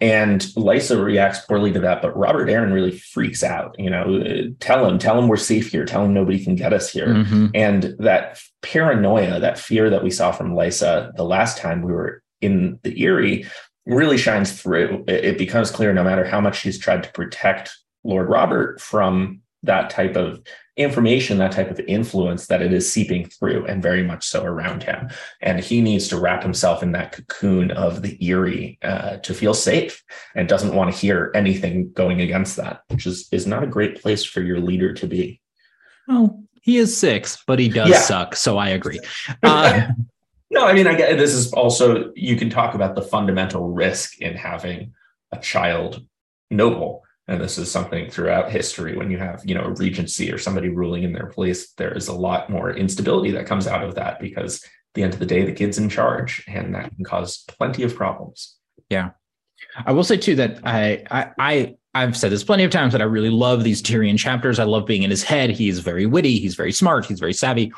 And 0.00 0.40
Lysa 0.56 1.02
reacts 1.02 1.40
poorly 1.40 1.72
to 1.72 1.80
that, 1.80 2.02
but 2.02 2.16
Robert 2.16 2.48
Arryn 2.48 2.72
really 2.72 2.90
freaks 2.90 3.42
out. 3.42 3.76
You 3.78 3.90
know, 3.90 4.52
tell 4.60 4.86
him, 4.86 4.98
tell 4.98 5.18
him 5.18 5.28
we're 5.28 5.36
safe 5.36 5.70
here. 5.70 5.84
Tell 5.84 6.04
him 6.04 6.12
nobody 6.12 6.42
can 6.42 6.56
get 6.56 6.72
us 6.72 6.90
here. 6.90 7.06
Mm-hmm. 7.06 7.46
And 7.54 7.94
that 8.00 8.40
paranoia, 8.62 9.40
that 9.40 9.58
fear 9.58 9.90
that 9.90 10.02
we 10.02 10.10
saw 10.10 10.32
from 10.32 10.54
Lysa 10.54 11.14
the 11.16 11.24
last 11.24 11.58
time 11.58 11.82
we 11.82 11.92
were 11.92 12.22
in 12.40 12.78
the 12.82 13.02
Eyrie, 13.02 13.46
really 13.86 14.18
shines 14.18 14.60
through. 14.60 15.04
It, 15.06 15.24
it 15.24 15.38
becomes 15.38 15.70
clear 15.70 15.94
no 15.94 16.04
matter 16.04 16.24
how 16.24 16.40
much 16.40 16.60
she's 16.60 16.78
tried 16.78 17.04
to 17.04 17.12
protect 17.12 17.70
Lord 18.02 18.28
Robert 18.28 18.80
from 18.80 19.40
that 19.64 19.90
type 19.90 20.16
of 20.16 20.40
information, 20.76 21.38
that 21.38 21.52
type 21.52 21.70
of 21.70 21.78
influence, 21.80 22.46
that 22.48 22.60
it 22.62 22.72
is 22.72 22.90
seeping 22.92 23.26
through 23.28 23.64
and 23.66 23.82
very 23.82 24.02
much 24.02 24.26
so 24.26 24.44
around 24.44 24.82
him. 24.82 25.08
And 25.40 25.60
he 25.60 25.80
needs 25.80 26.08
to 26.08 26.18
wrap 26.18 26.42
himself 26.42 26.82
in 26.82 26.92
that 26.92 27.12
cocoon 27.12 27.70
of 27.70 28.02
the 28.02 28.18
Eyrie 28.20 28.78
uh, 28.82 29.16
to 29.18 29.34
feel 29.34 29.54
safe 29.54 30.02
and 30.34 30.48
doesn't 30.48 30.74
want 30.74 30.92
to 30.92 30.98
hear 30.98 31.30
anything 31.34 31.92
going 31.92 32.20
against 32.20 32.56
that, 32.56 32.82
which 32.88 33.06
is, 33.06 33.28
is 33.30 33.46
not 33.46 33.62
a 33.62 33.68
great 33.68 34.02
place 34.02 34.24
for 34.24 34.40
your 34.40 34.58
leader 34.60 34.92
to 34.94 35.06
be. 35.06 35.40
Well, 36.08 36.42
he 36.60 36.78
is 36.78 36.96
six, 36.96 37.42
but 37.46 37.58
he 37.58 37.68
does 37.68 37.90
Yeah. 37.90 38.00
suck. 38.00 38.36
So 38.36 38.58
I 38.58 38.68
agree. 38.70 39.00
Uh, 39.42 39.88
No, 40.50 40.66
I 40.66 40.72
mean, 40.72 40.86
I 40.86 40.94
get 40.94 41.18
this 41.18 41.34
is 41.34 41.52
also 41.52 42.12
you 42.14 42.36
can 42.36 42.48
talk 42.48 42.74
about 42.76 42.94
the 42.94 43.02
fundamental 43.02 43.70
risk 43.72 44.20
in 44.20 44.36
having 44.36 44.92
a 45.32 45.38
child 45.38 46.06
noble. 46.48 47.02
And 47.26 47.40
this 47.40 47.56
is 47.56 47.70
something 47.70 48.10
throughout 48.10 48.50
history 48.50 48.96
when 48.96 49.10
you 49.10 49.18
have, 49.18 49.42
you 49.44 49.54
know, 49.54 49.64
a 49.64 49.72
regency 49.72 50.30
or 50.30 50.38
somebody 50.38 50.68
ruling 50.68 51.04
in 51.04 51.12
their 51.12 51.26
place, 51.26 51.72
there 51.72 51.96
is 51.96 52.08
a 52.08 52.12
lot 52.12 52.50
more 52.50 52.70
instability 52.70 53.30
that 53.32 53.46
comes 53.46 53.66
out 53.66 53.82
of 53.82 53.94
that 53.94 54.20
because 54.20 54.62
the 54.92 55.02
end 55.02 55.14
of 55.14 55.20
the 55.20 55.26
day, 55.26 55.44
the 55.44 55.52
kid's 55.52 55.78
in 55.78 55.88
charge 55.88 56.44
and 56.46 56.74
that 56.74 56.94
can 56.94 57.04
cause 57.04 57.44
plenty 57.48 57.82
of 57.82 57.96
problems. 57.96 58.56
Yeah 58.90 59.10
i 59.86 59.92
will 59.92 60.04
say 60.04 60.16
too 60.16 60.34
that 60.34 60.60
I, 60.64 61.04
I 61.10 61.30
I 61.38 61.74
I've 61.96 62.16
said 62.16 62.32
this 62.32 62.42
plenty 62.42 62.64
of 62.64 62.72
times 62.72 62.92
that 62.92 63.00
I 63.00 63.04
really 63.04 63.30
love 63.30 63.62
these 63.62 63.80
Tyrion 63.80 64.18
chapters. 64.18 64.58
I 64.58 64.64
love 64.64 64.84
being 64.84 65.04
in 65.04 65.10
his 65.10 65.22
head. 65.22 65.50
He's 65.50 65.78
very 65.78 66.06
witty. 66.06 66.40
He's 66.40 66.56
very 66.56 66.72
smart. 66.72 67.06
He's 67.06 67.20
very 67.20 67.32
savvy. 67.32 67.72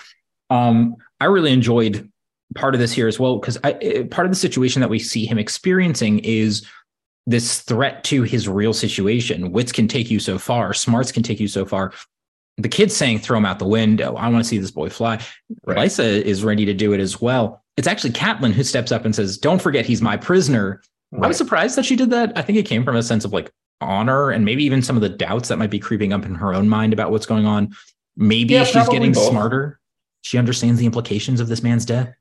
Um, 0.48 0.96
I 1.20 1.26
really 1.26 1.52
enjoyed 1.52 2.10
part 2.54 2.72
of 2.72 2.80
this 2.80 2.92
here 2.92 3.08
as 3.08 3.20
well 3.20 3.36
because 3.36 3.58
I 3.62 3.72
eh, 3.72 4.04
part 4.10 4.26
of 4.26 4.32
the 4.32 4.36
situation 4.36 4.80
that 4.80 4.88
we 4.88 4.98
see 4.98 5.26
him 5.26 5.36
experiencing 5.38 6.20
is 6.20 6.66
this 7.26 7.60
threat 7.60 8.04
to 8.04 8.22
his 8.22 8.48
real 8.48 8.72
situation. 8.72 9.52
Wits 9.52 9.72
can 9.72 9.88
take 9.88 10.10
you 10.10 10.20
so 10.20 10.38
far. 10.38 10.72
Smarts 10.72 11.10
can 11.12 11.22
take 11.22 11.40
you 11.40 11.48
so 11.48 11.64
far. 11.64 11.92
The 12.58 12.68
kid's 12.68 12.96
saying, 12.96 13.18
"Throw 13.18 13.36
him 13.38 13.44
out 13.44 13.58
the 13.58 13.66
window." 13.66 14.14
I 14.14 14.28
want 14.28 14.42
to 14.44 14.48
see 14.48 14.58
this 14.58 14.70
boy 14.70 14.88
fly. 14.88 15.20
Right. 15.66 15.76
Lysa 15.78 16.22
is 16.22 16.44
ready 16.44 16.64
to 16.64 16.72
do 16.72 16.92
it 16.92 17.00
as 17.00 17.20
well. 17.20 17.62
It's 17.76 17.86
actually 17.88 18.10
Catelyn 18.12 18.52
who 18.52 18.64
steps 18.64 18.92
up 18.92 19.04
and 19.04 19.14
says, 19.14 19.36
"Don't 19.36 19.60
forget, 19.60 19.84
he's 19.84 20.00
my 20.00 20.16
prisoner." 20.16 20.80
I 21.20 21.28
was 21.28 21.36
surprised 21.36 21.76
that 21.76 21.84
she 21.84 21.96
did 21.96 22.10
that. 22.10 22.32
I 22.36 22.42
think 22.42 22.58
it 22.58 22.66
came 22.66 22.84
from 22.84 22.96
a 22.96 23.02
sense 23.02 23.24
of 23.24 23.32
like 23.32 23.50
honor 23.80 24.30
and 24.30 24.44
maybe 24.44 24.64
even 24.64 24.80
some 24.82 24.96
of 24.96 25.02
the 25.02 25.08
doubts 25.08 25.48
that 25.48 25.58
might 25.58 25.70
be 25.70 25.78
creeping 25.78 26.12
up 26.12 26.24
in 26.24 26.34
her 26.34 26.54
own 26.54 26.68
mind 26.68 26.92
about 26.92 27.10
what's 27.10 27.26
going 27.26 27.46
on. 27.46 27.74
Maybe 28.16 28.54
Yeah, 28.54 28.64
she's 28.64 28.88
getting 28.88 29.12
both. 29.12 29.28
smarter. 29.28 29.78
She 30.22 30.38
understands 30.38 30.80
the 30.80 30.86
implications 30.86 31.38
of 31.40 31.48
this 31.48 31.62
man's 31.62 31.84
death. 31.84 32.12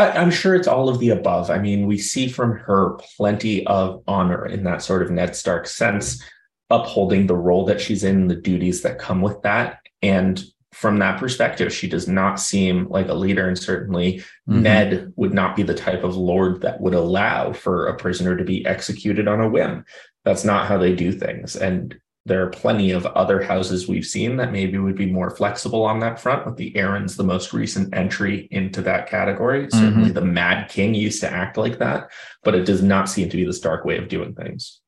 I'm 0.00 0.30
sure 0.30 0.54
it's 0.54 0.68
all 0.68 0.88
of 0.88 0.98
the 0.98 1.10
above. 1.10 1.50
I 1.50 1.58
mean, 1.58 1.86
we 1.86 1.98
see 1.98 2.28
from 2.28 2.58
her 2.58 2.98
plenty 3.16 3.66
of 3.66 4.02
honor 4.06 4.46
in 4.46 4.64
that 4.64 4.82
sort 4.82 5.02
of 5.02 5.10
Ned 5.10 5.36
Stark 5.36 5.66
sense, 5.66 6.22
upholding 6.70 7.26
the 7.26 7.36
role 7.36 7.64
that 7.66 7.80
she's 7.80 8.04
in, 8.04 8.28
the 8.28 8.36
duties 8.36 8.82
that 8.82 8.98
come 8.98 9.20
with 9.20 9.42
that. 9.42 9.78
And 10.02 10.42
from 10.72 10.98
that 11.00 11.18
perspective, 11.18 11.72
she 11.72 11.88
does 11.88 12.06
not 12.06 12.38
seem 12.38 12.88
like 12.88 13.08
a 13.08 13.14
leader. 13.14 13.46
And 13.48 13.58
certainly, 13.58 14.22
Mhm. 14.48 14.62
Ned 14.62 15.12
would 15.16 15.34
not 15.34 15.56
be 15.56 15.62
the 15.62 15.74
type 15.74 16.04
of 16.04 16.16
lord 16.16 16.62
that 16.62 16.80
would 16.80 16.94
allow 16.94 17.52
for 17.52 17.86
a 17.86 17.96
prisoner 17.96 18.36
to 18.36 18.44
be 18.44 18.64
executed 18.64 19.26
on 19.28 19.40
a 19.40 19.48
whim. 19.48 19.84
That's 20.24 20.44
not 20.44 20.66
how 20.66 20.78
they 20.78 20.94
do 20.94 21.12
things. 21.12 21.56
And 21.56 21.96
there 22.26 22.44
are 22.44 22.50
plenty 22.50 22.90
of 22.90 23.06
other 23.06 23.42
houses 23.42 23.88
we've 23.88 24.04
seen 24.04 24.36
that 24.36 24.52
maybe 24.52 24.78
would 24.78 24.96
be 24.96 25.06
more 25.06 25.30
flexible 25.30 25.84
on 25.84 26.00
that 26.00 26.20
front, 26.20 26.44
with 26.44 26.56
the 26.56 26.72
Arryn's 26.74 27.16
the 27.16 27.24
most 27.24 27.52
recent 27.52 27.94
entry 27.94 28.46
into 28.50 28.82
that 28.82 29.08
category. 29.08 29.68
Certainly 29.70 30.12
the 30.12 30.20
Mad 30.20 30.68
King 30.68 30.94
used 30.94 31.20
to 31.22 31.32
act 31.32 31.56
like 31.56 31.78
that, 31.78 32.10
but 32.44 32.54
it 32.54 32.66
does 32.66 32.82
not 32.82 33.08
seem 33.08 33.30
to 33.30 33.36
be 33.36 33.44
the 33.44 33.52
Stark 33.52 33.84
way 33.84 33.96
of 33.96 34.08
doing 34.08 34.34
things. 34.34 34.80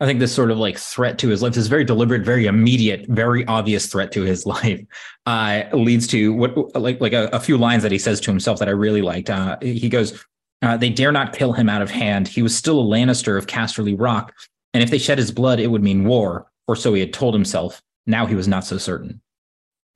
I 0.00 0.06
think 0.06 0.20
this 0.20 0.32
sort 0.32 0.50
of 0.50 0.58
like 0.58 0.78
threat 0.78 1.18
to 1.18 1.28
his 1.28 1.42
life, 1.42 1.54
this 1.54 1.66
very 1.66 1.84
deliberate, 1.84 2.24
very 2.24 2.46
immediate, 2.46 3.06
very 3.08 3.44
obvious 3.46 3.86
threat 3.86 4.12
to 4.12 4.22
his 4.22 4.46
life, 4.46 4.80
uh, 5.26 5.64
leads 5.72 6.06
to 6.08 6.32
what 6.32 6.74
like 6.80 7.00
like 7.00 7.12
a, 7.12 7.28
a 7.32 7.40
few 7.40 7.58
lines 7.58 7.82
that 7.82 7.92
he 7.92 7.98
says 7.98 8.20
to 8.20 8.30
himself 8.30 8.60
that 8.60 8.68
I 8.68 8.72
really 8.72 9.02
liked. 9.02 9.28
Uh, 9.28 9.58
he 9.60 9.88
goes, 9.88 10.24
uh, 10.62 10.76
"They 10.76 10.90
dare 10.90 11.12
not 11.12 11.36
kill 11.36 11.52
him 11.52 11.68
out 11.68 11.82
of 11.82 11.90
hand. 11.90 12.28
He 12.28 12.42
was 12.42 12.56
still 12.56 12.80
a 12.80 12.84
Lannister 12.84 13.36
of 13.36 13.46
Casterly 13.46 13.96
Rock, 13.98 14.32
and 14.72 14.82
if 14.82 14.90
they 14.90 14.98
shed 14.98 15.18
his 15.18 15.32
blood, 15.32 15.58
it 15.58 15.66
would 15.66 15.82
mean 15.82 16.04
war, 16.04 16.46
or 16.68 16.76
so 16.76 16.94
he 16.94 17.00
had 17.00 17.12
told 17.12 17.34
himself. 17.34 17.82
Now 18.06 18.26
he 18.26 18.36
was 18.36 18.46
not 18.46 18.64
so 18.64 18.78
certain." 18.78 19.20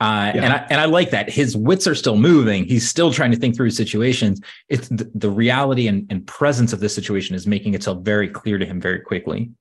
Uh, 0.00 0.32
Yeah. 0.34 0.42
And 0.42 0.52
I 0.52 0.66
and 0.70 0.80
I 0.80 0.86
like 0.86 1.10
that 1.10 1.30
his 1.30 1.56
wits 1.56 1.86
are 1.86 1.94
still 1.94 2.16
moving. 2.16 2.64
He's 2.64 2.88
still 2.88 3.12
trying 3.12 3.30
to 3.30 3.36
think 3.36 3.54
through 3.54 3.70
situations. 3.70 4.40
It's 4.68 4.88
the, 4.88 5.08
the 5.14 5.30
reality 5.30 5.86
and, 5.86 6.06
and 6.10 6.26
presence 6.26 6.72
of 6.72 6.80
this 6.80 6.92
situation 6.94 7.36
is 7.36 7.46
making 7.46 7.74
itself 7.74 8.02
very 8.02 8.28
clear 8.28 8.58
to 8.58 8.66
him 8.66 8.80
very 8.80 8.98
quickly. 8.98 9.52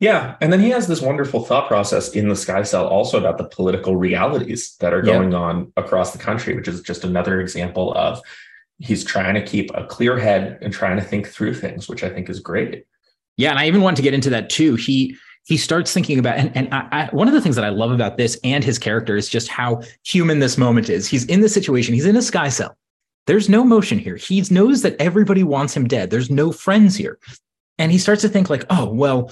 Yeah. 0.00 0.36
And 0.40 0.52
then 0.52 0.60
he 0.60 0.70
has 0.70 0.86
this 0.86 1.00
wonderful 1.00 1.44
thought 1.44 1.68
process 1.68 2.10
in 2.10 2.28
the 2.28 2.36
Sky 2.36 2.62
Cell 2.62 2.86
also 2.86 3.18
about 3.18 3.38
the 3.38 3.44
political 3.44 3.96
realities 3.96 4.76
that 4.80 4.92
are 4.92 5.04
Yeah. 5.04 5.14
going 5.14 5.34
on 5.34 5.72
across 5.76 6.12
the 6.12 6.18
country, 6.18 6.54
which 6.56 6.68
is 6.68 6.80
just 6.82 7.04
another 7.04 7.40
example 7.40 7.94
of 7.94 8.20
he's 8.78 9.04
trying 9.04 9.34
to 9.34 9.42
keep 9.42 9.70
a 9.74 9.84
clear 9.86 10.18
head 10.18 10.58
and 10.60 10.72
trying 10.72 10.96
to 10.96 11.02
think 11.02 11.28
through 11.28 11.54
things, 11.54 11.88
which 11.88 12.02
I 12.02 12.10
think 12.10 12.28
is 12.28 12.40
great. 12.40 12.84
Yeah, 13.36 13.50
and 13.50 13.58
I 13.58 13.66
even 13.66 13.80
want 13.80 13.96
to 13.96 14.02
get 14.02 14.12
into 14.14 14.30
that 14.30 14.50
too. 14.50 14.74
He 14.74 15.16
he 15.44 15.56
starts 15.56 15.92
thinking 15.92 16.18
about 16.18 16.38
and, 16.38 16.56
and 16.56 16.72
I, 16.72 16.88
I, 16.92 17.08
one 17.12 17.28
of 17.28 17.34
the 17.34 17.40
things 17.40 17.56
that 17.56 17.64
I 17.64 17.68
love 17.70 17.90
about 17.90 18.16
this 18.16 18.38
and 18.44 18.62
his 18.62 18.78
character 18.78 19.16
is 19.16 19.28
just 19.28 19.48
how 19.48 19.82
human 20.04 20.38
this 20.38 20.56
moment 20.56 20.88
is. 20.88 21.08
He's 21.08 21.24
in 21.26 21.40
this 21.40 21.52
situation. 21.54 21.94
He's 21.94 22.06
in 22.06 22.16
a 22.16 22.22
sky 22.22 22.48
cell. 22.48 22.76
There's 23.26 23.48
no 23.48 23.64
motion 23.64 23.98
here. 23.98 24.16
He 24.16 24.42
knows 24.50 24.82
that 24.82 24.96
everybody 25.00 25.42
wants 25.44 25.76
him 25.76 25.86
dead. 25.86 26.10
There's 26.10 26.30
no 26.30 26.50
friends 26.52 26.96
here, 26.96 27.18
and 27.78 27.92
he 27.92 27.98
starts 27.98 28.22
to 28.22 28.28
think 28.28 28.50
like, 28.50 28.64
oh 28.70 28.92
well, 28.92 29.30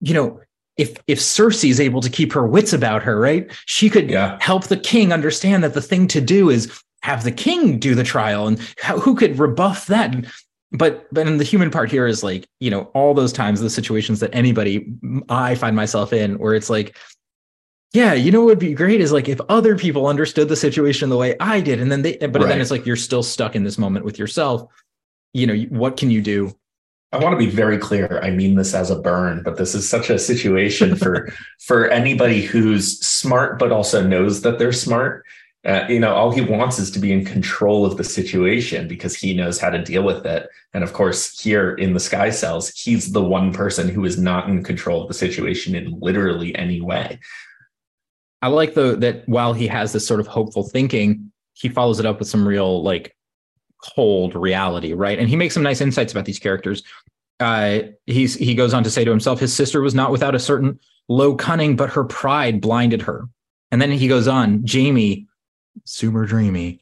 you 0.00 0.14
know, 0.14 0.40
if 0.76 0.96
if 1.08 1.18
Cersei 1.18 1.70
is 1.70 1.80
able 1.80 2.00
to 2.00 2.10
keep 2.10 2.32
her 2.32 2.46
wits 2.46 2.72
about 2.72 3.02
her, 3.02 3.18
right? 3.18 3.50
She 3.66 3.90
could 3.90 4.10
Yeah. 4.10 4.38
help 4.40 4.64
the 4.64 4.76
king 4.76 5.12
understand 5.12 5.64
that 5.64 5.74
the 5.74 5.82
thing 5.82 6.06
to 6.08 6.20
do 6.20 6.48
is 6.48 6.80
have 7.02 7.24
the 7.24 7.32
king 7.32 7.78
do 7.78 7.94
the 7.94 8.04
trial, 8.04 8.46
and 8.46 8.58
how, 8.80 8.98
who 8.98 9.14
could 9.14 9.38
rebuff 9.38 9.86
that? 9.86 10.14
But 10.74 11.06
but 11.12 11.26
in 11.26 11.38
the 11.38 11.44
human 11.44 11.70
part 11.70 11.90
here 11.90 12.06
is 12.06 12.22
like 12.22 12.46
you 12.60 12.70
know 12.70 12.82
all 12.94 13.14
those 13.14 13.32
times 13.32 13.60
the 13.60 13.70
situations 13.70 14.20
that 14.20 14.34
anybody 14.34 14.92
i 15.28 15.54
find 15.54 15.74
myself 15.76 16.12
in 16.12 16.38
where 16.38 16.54
it's 16.54 16.68
like 16.68 16.96
yeah 17.92 18.12
you 18.12 18.30
know 18.30 18.40
what 18.40 18.46
would 18.46 18.58
be 18.58 18.74
great 18.74 19.00
is 19.00 19.12
like 19.12 19.28
if 19.28 19.40
other 19.48 19.76
people 19.76 20.06
understood 20.06 20.48
the 20.48 20.56
situation 20.56 21.08
the 21.08 21.16
way 21.16 21.36
i 21.40 21.60
did 21.60 21.80
and 21.80 21.90
then 21.90 22.02
they 22.02 22.16
but 22.16 22.34
Right. 22.34 22.48
then 22.48 22.60
it's 22.60 22.70
like 22.70 22.84
you're 22.84 22.96
still 22.96 23.22
stuck 23.22 23.54
in 23.54 23.64
this 23.64 23.78
moment 23.78 24.04
with 24.04 24.18
yourself 24.18 24.68
you 25.32 25.46
know 25.46 25.56
what 25.70 25.96
can 25.96 26.10
you 26.10 26.20
do 26.20 26.52
I 27.12 27.18
want 27.18 27.38
to 27.38 27.38
be 27.38 27.48
very 27.48 27.78
clear. 27.78 28.18
I 28.24 28.30
mean 28.30 28.56
this 28.56 28.74
as 28.74 28.90
a 28.90 28.98
burn, 28.98 29.44
but 29.44 29.56
this 29.56 29.72
is 29.72 29.88
such 29.88 30.10
a 30.10 30.18
situation 30.18 30.96
for 30.96 31.32
for 31.60 31.88
anybody 31.88 32.42
who's 32.42 32.98
smart 33.06 33.56
but 33.56 33.70
also 33.70 34.04
knows 34.04 34.40
that 34.42 34.58
they're 34.58 34.72
smart. 34.72 35.24
Uh, 35.64 35.86
you 35.88 35.98
know, 35.98 36.14
all 36.14 36.30
he 36.30 36.42
wants 36.42 36.78
is 36.78 36.90
to 36.90 36.98
be 36.98 37.10
in 37.10 37.24
control 37.24 37.86
of 37.86 37.96
the 37.96 38.04
situation 38.04 38.86
because 38.86 39.14
he 39.14 39.34
knows 39.34 39.58
how 39.58 39.70
to 39.70 39.82
deal 39.82 40.02
with 40.02 40.26
it. 40.26 40.46
And 40.74 40.84
of 40.84 40.92
course, 40.92 41.40
here 41.40 41.74
in 41.74 41.94
the 41.94 42.00
Sky 42.00 42.28
Cells, 42.28 42.68
he's 42.70 43.12
the 43.12 43.22
one 43.24 43.50
person 43.52 43.88
who 43.88 44.04
is 44.04 44.18
not 44.18 44.48
in 44.48 44.62
control 44.62 45.00
of 45.00 45.08
the 45.08 45.14
situation 45.14 45.74
in 45.74 45.98
literally 46.00 46.54
any 46.56 46.80
way. 46.82 47.18
i 48.42 48.46
like 48.46 48.74
though 48.74 48.94
that 48.94 49.26
while 49.26 49.54
he 49.54 49.66
has 49.66 49.92
this 49.92 50.06
sort 50.06 50.20
of 50.20 50.26
hopeful 50.26 50.64
thinking 50.64 51.32
he 51.54 51.68
follows 51.68 51.98
it 51.98 52.04
up 52.04 52.18
with 52.18 52.28
some 52.28 52.46
real 52.46 52.82
like 52.82 53.16
cold 53.82 54.34
reality 54.34 54.92
right 54.92 55.18
and 55.18 55.28
he 55.28 55.36
makes 55.36 55.54
some 55.54 55.62
nice 55.62 55.80
insights 55.80 56.12
about 56.12 56.26
these 56.26 56.38
characters 56.38 56.82
uh 57.40 57.78
he's 58.06 58.34
he 58.34 58.54
goes 58.54 58.74
on 58.74 58.84
to 58.84 58.90
say 58.90 59.04
to 59.04 59.10
himself 59.10 59.40
his 59.40 59.54
sister 59.54 59.80
was 59.80 59.94
not 59.94 60.10
without 60.10 60.34
a 60.34 60.38
certain 60.38 60.78
low 61.08 61.34
cunning 61.34 61.74
but 61.74 61.88
her 61.90 62.04
pride 62.04 62.60
blinded 62.60 63.00
her 63.00 63.28
and 63.70 63.80
then 63.80 63.90
he 63.90 64.08
goes 64.08 64.28
on 64.28 64.62
Jaime 64.70 65.26
super 65.84 66.24
dreamy. 66.26 66.80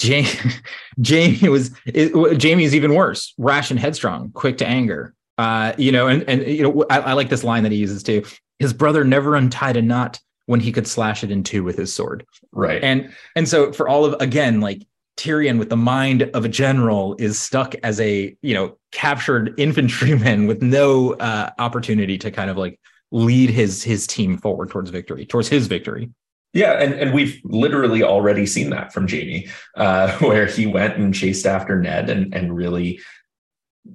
Jaime 0.00 0.28
Jaime 1.06 1.48
was 1.48 1.72
it, 1.86 2.12
Jaime 2.42 2.64
is 2.64 2.74
even 2.74 2.94
worse. 2.94 3.34
Rash 3.38 3.70
and 3.70 3.78
headstrong 3.78 4.30
quick 4.32 4.58
to 4.58 4.66
anger. 4.66 5.14
Uh 5.36 5.72
you 5.76 5.92
know 5.92 6.08
and 6.08 6.22
and 6.28 6.46
you 6.46 6.62
know 6.62 6.84
I, 6.90 7.00
I 7.00 7.12
like 7.12 7.28
this 7.28 7.44
line 7.44 7.62
that 7.64 7.72
he 7.72 7.78
uses 7.78 8.02
too. 8.02 8.24
His 8.58 8.72
brother 8.72 9.04
never 9.04 9.36
untied 9.36 9.76
a 9.76 9.82
knot 9.82 10.20
when 10.46 10.60
he 10.60 10.72
could 10.72 10.86
slash 10.86 11.22
it 11.22 11.30
in 11.30 11.42
two 11.42 11.62
with 11.62 11.76
his 11.76 11.92
sword. 11.92 12.24
Right. 12.52 12.82
and 12.82 13.12
and 13.36 13.46
so 13.46 13.72
for 13.72 13.88
all 13.88 14.04
of 14.04 14.20
again 14.20 14.60
like 14.60 14.82
Tyrion 15.18 15.58
with 15.58 15.68
the 15.68 15.76
mind 15.76 16.22
of 16.32 16.44
a 16.44 16.48
general 16.48 17.16
is 17.18 17.38
stuck 17.38 17.74
as 17.82 18.00
a 18.00 18.34
you 18.40 18.54
know 18.54 18.78
captured 18.92 19.52
infantryman 19.58 20.46
with 20.46 20.62
no 20.62 21.14
uh, 21.14 21.50
opportunity 21.58 22.16
to 22.18 22.30
kind 22.30 22.48
of 22.48 22.56
like 22.56 22.80
lead 23.10 23.50
his 23.50 23.82
his 23.82 24.06
team 24.06 24.38
forward 24.38 24.70
towards 24.70 24.90
victory, 24.90 25.26
towards 25.26 25.48
his 25.48 25.66
victory. 25.66 26.10
Yeah, 26.54 26.72
and, 26.72 26.94
and 26.94 27.12
we've 27.12 27.40
literally 27.44 28.02
already 28.02 28.46
seen 28.46 28.70
that 28.70 28.92
from 28.92 29.06
Jaime, 29.06 29.48
uh, 29.76 30.16
where 30.18 30.46
he 30.46 30.66
went 30.66 30.96
and 30.96 31.14
chased 31.14 31.46
after 31.46 31.78
Ned 31.78 32.10
and 32.10 32.34
and 32.34 32.56
really 32.56 33.00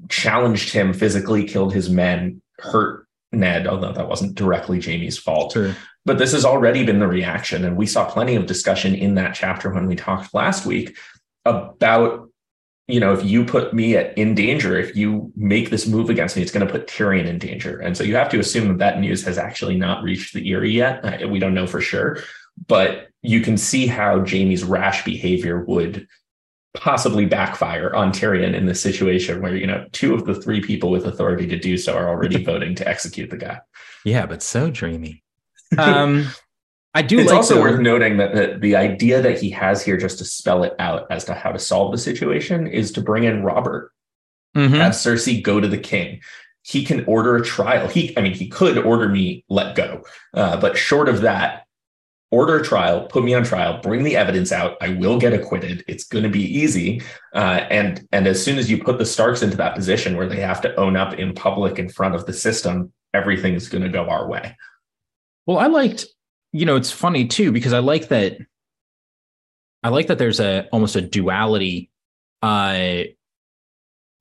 challenged 0.10 0.74
him 0.74 0.94
physically, 0.94 1.46
killed 1.46 1.74
his 1.74 1.90
men, 1.90 2.42
hurt 2.60 3.08
Ned, 3.32 3.68
although 3.68 3.92
that 3.92 4.08
wasn't 4.08 4.36
directly 4.36 4.80
Jaime's 4.80 5.18
fault. 5.18 5.54
Sure. 5.54 5.76
But 6.06 6.18
this 6.18 6.34
has 6.34 6.46
already 6.46 6.86
been 6.86 7.00
the 7.00 7.08
reaction. 7.08 7.64
And 7.64 7.78
we 7.78 7.86
saw 7.86 8.10
plenty 8.10 8.36
of 8.36 8.46
discussion 8.46 8.94
in 8.94 9.16
that 9.16 9.36
chapter 9.36 9.72
when 9.72 9.88
we 9.88 9.96
talked 9.96 10.34
last 10.34 10.66
week 10.66 10.98
about, 11.46 12.30
you 12.88 13.00
know, 13.00 13.14
if 13.14 13.24
you 13.24 13.46
put 13.46 13.74
me 13.74 13.96
at, 13.96 14.18
in 14.18 14.36
danger, 14.36 14.78
if 14.78 14.96
you 14.96 15.32
make 15.36 15.70
this 15.70 15.88
move 15.88 16.10
against 16.10 16.36
me, 16.36 16.42
it's 16.42 16.52
going 16.52 16.66
to 16.66 16.72
put 16.72 16.88
Tyrion 16.88 17.26
in 17.26 17.40
danger. 17.40 17.80
And 17.80 17.96
so 17.96 18.04
you 18.04 18.16
have 18.16 18.30
to 18.30 18.40
assume 18.40 18.68
that 18.68 18.78
that 18.80 19.00
news 19.00 19.24
has 19.24 19.38
actually 19.38 19.78
not 19.78 20.04
reached 20.04 20.34
the 20.34 20.52
Eyrie 20.52 20.72
yet. 20.72 21.24
Uh, 21.24 21.28
we 21.28 21.40
don't 21.40 21.54
know 21.54 21.68
for 21.68 21.80
sure. 21.80 22.20
But 22.68 23.08
you 23.22 23.42
can 23.42 23.58
see 23.58 23.88
how 23.88 24.20
Jaime's 24.20 24.64
rash 24.64 25.04
behavior 25.04 25.64
would 25.66 26.08
possibly 26.76 27.26
backfire 27.26 27.94
on 27.94 28.12
Tyrion 28.12 28.54
in 28.56 28.66
this 28.66 28.82
situation 28.82 29.42
where, 29.42 29.56
you 29.56 29.68
know, 29.68 29.86
two 29.92 30.14
of 30.14 30.26
the 30.26 30.34
three 30.36 30.60
people 30.62 30.90
with 30.90 31.06
authority 31.06 31.46
to 31.48 31.58
do 31.58 31.78
so 31.78 31.96
are 31.96 32.10
already 32.10 32.44
voting 32.52 32.74
to 32.76 32.88
execute 32.88 33.30
the 33.30 33.38
guy. 33.38 33.60
Yeah, 34.06 34.26
but 34.26 34.42
so 34.42 34.70
dreamy. 34.72 35.24
Um, 35.78 36.28
I 36.94 37.02
do. 37.02 37.18
It's 37.18 37.30
like 37.32 37.38
also 37.38 37.56
the- 37.56 37.62
worth 37.62 37.80
noting 37.80 38.18
that 38.18 38.36
the, 38.36 38.58
the 38.60 38.76
idea 38.76 39.22
that 39.24 39.40
he 39.42 39.50
has 39.50 39.84
here, 39.84 39.98
just 39.98 40.20
to 40.20 40.26
spell 40.26 40.64
it 40.64 40.74
out 40.78 41.08
as 41.10 41.24
to 41.26 41.34
how 41.34 41.52
to 41.52 41.58
solve 41.58 41.92
the 41.92 41.98
situation, 41.98 42.68
is 42.68 42.92
to 42.92 43.02
bring 43.02 43.24
in 43.24 43.42
Robert, 43.42 43.92
Mhm. 44.56 44.70
have 44.78 44.92
Cersei 44.94 45.42
go 45.42 45.60
to 45.60 45.68
the 45.68 45.80
king. 45.80 46.22
He 46.62 46.86
can 46.86 47.04
order 47.06 47.36
a 47.36 47.44
trial. 47.44 47.88
He, 47.88 48.16
I 48.16 48.22
mean, 48.22 48.34
he 48.36 48.48
could 48.48 48.78
order 48.78 49.10
me 49.10 49.44
let 49.50 49.76
go, 49.76 50.04
uh, 50.36 50.58
but 50.58 50.78
short 50.78 51.10
of 51.10 51.22
that, 51.22 51.63
order 52.34 52.58
a 52.58 52.64
trial, 52.64 53.06
put 53.06 53.24
me 53.24 53.36
on 53.36 53.44
trial, 53.44 53.80
bring 53.82 54.04
the 54.04 54.18
evidence 54.18 54.52
out. 54.52 54.76
I 54.82 54.90
will 54.90 55.20
get 55.20 55.34
acquitted. 55.34 55.84
It's 55.88 56.04
going 56.04 56.24
to 56.24 56.30
be 56.30 56.42
easy. 56.42 57.04
Uh, 57.36 57.68
and 57.70 58.08
and 58.12 58.26
as 58.26 58.44
soon 58.44 58.58
as 58.58 58.72
you 58.72 58.84
put 58.84 58.98
the 58.98 59.06
Starks 59.06 59.44
into 59.44 59.56
that 59.58 59.76
position 59.76 60.18
where 60.18 60.28
they 60.28 60.40
have 60.40 60.60
to 60.62 60.76
own 60.76 60.98
up 60.98 61.14
in 61.14 61.36
public 61.36 61.78
in 61.78 61.90
front 61.90 62.16
of 62.16 62.26
the 62.26 62.34
system, 62.34 62.92
everything's 63.14 63.70
going 63.70 63.84
to 63.84 63.90
go 63.90 64.10
our 64.10 64.28
way. 64.28 64.58
Well, 65.46 65.60
I 65.60 65.68
liked, 65.68 66.08
you 66.52 66.66
know, 66.66 66.76
it's 66.76 66.92
funny 66.92 67.28
too 67.28 67.52
because 67.52 67.74
I 67.74 67.80
like 67.80 68.08
that. 68.08 68.38
I 69.84 69.90
like 69.90 70.08
that 70.08 70.18
there's 70.18 70.40
a 70.40 70.68
almost 70.72 70.96
a 70.96 71.02
duality 71.02 71.92
uh, 72.42 73.04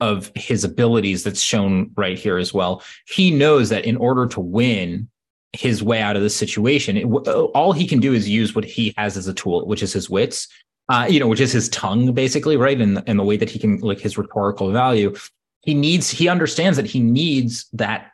of 0.01 0.31
his 0.35 0.65
abilities 0.65 1.25
that's 1.25 1.41
shown 1.41 1.93
right 1.97 2.19
here 2.19 2.37
as 2.37 2.53
well. 2.53 2.83
He 3.07 3.31
knows 3.31 3.71
that 3.71 3.87
in 3.87 3.97
order 3.97 4.27
to 4.27 4.41
win 4.41 5.09
his 5.53 5.83
way 5.83 6.01
out 6.01 6.17
of 6.17 6.23
this 6.23 6.37
situation, 6.37 6.97
it, 6.97 7.05
all 7.05 7.73
he 7.73 7.87
can 7.87 8.01
do 8.01 8.13
is 8.15 8.29
use 8.29 8.55
what 8.55 8.65
he 8.65 8.95
has 8.97 9.17
as 9.17 9.29
a 9.29 9.35
tool, 9.35 9.67
which 9.67 9.83
is 9.83 9.93
his 9.93 10.09
wits, 10.09 10.49
uh, 10.89 11.07
you 11.09 11.21
know, 11.21 11.27
which 11.27 11.41
is 11.41 11.53
his 11.53 11.69
tongue, 11.69 12.13
basically, 12.13 12.57
right, 12.57 12.81
and 12.81 13.03
and 13.07 13.19
the 13.19 13.25
way 13.25 13.37
that 13.37 13.51
he 13.51 13.59
can 13.59 13.79
like 13.79 14.01
his 14.01 14.17
rhetorical 14.17 14.71
value. 14.73 15.15
He 15.61 15.75
needs. 15.75 16.11
He 16.11 16.29
understands 16.29 16.77
that 16.77 16.87
he 16.87 17.01
needs 17.01 17.67
that 17.73 18.13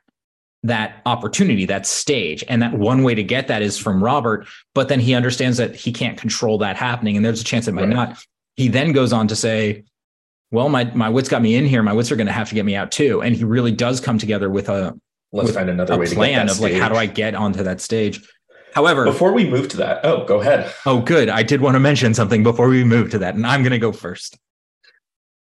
that 0.64 1.00
opportunity, 1.06 1.64
that 1.66 1.86
stage. 1.86 2.44
And 2.48 2.60
that 2.62 2.74
one 2.74 3.02
way 3.02 3.14
to 3.14 3.22
get 3.22 3.48
that 3.48 3.62
is 3.62 3.78
from 3.78 4.02
Robert, 4.02 4.46
but 4.74 4.88
then 4.88 5.00
he 5.00 5.14
understands 5.14 5.56
that 5.58 5.74
he 5.76 5.92
can't 5.92 6.18
control 6.18 6.58
that 6.58 6.76
happening. 6.76 7.16
And 7.16 7.24
there's 7.24 7.40
a 7.40 7.44
chance 7.44 7.68
it 7.68 7.72
might 7.72 7.82
Right. 7.82 7.94
not. 7.94 8.24
He 8.56 8.68
then 8.68 8.92
goes 8.92 9.12
on 9.12 9.28
to 9.28 9.36
say, 9.36 9.84
well, 10.50 10.68
my, 10.68 10.84
my 10.94 11.08
wits 11.08 11.28
got 11.28 11.42
me 11.42 11.54
in 11.54 11.64
here. 11.64 11.82
My 11.82 11.92
wits 11.92 12.10
are 12.10 12.16
going 12.16 12.26
to 12.26 12.32
have 12.32 12.48
to 12.48 12.54
get 12.54 12.64
me 12.64 12.74
out 12.74 12.90
too. 12.90 13.22
And 13.22 13.36
he 13.36 13.44
really 13.44 13.70
does 13.70 14.00
come 14.00 14.18
together 14.18 14.50
with 14.50 14.68
a, 14.68 14.98
Let's 15.32 15.52
find 15.52 15.68
another 15.68 15.98
way 15.98 16.06
plan 16.06 16.48
of 16.48 16.58
like, 16.60 16.74
how 16.74 16.88
do 16.88 16.94
I 16.94 17.06
get 17.06 17.34
onto 17.34 17.62
that 17.62 17.80
stage? 17.80 18.26
However, 18.74 19.04
Before 19.04 19.32
we 19.32 19.48
move 19.48 19.68
to 19.68 19.76
that, 19.78 20.04
oh, 20.04 20.24
go 20.24 20.40
ahead. 20.40 20.72
oh, 20.86 21.00
good. 21.00 21.28
I 21.28 21.42
did 21.42 21.60
want 21.60 21.74
to 21.74 21.80
mention 21.80 22.14
something 22.14 22.42
before 22.42 22.68
we 22.68 22.84
move 22.84 23.10
to 23.10 23.18
that, 23.18 23.34
and 23.34 23.46
I'm 23.46 23.62
going 23.62 23.72
to 23.72 23.78
go 23.78 23.92
first. 23.92 24.38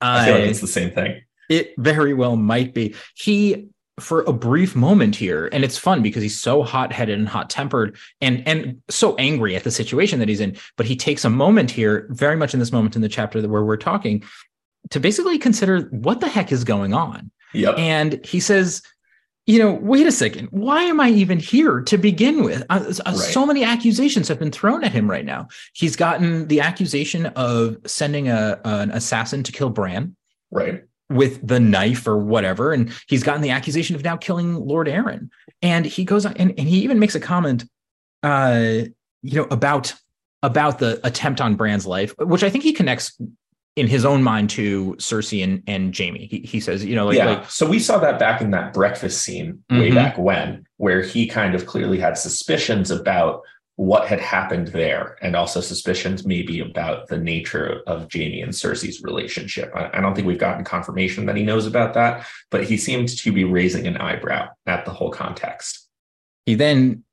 I 0.02 0.26
feel 0.26 0.36
like 0.36 0.44
it's 0.50 0.62
the 0.62 0.68
same 0.68 0.92
thing. 0.92 1.22
it 1.50 1.74
very 1.78 2.14
well 2.14 2.36
might 2.36 2.74
be. 2.74 2.96
He 3.16 3.70
for 4.00 4.24
a 4.24 4.34
brief 4.34 4.76
moment 4.76 5.16
here, 5.16 5.50
and 5.52 5.64
it's 5.64 5.78
fun 5.78 6.02
because 6.02 6.24
he's 6.24 6.40
so 6.40 6.64
hot-headed 6.64 7.18
and 7.18 7.28
hot-tempered 7.28 7.96
and 8.22 8.46
and 8.48 8.82
so 8.90 9.16
angry 9.16 9.56
at 9.56 9.64
the 9.64 9.72
situation 9.72 10.20
that 10.20 10.28
he's 10.28 10.40
in. 10.40 10.58
But 10.78 10.86
he 10.86 10.96
takes 10.96 11.24
a 11.24 11.30
moment 11.30 11.72
here, 11.72 12.08
very 12.10 12.36
much 12.36 12.54
in 12.54 12.60
this 12.60 12.72
moment 12.72 12.96
in 12.96 13.02
the 13.02 13.10
chapter 13.10 13.42
that 13.42 13.50
where 13.50 13.64
we're 13.64 13.78
talking, 13.78 14.24
to 14.90 15.00
basically 15.00 15.38
consider 15.38 15.82
what 15.92 16.20
the 16.20 16.28
heck 16.28 16.52
is 16.52 16.64
going 16.64 16.94
on. 16.94 17.32
Yep. 17.54 17.78
And 17.78 18.26
he 18.26 18.40
says, 18.40 18.82
you 19.46 19.60
know, 19.60 19.74
wait 19.74 20.08
a 20.08 20.12
second. 20.12 20.48
Why 20.52 20.84
am 20.84 21.02
I 21.02 21.10
even 21.10 21.38
here 21.38 21.82
to 21.82 21.98
begin 21.98 22.44
with? 22.44 22.64
Uh, 22.70 22.86
uh, 22.86 22.94
Right. 23.06 23.16
So 23.16 23.46
many 23.46 23.64
accusations 23.64 24.28
have 24.30 24.39
been 24.39 24.52
thrown 24.52 24.84
at 24.84 24.91
him 24.91 25.10
right 25.10 25.26
now. 25.26 25.50
He's 25.74 25.96
gotten 25.96 26.48
the 26.48 26.62
accusation 26.62 27.26
of 27.28 27.78
sending 27.86 28.30
a 28.30 28.60
an 28.64 28.91
assassin 28.91 29.44
to 29.44 29.52
kill 29.52 29.70
Bran 29.70 30.16
right. 30.52 30.84
with 31.10 31.46
the 31.46 31.60
knife 31.60 32.08
or 32.08 32.18
whatever. 32.18 32.72
And 32.72 32.94
he's 33.08 33.24
gotten 33.24 33.41
the 33.41 33.50
accusation 33.50 33.96
of 33.96 34.04
now 34.04 34.16
killing 34.16 34.56
Lord 34.56 34.88
Arryn. 34.88 35.30
And 35.62 35.86
he 35.86 36.06
goes 36.06 36.26
on 36.26 36.34
and, 36.38 36.54
and 36.58 36.68
he 36.68 36.80
even 36.82 37.00
makes 37.00 37.16
a 37.16 37.20
comment, 37.20 37.66
uh, 38.24 38.84
you 39.22 39.41
know, 39.41 39.48
about 39.52 39.94
about 40.41 40.80
the 40.80 41.00
attempt 41.06 41.39
on 41.39 41.56
Bran's 41.56 41.86
life, 41.86 42.14
which 42.20 42.44
I 42.44 42.50
think 42.50 42.64
he 42.64 42.74
connects 42.74 43.18
in 43.76 43.88
his 43.88 44.06
own 44.06 44.22
mind 44.22 44.50
to 44.52 44.96
Cersei 45.00 45.44
and, 45.44 45.64
and 45.66 45.98
Jaime. 45.98 46.28
He, 46.28 46.40
he 46.42 46.60
says, 46.60 46.86
you 46.86 46.96
know, 46.96 47.08
like, 47.08 47.18
yeah. 47.18 47.26
like 47.26 47.50
so 47.50 47.68
we 47.68 47.80
saw 47.80 47.98
that 48.00 48.20
back 48.20 48.40
in 48.42 48.52
that 48.52 48.72
breakfast 48.74 49.24
scene 49.24 49.64
way 49.72 49.90
Mhm. 49.90 49.96
back 49.96 50.18
when, 50.18 50.66
where 50.78 51.02
he 51.02 51.26
kind 51.28 51.56
of 51.56 51.66
clearly 51.66 52.00
had 52.00 52.18
suspicions 52.18 52.92
about 52.92 53.42
what 53.76 54.06
had 54.08 54.20
happened 54.20 54.68
there, 54.68 55.18
and 55.24 55.36
also 55.36 55.60
suspicions 55.60 56.28
maybe 56.28 56.60
about 56.60 57.08
the 57.08 57.18
nature 57.18 57.82
of 57.88 58.08
Jaime 58.14 58.42
and 58.42 58.54
Cersei's 58.54 59.02
relationship. 59.02 59.72
I, 59.76 59.90
I 59.98 60.02
don't 60.02 60.14
think 60.14 60.28
we've 60.28 60.38
gotten 60.38 60.64
confirmation 60.64 61.26
that 61.26 61.36
he 61.36 61.42
knows 61.42 61.66
about 61.66 61.96
that, 61.96 62.28
but 62.52 62.64
he 62.66 62.78
seemed 62.78 63.10
to 63.18 63.32
be 63.32 63.44
raising 63.44 63.88
an 63.88 63.98
eyebrow 63.98 64.50
at 64.68 64.86
the 64.86 64.92
whole 64.92 65.10
context. 65.10 65.88
he 66.46 66.54
then 66.54 67.04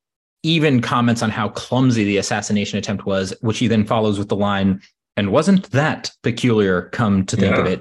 even 0.43 0.81
comments 0.83 1.23
on 1.23 1.31
how 1.31 1.49
clumsy 1.51 2.03
the 2.05 2.17
assassination 2.19 2.79
attempt 2.79 3.05
was, 3.07 3.33
which 3.41 3.59
he 3.59 3.67
then 3.67 3.85
follows 3.85 4.19
with 4.19 4.29
the 4.29 4.37
line, 4.37 4.81
and 5.17 5.33
wasn't 5.33 5.71
that 5.73 6.11
peculiar, 6.23 6.83
come 6.91 7.27
to 7.27 7.37
think 7.37 7.57
of 7.57 7.67
Yeah. 7.67 7.73
it. 7.73 7.81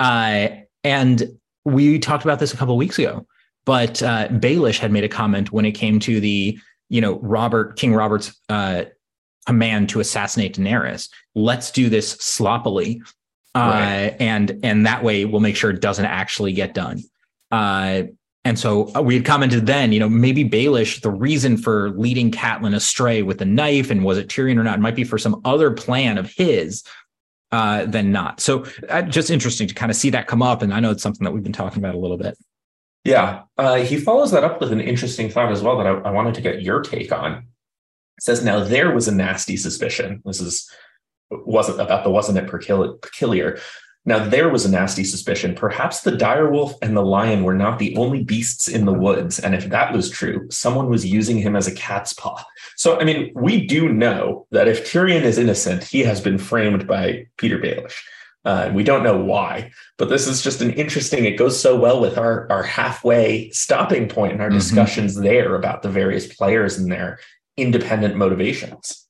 Uh, 0.00 0.48
and 0.84 1.24
we 1.64 1.98
talked 1.98 2.24
about 2.24 2.38
this 2.38 2.52
a 2.52 2.56
couple 2.56 2.74
of 2.74 2.78
weeks 2.78 2.98
ago, 2.98 3.26
but 3.64 4.02
uh, 4.02 4.28
Baelish 4.28 4.78
had 4.78 4.90
made 4.92 5.04
a 5.04 5.08
comment 5.08 5.52
when 5.52 5.64
it 5.64 5.72
came 5.72 6.00
to 6.00 6.20
the, 6.20 6.58
you 6.88 7.00
know, 7.00 7.18
Robert, 7.20 7.76
King 7.76 7.94
Robert's 7.94 8.34
uh, 8.48 8.84
command 9.46 9.88
to 9.90 10.00
assassinate 10.00 10.56
Daenerys. 10.56 11.08
Let's 11.34 11.70
do 11.70 11.88
this 11.88 12.12
sloppily. 12.12 13.02
Uh, 13.54 13.58
Right. 13.58 14.16
and 14.18 14.58
and 14.62 14.86
that 14.86 15.04
way 15.04 15.26
we'll 15.26 15.40
make 15.42 15.56
sure 15.56 15.68
it 15.70 15.82
doesn't 15.82 16.06
actually 16.06 16.54
get 16.54 16.72
done. 16.72 17.00
And 18.44 18.58
so 18.58 18.90
uh, 18.96 19.02
we 19.02 19.14
had 19.14 19.24
commented 19.24 19.66
then, 19.66 19.92
you 19.92 20.00
know, 20.00 20.08
maybe 20.08 20.44
Baelish, 20.44 21.00
the 21.00 21.10
reason 21.10 21.56
for 21.56 21.90
leading 21.90 22.30
Catelyn 22.30 22.74
astray 22.74 23.22
with 23.22 23.38
the 23.38 23.44
knife 23.44 23.90
and 23.90 24.04
was 24.04 24.18
it 24.18 24.28
Tyrion 24.28 24.58
or 24.58 24.64
not, 24.64 24.80
might 24.80 24.96
be 24.96 25.04
for 25.04 25.16
some 25.16 25.40
other 25.44 25.70
plan 25.70 26.18
of 26.18 26.32
his 26.32 26.82
uh, 27.52 27.84
than 27.84 28.10
not. 28.10 28.40
So 28.40 28.64
uh, 28.88 29.02
just 29.02 29.30
interesting 29.30 29.68
to 29.68 29.74
kind 29.74 29.90
of 29.90 29.96
see 29.96 30.10
that 30.10 30.26
come 30.26 30.42
up. 30.42 30.62
And 30.62 30.74
I 30.74 30.80
know 30.80 30.90
it's 30.90 31.02
something 31.02 31.24
that 31.24 31.30
we've 31.30 31.44
been 31.44 31.52
talking 31.52 31.78
about 31.78 31.94
a 31.94 31.98
little 31.98 32.16
bit. 32.16 32.36
Yeah. 33.04 33.42
Uh, 33.58 33.76
he 33.76 33.96
follows 33.96 34.32
that 34.32 34.44
up 34.44 34.60
with 34.60 34.72
an 34.72 34.80
interesting 34.80 35.28
thought 35.28 35.52
as 35.52 35.62
well 35.62 35.76
that 35.78 35.86
I, 35.86 35.90
I 35.90 36.10
wanted 36.10 36.34
to 36.34 36.40
get 36.40 36.62
your 36.62 36.80
take 36.80 37.12
on. 37.12 37.32
It 37.34 38.22
says, 38.22 38.44
now 38.44 38.64
there 38.64 38.92
was 38.92 39.06
a 39.06 39.14
nasty 39.14 39.56
suspicion. 39.56 40.22
This 40.24 40.40
is 40.40 40.68
wasn't 41.30 41.80
about 41.80 42.04
the 42.04 42.10
wasn't 42.10 42.38
it 42.38 42.48
peculiar. 42.48 43.58
Now 44.04 44.24
there 44.24 44.48
was 44.48 44.64
a 44.64 44.70
nasty 44.70 45.04
suspicion. 45.04 45.54
Perhaps 45.54 46.00
the 46.00 46.10
direwolf 46.10 46.74
and 46.82 46.96
the 46.96 47.04
lion 47.04 47.44
were 47.44 47.54
not 47.54 47.78
the 47.78 47.96
only 47.96 48.24
beasts 48.24 48.66
in 48.66 48.84
the 48.84 48.92
woods. 48.92 49.38
And 49.38 49.54
if 49.54 49.68
that 49.68 49.92
was 49.92 50.10
true, 50.10 50.48
someone 50.50 50.88
was 50.88 51.06
using 51.06 51.38
him 51.38 51.54
as 51.54 51.68
a 51.68 51.74
cat's 51.74 52.12
paw. 52.12 52.42
So, 52.76 52.98
I 52.98 53.04
mean, 53.04 53.30
we 53.34 53.64
do 53.64 53.88
know 53.88 54.46
that 54.50 54.66
if 54.66 54.90
Tyrion 54.90 55.22
is 55.22 55.38
innocent, 55.38 55.84
he 55.84 56.00
has 56.00 56.20
been 56.20 56.38
framed 56.38 56.86
by 56.88 57.26
Petyr 57.38 57.62
Baelish. 57.62 57.94
Uh, 58.44 58.64
and 58.66 58.74
we 58.74 58.82
don't 58.82 59.04
know 59.04 59.16
why, 59.16 59.70
but 59.98 60.08
this 60.08 60.26
is 60.26 60.42
just 60.42 60.60
an 60.60 60.72
interesting. 60.72 61.24
It 61.24 61.36
goes 61.36 61.60
so 61.60 61.78
well 61.78 62.00
with 62.00 62.18
our 62.18 62.50
our 62.50 62.64
halfway 62.64 63.50
stopping 63.50 64.08
point 64.08 64.32
in 64.32 64.40
our 64.40 64.50
Mhm. 64.50 64.54
discussions 64.54 65.14
there 65.14 65.54
about 65.54 65.82
the 65.82 65.88
various 65.88 66.26
players 66.26 66.76
and 66.76 66.90
their 66.90 67.20
independent 67.56 68.16
motivations. 68.16 69.06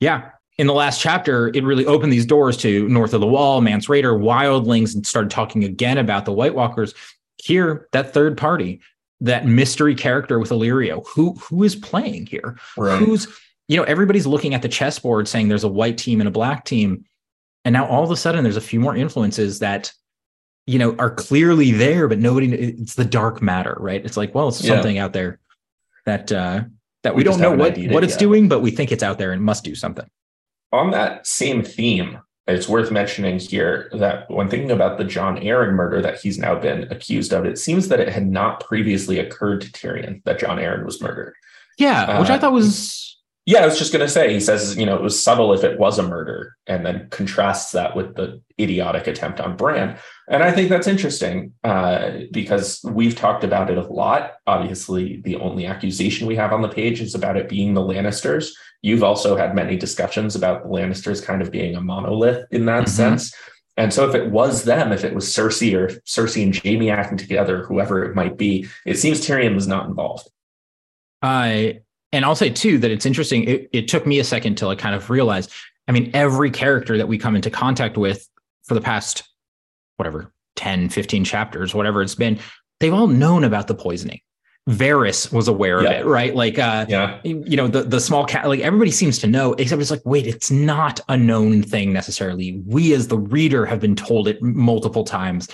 Yeah. 0.00 0.32
In 0.58 0.66
the 0.66 0.74
last 0.74 1.00
chapter, 1.00 1.48
it 1.54 1.64
really 1.64 1.86
opened 1.86 2.12
these 2.12 2.26
doors 2.26 2.56
to 2.58 2.86
North 2.88 3.14
of 3.14 3.20
the 3.20 3.26
Wall, 3.26 3.60
Mance 3.60 3.86
Rayder, 3.86 4.18
Wildlings, 4.20 4.94
and 4.94 5.06
started 5.06 5.30
talking 5.30 5.64
again 5.64 5.98
about 5.98 6.24
the 6.24 6.32
White 6.32 6.54
Walkers. 6.54 6.94
Here, 7.38 7.88
that 7.92 8.12
third 8.12 8.36
party, 8.36 8.80
that 9.20 9.46
mystery 9.46 9.94
character 9.94 10.38
with 10.38 10.50
Illyrio, 10.50 11.04
who 11.08 11.32
who 11.34 11.62
is 11.62 11.74
playing 11.74 12.26
here? 12.26 12.58
Right. 12.76 12.98
Who's 12.98 13.26
you 13.68 13.76
know 13.76 13.84
everybody's 13.84 14.26
looking 14.26 14.54
at 14.54 14.62
the 14.62 14.68
chessboard 14.68 15.26
saying 15.26 15.48
there's 15.48 15.64
a 15.64 15.68
white 15.68 15.96
team 15.98 16.20
and 16.20 16.28
a 16.28 16.32
black 16.32 16.64
team. 16.64 17.04
and 17.64 17.72
now 17.72 17.86
all 17.86 18.04
of 18.04 18.10
a 18.10 18.16
sudden 18.16 18.42
there's 18.44 18.56
a 18.56 18.60
few 18.60 18.80
more 18.80 18.94
influences 18.94 19.60
that 19.60 19.92
you 20.66 20.78
know 20.78 20.94
are 20.98 21.10
clearly 21.14 21.70
there 21.70 22.06
but 22.08 22.18
nobody 22.18 22.52
it's 22.52 22.94
the 22.96 23.04
dark 23.04 23.40
matter 23.40 23.76
right 23.80 24.04
it's 24.04 24.16
like 24.16 24.34
well 24.34 24.48
it's 24.48 24.62
Yeah. 24.62 24.74
something 24.74 24.98
out 24.98 25.12
there 25.12 25.38
that 26.06 26.30
uh 26.32 26.64
that 27.04 27.14
we, 27.14 27.20
We 27.20 27.24
don't 27.24 27.40
know 27.40 27.50
what 27.52 27.78
what 27.78 28.04
it's 28.04 28.14
yet. 28.14 28.18
doing 28.20 28.48
but 28.48 28.60
we 28.60 28.70
think 28.72 28.90
it's 28.92 29.02
out 29.02 29.18
there 29.18 29.32
and 29.32 29.42
must 29.42 29.62
do 29.64 29.74
something 29.76 30.06
On 30.72 30.90
that 30.90 31.26
same 31.26 31.62
theme, 31.62 32.18
it's 32.46 32.68
worth 32.68 32.90
mentioning 32.90 33.38
here 33.38 33.90
that 33.92 34.28
when 34.30 34.48
thinking 34.48 34.70
about 34.70 34.98
the 34.98 35.04
Jon 35.04 35.36
Arryn 35.36 35.74
murder 35.74 36.02
that 36.02 36.20
he's 36.20 36.38
now 36.38 36.58
been 36.58 36.90
accused 36.90 37.32
of, 37.32 37.44
it 37.44 37.58
seems 37.58 37.88
that 37.88 38.00
it 38.00 38.08
had 38.08 38.26
not 38.26 38.60
previously 38.66 39.18
occurred 39.18 39.60
to 39.60 39.70
Tyrion 39.72 40.22
that 40.24 40.38
Jon 40.40 40.58
Arryn 40.58 40.84
was 40.84 41.00
murdered. 41.00 41.34
yeah 41.78 42.18
which 42.20 42.30
i 42.30 42.34
Uh, 42.34 42.38
thought 42.38 42.52
was 42.52 43.08
Yeah, 43.44 43.62
I 43.62 43.66
was 43.66 43.78
just 43.78 43.92
going 43.92 44.06
to 44.06 44.12
say, 44.12 44.32
he 44.32 44.38
says, 44.38 44.76
you 44.76 44.86
know, 44.86 44.94
it 44.94 45.02
was 45.02 45.20
subtle 45.20 45.52
if 45.52 45.64
it 45.64 45.76
was 45.76 45.98
a 45.98 46.02
murder, 46.04 46.56
and 46.68 46.86
then 46.86 47.08
contrasts 47.10 47.72
that 47.72 47.96
with 47.96 48.14
the 48.14 48.40
idiotic 48.60 49.08
attempt 49.08 49.40
on 49.40 49.56
Bran. 49.56 49.96
And 50.28 50.44
I 50.44 50.52
think 50.52 50.68
that's 50.68 50.86
interesting 50.86 51.52
uh, 51.64 52.10
because 52.30 52.80
we've 52.84 53.16
talked 53.16 53.42
about 53.42 53.68
it 53.68 53.78
a 53.78 53.82
lot. 53.82 54.34
Obviously, 54.46 55.20
the 55.24 55.36
only 55.36 55.66
accusation 55.66 56.28
we 56.28 56.36
have 56.36 56.52
on 56.52 56.62
the 56.62 56.68
page 56.68 57.00
is 57.00 57.16
about 57.16 57.36
it 57.36 57.48
being 57.48 57.74
the 57.74 57.80
Lannisters. 57.80 58.50
You've 58.82 59.04
also 59.04 59.36
had 59.36 59.54
many 59.54 59.76
discussions 59.76 60.34
about 60.36 60.64
the 60.64 60.68
Lannisters 60.68 61.24
kind 61.24 61.40
of 61.40 61.50
being 61.50 61.76
a 61.76 61.80
monolith 61.80 62.46
in 62.50 62.66
that 62.66 62.84
Mhm. 62.84 62.88
sense. 62.88 63.34
And 63.76 63.92
so, 63.94 64.06
if 64.08 64.14
it 64.14 64.30
was 64.30 64.64
them, 64.64 64.92
if 64.92 65.02
it 65.04 65.14
was 65.14 65.26
Cersei 65.26 65.72
or 65.74 65.88
Cersei 66.00 66.42
and 66.42 66.54
Jaime 66.54 66.90
acting 66.90 67.16
together, 67.16 67.64
whoever 67.64 68.04
it 68.04 68.14
might 68.14 68.36
be, 68.36 68.66
it 68.84 68.98
seems 68.98 69.20
Tyrion 69.20 69.54
was 69.54 69.66
not 69.66 69.86
involved. 69.86 70.28
I 71.22 71.80
and 72.12 72.24
I'll 72.26 72.34
say 72.34 72.50
too 72.50 72.76
that 72.78 72.90
it's 72.90 73.06
interesting. 73.06 73.44
It, 73.44 73.70
it 73.72 73.88
took 73.88 74.06
me 74.06 74.18
a 74.18 74.24
second 74.24 74.56
till 74.56 74.68
I 74.68 74.74
kind 74.74 74.94
of 74.94 75.08
realized. 75.08 75.50
I 75.88 75.92
mean, 75.92 76.10
every 76.12 76.50
character 76.50 76.98
that 76.98 77.08
we 77.08 77.16
come 77.16 77.34
into 77.34 77.50
contact 77.50 77.96
with 77.96 78.28
for 78.64 78.74
the 78.74 78.80
past 78.80 79.22
whatever 79.96 80.32
10, 80.56 80.90
15 80.90 81.24
chapters, 81.24 81.74
whatever 81.74 82.02
it's 82.02 82.14
been, 82.14 82.38
they've 82.80 82.92
all 82.92 83.06
known 83.06 83.44
about 83.44 83.68
the 83.68 83.74
poisoning. 83.74 84.20
Varys 84.70 85.32
was 85.32 85.48
aware 85.48 85.78
of 85.80 85.86
it, 85.86 86.06
right? 86.06 86.34
Like 86.36 86.58
uh 86.58 86.86
Yeah. 86.88 87.20
you 87.24 87.56
know, 87.56 87.66
the 87.66 87.82
the 87.82 87.98
small 88.00 88.24
cat, 88.24 88.46
like 88.48 88.60
everybody 88.60 88.92
seems 88.92 89.18
to 89.20 89.26
know, 89.26 89.54
except 89.54 89.82
it's 89.82 89.90
like, 89.90 90.02
wait, 90.04 90.26
it's 90.26 90.50
not 90.52 91.00
a 91.08 91.16
known 91.16 91.62
thing 91.62 91.92
necessarily. 91.92 92.62
We 92.66 92.92
as 92.94 93.08
the 93.08 93.18
reader 93.18 93.66
have 93.66 93.80
been 93.80 93.96
told 93.96 94.28
it 94.28 94.40
multiple 94.40 95.02
times. 95.04 95.48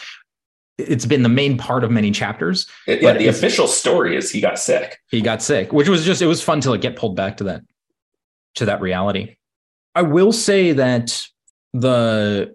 It's 0.76 1.06
been 1.06 1.22
the 1.22 1.28
main 1.30 1.56
part 1.56 1.84
of 1.84 1.90
many 1.90 2.10
chapters. 2.10 2.66
It- 2.86 3.00
yeah, 3.02 3.12
But 3.12 3.18
the 3.18 3.28
official 3.28 3.66
story 3.66 4.14
is 4.14 4.30
he 4.30 4.40
got 4.42 4.58
sick. 4.58 4.98
he 5.10 5.22
got 5.22 5.42
sick 5.42 5.72
which 5.72 5.88
was 5.88 6.04
just 6.04 6.20
it 6.20 6.26
was 6.26 6.42
fun 6.42 6.60
to 6.60 6.70
like 6.70 6.82
get 6.82 6.94
pulled 6.96 7.16
back 7.16 7.38
to 7.38 7.44
that 7.44 7.62
to 8.56 8.64
that 8.66 8.80
reality 8.80 9.36
i 9.94 10.02
will 10.02 10.32
say 10.32 10.72
that 10.72 11.22
the 11.72 12.54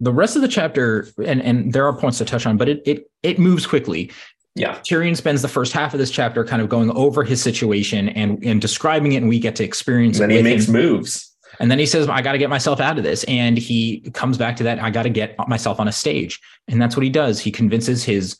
the 0.00 0.12
rest 0.12 0.36
of 0.36 0.42
the 0.42 0.48
chapter 0.48 1.08
and 1.24 1.42
and 1.42 1.72
there 1.72 1.86
are 1.86 1.92
points 1.96 2.18
to 2.18 2.24
touch 2.24 2.46
on 2.46 2.56
but 2.56 2.68
it 2.68 2.82
it 2.86 3.10
it 3.22 3.38
moves 3.38 3.66
quickly 3.66 4.10
Yeah. 4.58 4.78
tyrion 4.80 5.16
spends 5.16 5.40
the 5.42 5.48
first 5.48 5.72
half 5.72 5.94
of 5.94 5.98
this 5.98 6.10
chapter 6.10 6.44
kind 6.44 6.60
of 6.60 6.68
going 6.68 6.90
over 6.90 7.22
his 7.24 7.40
situation 7.42 8.08
and 8.10 8.44
and 8.44 8.60
describing 8.60 9.12
it 9.12 9.18
and 9.18 9.28
we 9.28 9.38
get 9.38 9.56
to 9.56 9.64
experience 9.64 10.18
And 10.18 10.30
it 10.32 10.36
then 10.36 10.44
he 10.44 10.50
makes 10.52 10.66
him. 10.66 10.74
moves. 10.74 11.34
And 11.60 11.70
then 11.70 11.78
he 11.78 11.86
says, 11.86 12.08
I 12.08 12.22
got 12.22 12.32
to 12.32 12.38
get 12.38 12.50
myself 12.50 12.78
out 12.78 12.98
of 12.98 13.04
this. 13.04 13.24
And 13.24 13.56
he 13.58 14.00
comes 14.12 14.36
back 14.38 14.54
to 14.56 14.62
that. 14.64 14.80
I 14.80 14.90
got 14.90 15.04
to 15.04 15.10
get 15.10 15.36
myself 15.48 15.80
on 15.80 15.88
a 15.88 15.92
stage. 15.92 16.40
And 16.68 16.80
that's 16.80 16.94
what 16.96 17.02
he 17.02 17.10
does. 17.10 17.40
He 17.40 17.50
convinces 17.50 18.04
his, 18.04 18.38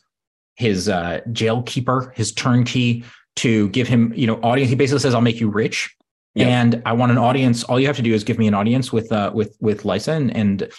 his 0.55 0.87
uh, 0.87 1.19
jail 1.33 1.63
keeper, 1.63 2.13
his 2.15 2.31
turnkey 2.31 3.03
to 3.37 3.67
give 3.69 3.87
him, 3.89 4.13
you 4.15 4.25
know, 4.27 4.35
audience. 4.35 4.69
He 4.69 4.75
basically 4.75 4.99
says, 4.99 5.13
I'll 5.13 5.21
make 5.21 5.39
you 5.41 5.49
rich. 5.49 5.93
Yeah. 6.35 6.47
And 6.47 6.81
I 6.85 6.93
want 6.93 7.11
an 7.11 7.17
audience. 7.17 7.63
All 7.63 7.79
you 7.79 7.87
have 7.87 7.97
to 7.97 8.01
do 8.01 8.13
is 8.13 8.23
give 8.23 8.37
me 8.37 8.47
an 8.47 8.53
audience 8.53 8.93
with, 8.93 9.11
uh, 9.11 9.31
with, 9.33 9.57
with 9.59 9.83
Lysa 9.83 10.15
and, 10.15 10.33
and, 10.35 10.71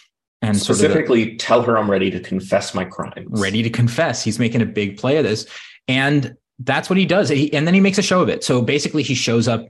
and 0.43 0.57
sort 0.57 0.70
of 0.70 0.78
the- 0.78 0.84
Specifically, 0.84 1.36
tell 1.36 1.62
her 1.62 1.76
I'm 1.78 1.91
ready 1.91 2.11
to 2.11 2.20
confess 2.20 2.74
my 2.74 2.84
crimes. 2.84 3.26
ready 3.28 3.62
to 3.62 3.70
confess. 3.70 4.22
He's 4.24 4.38
making 4.38 4.62
a 4.62 4.66
big 4.66 4.97
play 4.99 5.16
of 5.18 5.24
this. 5.24 5.47
And 5.88 6.34
that's 6.61 6.88
what 6.91 6.99
he 6.99 7.07
does. 7.07 7.28
He, 7.28 7.53
and 7.53 7.66
then 7.66 7.74
he 7.74 7.80
makes 7.80 7.99
a 7.99 8.03
show 8.03 8.20
of 8.22 8.28
it. 8.28 8.45
So 8.45 8.62
basically, 8.62 9.03
he 9.03 9.14
shows 9.14 9.49
up, 9.49 9.66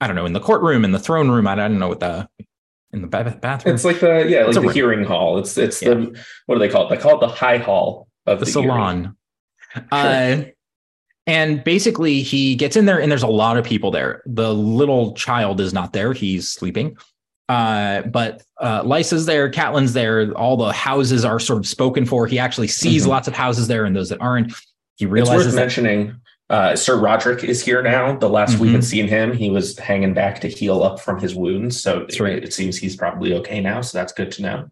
I 0.00 0.06
don't 0.06 0.16
know, 0.16 0.26
in 0.26 0.32
the 0.32 0.40
courtroom, 0.40 0.84
in 0.84 0.92
the 0.92 0.98
throne 0.98 1.30
room. 1.30 1.46
I 1.46 1.54
don't 1.54 1.78
know 1.78 1.88
what 1.88 2.00
the, 2.00 2.28
in 2.92 3.02
the 3.02 3.08
bathroom. 3.08 3.74
It's 3.74 3.84
like 3.84 4.00
the 4.00 4.24
yeah, 4.28 4.40
like 4.40 4.48
It's 4.48 4.56
a 4.56 4.60
the 4.60 4.66
room. 4.66 4.74
hearing 4.74 5.04
hall. 5.04 5.38
It's 5.38 5.58
it's 5.58 5.80
the 5.80 6.16
what 6.46 6.54
do 6.54 6.58
they 6.60 6.68
call 6.68 6.86
it? 6.86 6.94
They 6.94 7.02
call 7.02 7.16
it 7.16 7.20
the 7.20 7.28
high 7.32 7.58
hall 7.58 8.06
of 8.26 8.38
the 8.38 8.44
the, 8.44 8.50
salon. 8.52 9.16
Uh, 9.90 10.44
and 11.26 11.64
basically, 11.64 12.22
he 12.22 12.54
gets 12.54 12.76
in 12.76 12.84
there, 12.86 13.00
and 13.00 13.10
there's 13.10 13.22
a 13.24 13.26
lot 13.26 13.56
of 13.56 13.64
people 13.64 13.90
there. 13.90 14.22
The 14.26 14.54
little 14.54 15.14
child 15.14 15.60
is 15.60 15.72
not 15.72 15.92
there; 15.92 16.12
he's 16.12 16.48
sleeping. 16.50 16.96
Uh, 17.48 18.02
but 18.02 18.42
uh, 18.60 18.82
Lysa's 18.84 19.26
there, 19.26 19.50
Catelyn's 19.50 19.92
there. 19.92 20.32
All 20.32 20.56
the 20.56 20.72
houses 20.72 21.24
are 21.24 21.38
sort 21.38 21.58
of 21.58 21.66
spoken 21.66 22.06
for. 22.06 22.26
He 22.26 22.38
actually 22.38 22.68
sees 22.68 23.04
Mhm. 23.04 23.08
lots 23.08 23.28
of 23.28 23.34
houses 23.34 23.68
there, 23.68 23.84
and 23.84 23.94
those 23.94 24.08
that 24.08 24.20
aren't. 24.20 24.52
He 24.96 25.04
It's 25.04 25.12
realizes 25.12 25.46
worth 25.46 25.54
that 25.54 25.60
mentioning. 25.60 26.14
Uh, 26.50 26.76
Sir 26.76 26.96
Rodrik 26.96 27.42
is 27.42 27.64
here 27.64 27.82
now. 27.82 28.16
The 28.16 28.28
last 28.28 28.58
we 28.58 28.68
Mhm. 28.68 28.72
had 28.72 28.84
seen 28.84 29.08
him, 29.08 29.32
he 29.34 29.50
was 29.50 29.78
hanging 29.78 30.14
back 30.14 30.40
to 30.42 30.48
heal 30.48 30.82
up 30.82 31.00
from 31.00 31.18
his 31.20 31.34
wounds. 31.34 31.82
So 31.82 32.00
That's 32.00 32.20
right. 32.20 32.36
it, 32.36 32.44
it 32.44 32.52
seems 32.54 32.76
he's 32.76 32.96
probably 32.96 33.34
okay 33.34 33.60
now. 33.60 33.80
So 33.80 33.98
that's 33.98 34.12
good 34.12 34.30
to 34.32 34.42
know. 34.42 34.68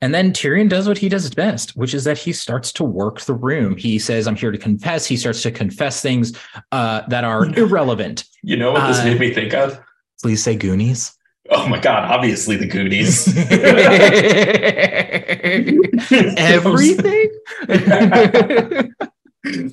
And 0.00 0.12
then 0.14 0.32
Tyrion 0.32 0.68
does 0.68 0.86
what 0.86 0.98
he 0.98 1.08
does 1.08 1.30
best, 1.30 1.70
which 1.76 1.94
is 1.94 2.04
that 2.04 2.18
he 2.18 2.32
starts 2.32 2.72
to 2.74 2.84
work 2.84 3.20
the 3.22 3.32
room. 3.34 3.76
He 3.76 3.98
says, 3.98 4.26
I'm 4.26 4.36
here 4.36 4.50
to 4.52 4.58
confess. 4.58 5.06
He 5.06 5.16
starts 5.16 5.42
to 5.42 5.50
confess 5.50 6.02
things 6.02 6.32
uh, 6.72 7.02
that 7.08 7.24
are 7.24 7.46
irrelevant. 7.58 8.24
You 8.42 8.56
know 8.58 8.72
what 8.72 8.86
this 8.88 8.98
Uh, 9.00 9.04
made 9.04 9.20
me 9.20 9.32
think 9.32 9.54
of? 9.54 9.80
Please 10.22 10.42
say 10.42 10.56
Goonies. 10.56 11.12
Oh 11.50 11.68
my 11.68 11.78
god! 11.78 12.10
Obviously, 12.10 12.56
the 12.56 12.66
Goonies. 12.66 13.28
Everything? 16.38 17.30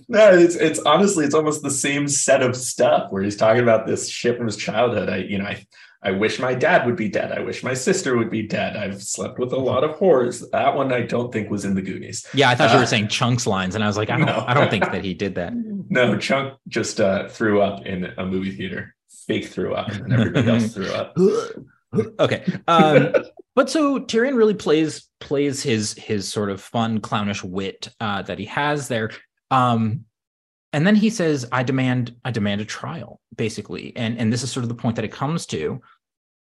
no, 0.09 0.33
it's 0.37 0.55
it's 0.55 0.79
honestly 0.79 1.25
it's 1.25 1.35
almost 1.35 1.61
the 1.63 1.71
same 1.71 2.07
set 2.07 2.41
of 2.41 2.55
stuff 2.55 3.11
where 3.11 3.23
he's 3.23 3.35
talking 3.37 3.61
about 3.63 3.87
this 3.87 4.09
shit 4.09 4.37
from 4.37 4.45
his 4.47 4.57
childhood. 4.57 5.09
I 5.09 5.17
you 5.17 5.37
know 5.37 5.45
I 5.45 5.65
I 6.03 6.11
wish 6.11 6.39
my 6.39 6.55
dad 6.55 6.85
would 6.87 6.95
be 6.95 7.09
dead. 7.09 7.31
I 7.31 7.41
wish 7.41 7.63
my 7.63 7.73
sister 7.75 8.17
would 8.17 8.31
be 8.31 8.41
dead. 8.47 8.75
I've 8.75 9.01
slept 9.03 9.37
with 9.39 9.53
a 9.53 9.57
lot 9.57 9.83
of 9.83 9.91
whores. 9.97 10.43
That 10.51 10.75
one 10.75 10.91
I 10.91 11.01
don't 11.01 11.31
think 11.31 11.49
was 11.51 11.63
in 11.63 11.75
the 11.75 11.81
Goonies. 11.81 12.25
yeah, 12.33 12.49
I 12.49 12.55
thought 12.55 12.71
you 12.71 12.77
Uh, 12.77 12.81
were 12.81 12.85
saying 12.87 13.09
chunks 13.09 13.45
lines, 13.45 13.75
and 13.75 13.83
I 13.83 13.87
was 13.87 13.97
like, 13.97 14.09
I 14.09 14.17
don't, 14.17 14.25
No. 14.25 14.43
I 14.47 14.53
don't 14.55 14.69
think 14.71 14.85
that 14.91 15.03
he 15.05 15.13
did 15.13 15.35
that. 15.35 15.53
No, 15.89 16.17
Chunk 16.17 16.55
just 16.67 16.99
uh, 16.99 17.27
threw 17.29 17.61
up 17.61 17.85
in 17.85 18.05
a 18.17 18.25
movie 18.25 18.49
theater. 18.51 18.95
Fake 19.27 19.45
threw 19.45 19.73
up, 19.73 19.89
and 19.89 20.13
everybody 20.13 20.49
else 20.49 20.73
threw 20.73 20.89
up. 20.91 21.17
okay, 22.19 22.45
um, 22.67 23.13
but 23.55 23.69
so 23.69 23.99
Tyrion 23.99 24.35
really 24.35 24.53
plays 24.53 25.09
plays 25.19 25.61
his 25.61 25.93
his 25.93 26.27
sort 26.27 26.49
of 26.49 26.61
fun 26.61 26.99
clownish 26.99 27.43
wit 27.43 27.89
uh, 27.99 28.21
that 28.23 28.39
he 28.39 28.45
has 28.45 28.87
there. 28.87 29.11
Um, 29.49 30.05
and 30.73 30.87
then 30.87 30.95
he 30.95 31.09
says, 31.09 31.47
"I 31.51 31.63
demand, 31.63 32.15
I 32.23 32.31
demand 32.31 32.61
a 32.61 32.65
trial," 32.65 33.19
basically, 33.35 33.93
and 33.95 34.17
and 34.17 34.31
this 34.31 34.43
is 34.43 34.51
sort 34.51 34.63
of 34.63 34.69
the 34.69 34.75
point 34.75 34.95
that 34.95 35.05
it 35.05 35.11
comes 35.11 35.45
to, 35.47 35.81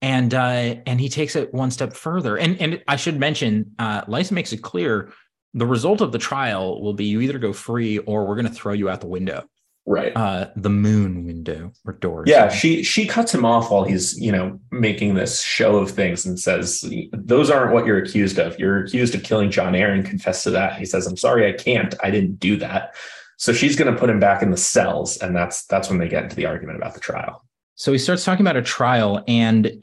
and 0.03 0.33
uh, 0.35 0.77
and 0.87 1.01
he 1.01 1.09
takes 1.09 1.35
it 1.35 1.53
one 1.53 1.71
step 1.71 1.93
further. 1.95 2.37
And 2.37 2.61
and 2.61 2.83
I 2.87 2.97
should 2.97 3.19
mention, 3.19 3.73
uh, 3.79 4.05
Lysa 4.05 4.33
makes 4.33 4.53
it 4.53 4.59
clear 4.59 5.13
the 5.55 5.67
result 5.67 6.01
of 6.01 6.13
the 6.13 6.19
trial 6.19 6.83
will 6.83 6.95
be 6.95 7.07
you 7.07 7.21
either 7.21 7.39
go 7.39 7.53
free 7.53 7.99
or 7.99 8.27
we're 8.27 8.35
going 8.35 8.49
to 8.49 8.53
throw 8.53 8.73
you 8.73 8.89
out 8.89 9.01
the 9.01 9.07
window, 9.07 9.45
Right. 9.87 10.17
uh, 10.17 10.49
the 10.57 10.71
moon 10.71 11.27
window 11.27 11.73
or 11.85 11.93
door. 11.93 12.25
Yeah, 12.27 12.49
she 12.49 12.83
she 12.83 13.07
cuts 13.07 13.35
him 13.35 13.45
off 13.45 13.71
while 13.71 13.85
he's 13.85 14.19
you 14.19 14.33
know 14.33 14.59
making 14.71 15.15
this 15.15 15.43
show 15.43 15.77
of 15.77 15.91
things 15.91 16.25
and 16.25 16.41
says 16.41 16.91
those 17.13 17.51
aren't 17.51 17.75
what 17.75 17.85
you're 17.85 17.99
accused 17.99 18.39
of. 18.39 18.59
You're 18.59 18.85
accused 18.85 19.15
of 19.15 19.23
killing 19.23 19.51
Jon 19.51 19.75
Arryn. 19.75 20.05
Confess 20.05 20.43
to 20.45 20.51
that. 20.53 20.79
He 20.79 20.87
says, 20.87 21.07
"I'm 21.07 21.19
sorry, 21.19 21.47
I 21.47 21.53
can't. 21.53 21.95
I 22.03 22.11
didn't 22.11 22.37
do 22.37 22.57
that." 22.57 22.95
So 23.37 23.53
she's 23.53 23.77
going 23.77 23.93
to 23.93 23.99
put 23.99 24.09
him 24.09 24.21
back 24.21 24.43
in 24.43 24.51
the 24.51 24.57
cells, 24.57 25.19
and 25.19 25.37
that's 25.37 25.67
that's 25.67 25.91
when 25.91 25.99
they 25.99 26.09
get 26.09 26.25
into 26.25 26.37
the 26.37 26.47
argument 26.47 26.79
about 26.79 26.95
the 26.95 27.01
trial. 27.01 27.45
So 27.75 27.93
he 27.93 27.99
starts 27.99 28.25
talking 28.25 28.47
about 28.47 28.57
a 28.57 28.63
trial 28.63 29.25
and 29.27 29.83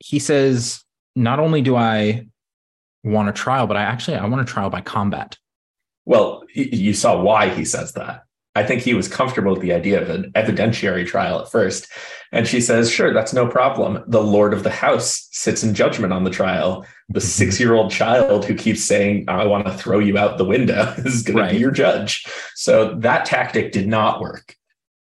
he 0.00 0.18
says, 0.18 0.82
not 1.14 1.38
only 1.38 1.62
do 1.62 1.76
I 1.76 2.26
want 3.02 3.28
a 3.28 3.32
trial, 3.32 3.66
but 3.66 3.76
I 3.76 3.82
actually 3.82 4.16
I 4.16 4.26
want 4.26 4.42
a 4.42 4.44
trial 4.44 4.70
by 4.70 4.80
combat. 4.80 5.38
Well, 6.04 6.42
you 6.52 6.92
saw 6.92 7.20
why 7.20 7.48
he 7.48 7.64
says 7.64 7.92
that. 7.92 8.24
I 8.56 8.62
think 8.62 8.82
he 8.82 8.94
was 8.94 9.08
comfortable 9.08 9.52
with 9.52 9.62
the 9.62 9.72
idea 9.72 10.00
of 10.00 10.08
an 10.10 10.30
evidentiary 10.32 11.04
trial 11.06 11.40
at 11.40 11.50
first. 11.50 11.88
And 12.30 12.46
she 12.46 12.60
says, 12.60 12.90
sure, 12.90 13.12
that's 13.12 13.32
no 13.32 13.46
problem. 13.48 14.02
The 14.06 14.22
Lord 14.22 14.52
of 14.54 14.62
the 14.62 14.70
House 14.70 15.28
sits 15.32 15.64
in 15.64 15.74
judgment 15.74 16.12
on 16.12 16.22
the 16.24 16.30
trial. 16.30 16.86
The 17.08 17.20
six 17.20 17.58
year 17.58 17.74
old 17.74 17.90
child 17.90 18.44
who 18.44 18.54
keeps 18.54 18.82
saying, 18.84 19.24
I 19.28 19.44
want 19.46 19.66
to 19.66 19.72
throw 19.74 19.98
you 19.98 20.18
out 20.18 20.38
the 20.38 20.44
window 20.44 20.94
is 20.98 21.22
going 21.22 21.38
Right. 21.38 21.48
to 21.48 21.54
be 21.54 21.60
your 21.60 21.70
judge. 21.72 22.24
So 22.54 22.94
that 23.00 23.24
tactic 23.24 23.72
did 23.72 23.88
not 23.88 24.20
work. 24.20 24.56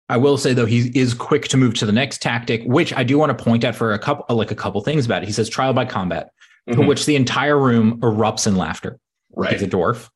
I 0.10 0.18
will 0.18 0.38
say 0.38 0.54
though 0.54 0.68
he 0.68 0.92
is 0.98 1.14
quick 1.16 1.48
to 1.50 1.58
move 1.58 1.74
to 1.76 1.86
the 1.86 1.92
next 1.92 2.22
tactic, 2.22 2.64
which 2.66 2.94
I 2.94 3.04
do 3.04 3.18
want 3.18 3.36
to 3.36 3.44
point 3.44 3.64
out 3.64 3.76
for 3.76 3.94
a 3.94 4.00
couple 4.00 4.36
like 4.36 4.52
a 4.52 4.56
couple 4.56 4.82
things 4.82 5.06
about 5.06 5.24
it. 5.24 5.28
He 5.28 5.32
says 5.32 5.50
trial 5.50 5.74
by 5.74 5.86
combat, 5.86 6.30
to 6.70 6.76
Mhm. 6.78 6.88
which 6.88 7.06
the 7.08 7.16
entire 7.16 7.60
room 7.60 8.00
erupts 8.02 8.46
in 8.46 8.56
laughter. 8.56 9.00
Right, 9.36 9.54
he's 9.54 9.64
a 9.64 9.68
dwarf. 9.68 10.10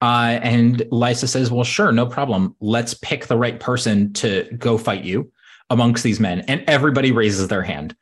Uh, 0.00 0.38
and 0.42 0.78
Lysa 0.92 1.28
says, 1.28 1.50
Well, 1.50 1.64
sure, 1.64 1.92
no 1.92 2.06
problem. 2.06 2.54
Let's 2.60 2.94
pick 2.94 3.26
the 3.26 3.36
right 3.36 3.58
person 3.58 4.12
to 4.14 4.44
go 4.56 4.78
fight 4.78 5.04
you 5.04 5.32
amongst 5.70 6.04
these 6.04 6.20
men. 6.20 6.40
And 6.40 6.64
everybody 6.66 7.12
raises 7.12 7.48
their 7.48 7.62
hand. 7.62 7.96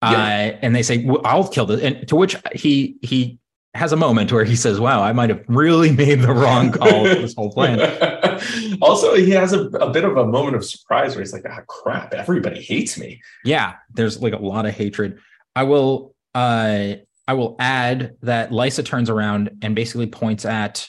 Uh, 0.00 0.52
and 0.62 0.74
they 0.76 0.82
say, 0.82 1.04
well, 1.04 1.20
"I'll 1.24 1.48
kill 1.48 1.66
this," 1.66 1.82
and 1.82 2.06
to 2.08 2.14
which 2.14 2.36
he 2.54 2.96
he 3.02 3.38
has 3.74 3.92
a 3.92 3.96
moment 3.96 4.32
where 4.32 4.44
he 4.44 4.54
says, 4.54 4.78
"Wow, 4.78 5.02
I 5.02 5.12
might 5.12 5.28
have 5.28 5.42
really 5.48 5.90
made 5.92 6.20
the 6.20 6.32
wrong 6.32 6.70
call 6.70 7.02
with 7.02 7.20
this 7.20 7.34
whole 7.34 7.50
plan." 7.50 7.80
also, 8.82 9.14
he 9.14 9.30
has 9.30 9.52
a, 9.52 9.64
a, 9.64 9.90
bit 9.90 10.04
of 10.04 10.16
a 10.16 10.24
moment 10.24 10.54
of 10.54 10.64
surprise 10.64 11.14
where 11.14 11.22
he's 11.22 11.32
like, 11.32 11.44
"Ah, 11.50 11.62
crap! 11.66 12.14
Everybody 12.14 12.62
hates 12.62 12.96
me." 12.96 13.20
Yeah, 13.44 13.74
there's 13.92 14.22
like 14.22 14.34
a 14.34 14.38
lot 14.38 14.66
of 14.66 14.74
hatred. 14.74 15.18
I 15.56 15.64
will, 15.64 16.14
uh, 16.32 16.94
I 17.26 17.32
will 17.32 17.56
add 17.58 18.14
that 18.22 18.50
Lysa 18.50 18.84
turns 18.84 19.10
around 19.10 19.50
and 19.62 19.74
basically 19.74 20.06
points 20.06 20.44
at 20.44 20.88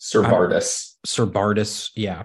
Sir 0.00 0.22
Vardis. 0.22 0.94
Uh, 0.94 1.06
Sir 1.06 1.26
Vardis, 1.26 1.90
yeah, 1.94 2.24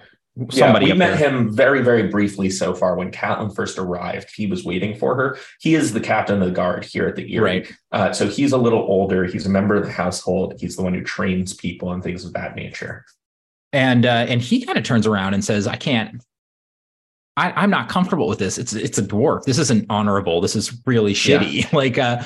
Somebody 0.50 0.88
yeah, 0.88 0.94
we 0.94 1.00
met 1.00 1.18
there. 1.18 1.30
him 1.30 1.56
very, 1.56 1.82
very 1.82 2.10
briefly 2.10 2.50
so 2.50 2.74
far 2.74 2.98
when 2.98 3.10
Catelyn 3.10 3.56
first 3.56 3.78
arrived. 3.78 4.30
He 4.36 4.48
was 4.48 4.66
waiting 4.66 4.94
for 4.94 5.16
her. 5.16 5.38
He 5.62 5.76
is 5.76 5.94
the 5.94 6.02
captain 6.02 6.42
of 6.42 6.50
the 6.50 6.54
guard 6.54 6.84
here 6.84 7.08
at 7.08 7.16
the 7.16 7.34
Eyrie. 7.34 7.42
Right. 7.42 7.74
Uh, 7.94 8.12
so 8.12 8.28
he's 8.28 8.52
a 8.52 8.58
little 8.58 8.82
older. 8.82 9.24
He's 9.24 9.46
a 9.46 9.50
member 9.50 9.76
of 9.76 9.86
the 9.86 9.92
household. 9.94 10.56
He's 10.60 10.76
the 10.76 10.84
one 10.84 10.94
who 10.94 11.04
trains 11.04 11.54
people 11.54 11.94
and 11.94 12.04
things 12.04 12.26
of 12.26 12.34
that 12.34 12.58
nature. 12.58 13.06
And 13.72 14.06
uh, 14.06 14.26
and 14.28 14.42
he 14.42 14.66
kind 14.66 14.78
of 14.78 14.84
turns 14.84 15.08
around 15.08 15.36
and 15.36 15.44
says, 15.44 15.68
"I 15.68 15.78
can't. 15.78 16.22
I, 17.38 17.64
am 17.64 17.70
not 17.70 17.88
comfortable 17.88 18.28
with 18.28 18.40
this. 18.40 18.58
It's 18.58 18.74
it's 18.74 18.98
a 18.98 19.04
dwarf. 19.04 19.44
This 19.44 19.58
isn't 19.58 19.86
honorable. 19.90 20.42
This 20.42 20.56
is 20.58 20.82
really 20.86 21.14
shitty. 21.14 21.62
Yeah. 21.62 21.70
like, 21.74 21.98
uh, 21.98 22.24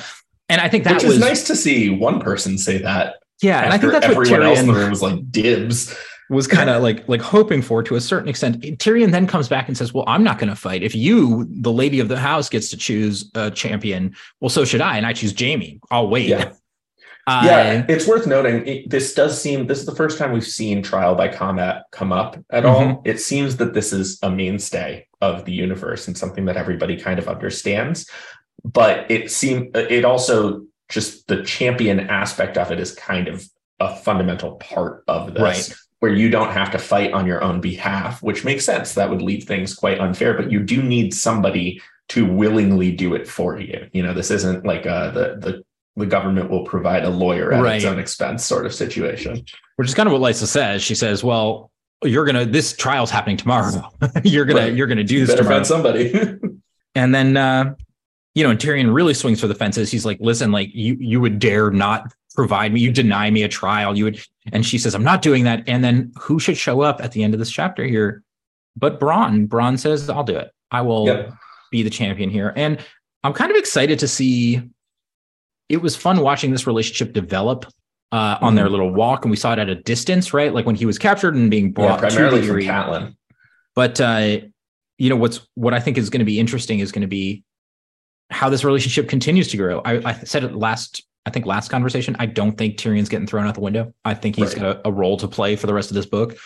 and 0.48 0.60
I 0.60 0.68
think 0.68 0.82
that 0.82 0.94
Which 0.94 1.04
was 1.04 1.18
nice 1.20 1.46
to 1.46 1.54
see 1.54 1.90
one 1.90 2.20
person 2.20 2.58
say 2.58 2.78
that. 2.78 3.19
Yeah, 3.42 3.64
and 3.64 3.72
I 3.72 3.78
think 3.78 3.92
that's 3.92 4.04
everyone 4.04 4.30
what 4.30 4.42
else 4.42 4.60
in 4.60 4.66
the 4.66 4.74
room 4.74 4.90
was 4.90 5.02
like 5.02 5.30
dibs 5.30 5.96
was 6.30 6.46
kind 6.46 6.70
of 6.70 6.80
like 6.80 7.06
like 7.08 7.20
hoping 7.20 7.60
for 7.60 7.82
to 7.82 7.96
a 7.96 8.00
certain 8.00 8.28
extent. 8.28 8.62
Tyrion 8.78 9.10
then 9.10 9.26
comes 9.26 9.48
back 9.48 9.66
and 9.68 9.76
says, 9.76 9.92
"Well, 9.92 10.04
I'm 10.06 10.22
not 10.22 10.38
going 10.38 10.48
to 10.48 10.56
fight. 10.56 10.82
If 10.82 10.94
you, 10.94 11.46
the 11.50 11.72
lady 11.72 11.98
of 12.00 12.08
the 12.08 12.18
house, 12.18 12.48
gets 12.48 12.70
to 12.70 12.76
choose 12.76 13.30
a 13.34 13.50
champion, 13.50 14.14
well, 14.40 14.48
so 14.48 14.64
should 14.64 14.80
I, 14.80 14.96
and 14.96 15.04
I 15.04 15.12
choose 15.12 15.34
Jaime. 15.38 15.80
I'll 15.90 16.08
wait." 16.08 16.28
Yeah. 16.28 16.52
Uh, 17.26 17.42
yeah, 17.44 17.84
it's 17.88 18.06
worth 18.06 18.26
noting. 18.26 18.66
It, 18.66 18.90
this 18.90 19.12
does 19.12 19.40
seem 19.40 19.66
this 19.66 19.80
is 19.80 19.86
the 19.86 19.94
first 19.94 20.18
time 20.18 20.32
we've 20.32 20.46
seen 20.46 20.82
trial 20.82 21.16
by 21.16 21.28
combat 21.28 21.84
come 21.90 22.12
up 22.12 22.36
at 22.50 22.62
mm-hmm. 22.62 22.90
all. 22.90 23.02
It 23.04 23.20
seems 23.20 23.56
that 23.56 23.74
this 23.74 23.92
is 23.92 24.18
a 24.22 24.30
mainstay 24.30 25.08
of 25.20 25.44
the 25.44 25.52
universe 25.52 26.06
and 26.06 26.16
something 26.16 26.44
that 26.44 26.56
everybody 26.56 26.96
kind 26.96 27.18
of 27.18 27.28
understands. 27.28 28.08
But 28.62 29.10
it 29.10 29.30
seemed 29.32 29.76
it 29.76 30.04
also 30.04 30.64
just 30.90 31.26
the 31.28 31.42
champion 31.44 32.00
aspect 32.00 32.58
of 32.58 32.70
it 32.70 32.80
is 32.80 32.92
kind 32.92 33.28
of 33.28 33.48
a 33.78 33.96
fundamental 33.96 34.56
part 34.56 35.04
of 35.08 35.34
this. 35.34 35.42
Right 35.42 35.76
where 36.00 36.12
you 36.12 36.30
don't 36.30 36.50
have 36.50 36.70
to 36.70 36.78
fight 36.78 37.12
on 37.12 37.26
your 37.26 37.44
own 37.44 37.60
behalf, 37.60 38.22
which 38.22 38.44
makes 38.44 38.64
sense. 38.64 38.94
That 38.94 39.10
would 39.10 39.22
leave 39.22 39.44
things 39.44 39.74
quite 39.74 40.00
unfair, 40.00 40.34
but 40.34 40.50
you 40.50 40.60
do 40.60 40.82
need 40.82 41.14
somebody 41.14 41.80
to 42.08 42.26
willingly 42.26 42.90
do 42.90 43.14
it 43.14 43.28
for 43.28 43.60
you. 43.60 43.88
You 43.92 44.02
know, 44.02 44.14
this 44.14 44.30
isn't 44.30 44.66
like 44.66 44.86
uh, 44.86 45.10
the 45.10 45.36
the 45.36 45.64
the 45.96 46.06
government 46.06 46.50
will 46.50 46.64
provide 46.64 47.04
a 47.04 47.10
lawyer 47.10 47.52
at 47.52 47.62
right. 47.62 47.76
its 47.76 47.84
own 47.84 47.98
expense 47.98 48.44
sort 48.44 48.64
of 48.64 48.74
situation. 48.74 49.44
Which 49.76 49.88
is 49.88 49.94
kind 49.94 50.08
of 50.08 50.18
what 50.18 50.22
Lysa 50.22 50.46
says. 50.46 50.82
She 50.82 50.94
says, 50.94 51.22
"Well, 51.22 51.70
you're 52.02 52.24
gonna 52.24 52.46
this 52.46 52.74
trial's 52.74 53.10
happening 53.10 53.36
tomorrow. 53.36 53.90
you're 54.24 54.46
gonna 54.46 54.60
right. 54.60 54.74
you're 54.74 54.86
gonna 54.86 55.04
do 55.04 55.20
this. 55.20 55.28
Better 55.28 55.42
tomorrow. 55.42 55.58
find 55.58 55.66
somebody." 55.66 56.38
and 56.94 57.14
then 57.14 57.36
uh, 57.36 57.74
you 58.34 58.44
know, 58.44 58.50
and 58.50 58.58
Tyrion 58.58 58.94
really 58.94 59.14
swings 59.14 59.40
for 59.40 59.48
the 59.48 59.54
fences. 59.54 59.90
He's 59.90 60.06
like, 60.06 60.18
"Listen, 60.20 60.52
like 60.52 60.70
you 60.72 60.96
you 61.00 61.20
would 61.20 61.38
dare 61.38 61.70
not 61.70 62.12
provide 62.34 62.72
me, 62.72 62.80
you 62.80 62.92
deny 62.92 63.30
me 63.30 63.42
a 63.42 63.48
trial. 63.48 63.96
You 63.96 64.04
would, 64.04 64.20
and 64.52 64.64
she 64.64 64.78
says, 64.78 64.94
I'm 64.94 65.04
not 65.04 65.22
doing 65.22 65.44
that. 65.44 65.62
And 65.66 65.82
then 65.82 66.12
who 66.18 66.38
should 66.38 66.56
show 66.56 66.80
up 66.80 67.02
at 67.02 67.12
the 67.12 67.22
end 67.22 67.34
of 67.34 67.40
this 67.40 67.50
chapter 67.50 67.84
here? 67.84 68.22
But 68.76 69.00
Bronn. 69.00 69.48
Bronn 69.48 69.78
says, 69.78 70.08
I'll 70.08 70.24
do 70.24 70.36
it. 70.36 70.50
I 70.70 70.82
will 70.82 71.06
yep. 71.06 71.34
be 71.70 71.82
the 71.82 71.90
champion 71.90 72.30
here. 72.30 72.52
And 72.56 72.78
I'm 73.24 73.32
kind 73.32 73.50
of 73.50 73.56
excited 73.56 73.98
to 73.98 74.08
see. 74.08 74.62
It 75.68 75.82
was 75.82 75.94
fun 75.94 76.20
watching 76.20 76.50
this 76.50 76.66
relationship 76.66 77.12
develop 77.12 77.66
uh, 78.10 78.38
on 78.40 78.40
mm-hmm. 78.40 78.56
their 78.56 78.68
little 78.68 78.92
walk, 78.92 79.24
and 79.24 79.30
we 79.30 79.36
saw 79.36 79.52
it 79.52 79.58
at 79.58 79.68
a 79.68 79.76
distance, 79.76 80.32
right? 80.32 80.52
Like 80.52 80.66
when 80.66 80.74
he 80.74 80.86
was 80.86 80.98
captured 80.98 81.34
and 81.34 81.50
being 81.50 81.70
brought 81.70 82.02
yeah, 82.02 82.08
primarily 82.08 82.44
from 82.44 82.56
Catelyn. 82.56 83.16
But 83.76 84.00
uh, 84.00 84.38
you 84.98 85.10
know 85.10 85.16
what's 85.16 85.46
what 85.54 85.74
I 85.74 85.78
think 85.78 85.96
is 85.96 86.10
going 86.10 86.20
to 86.20 86.24
be 86.24 86.40
interesting 86.40 86.80
is 86.80 86.90
going 86.90 87.02
to 87.02 87.08
be 87.08 87.44
how 88.30 88.48
this 88.48 88.64
relationship 88.64 89.08
continues 89.08 89.48
to 89.48 89.56
grow. 89.56 89.80
I, 89.84 90.10
I 90.10 90.12
said 90.24 90.44
it 90.44 90.54
last 90.54 91.02
I 91.26 91.30
think 91.30 91.46
last 91.46 91.68
conversation, 91.68 92.16
I 92.18 92.26
don't 92.26 92.56
think 92.56 92.78
Tyrion's 92.78 93.08
getting 93.08 93.26
thrown 93.26 93.46
out 93.46 93.54
the 93.54 93.60
window. 93.60 93.92
I 94.04 94.14
think 94.14 94.36
he's 94.36 94.54
right. 94.54 94.62
got 94.62 94.76
a, 94.76 94.88
a, 94.88 94.92
role 94.92 95.18
to 95.18 95.28
play 95.28 95.54
for 95.54 95.66
the 95.66 95.74
rest 95.74 95.90
of 95.90 95.94
this 95.94 96.06
book. 96.06 96.38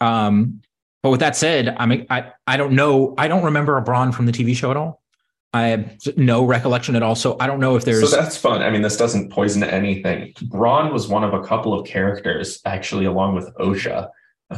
Um, 0.00 0.60
but 1.02 1.10
with 1.10 1.20
that 1.20 1.36
said, 1.36 1.74
I 1.78 1.86
mean, 1.86 2.06
I 2.08 2.32
I 2.46 2.56
don't 2.56 2.74
know. 2.74 3.14
I 3.18 3.28
don't 3.28 3.44
remember 3.44 3.76
a 3.76 3.84
Bronn 3.84 4.14
from 4.14 4.26
the 4.26 4.32
TV 4.32 4.56
show 4.56 4.70
at 4.70 4.76
all. 4.76 5.02
I 5.52 5.68
have 5.68 6.16
no 6.16 6.44
recollection 6.44 6.96
at 6.96 7.02
all. 7.02 7.14
So 7.14 7.36
I 7.38 7.46
don't 7.46 7.60
know 7.60 7.76
if 7.76 7.84
there's. 7.84 8.08
So 8.08 8.16
that's 8.16 8.36
fun. 8.36 8.62
I 8.62 8.70
mean, 8.70 8.82
this 8.82 8.96
doesn't 8.96 9.30
poison 9.30 9.62
anything. 9.62 10.32
Bronn 10.44 10.92
was 10.92 11.06
one 11.06 11.22
of 11.22 11.34
a 11.34 11.42
couple 11.42 11.78
of 11.78 11.86
characters, 11.86 12.60
actually, 12.64 13.04
along 13.04 13.34
with 13.34 13.52
Osha, 13.56 14.08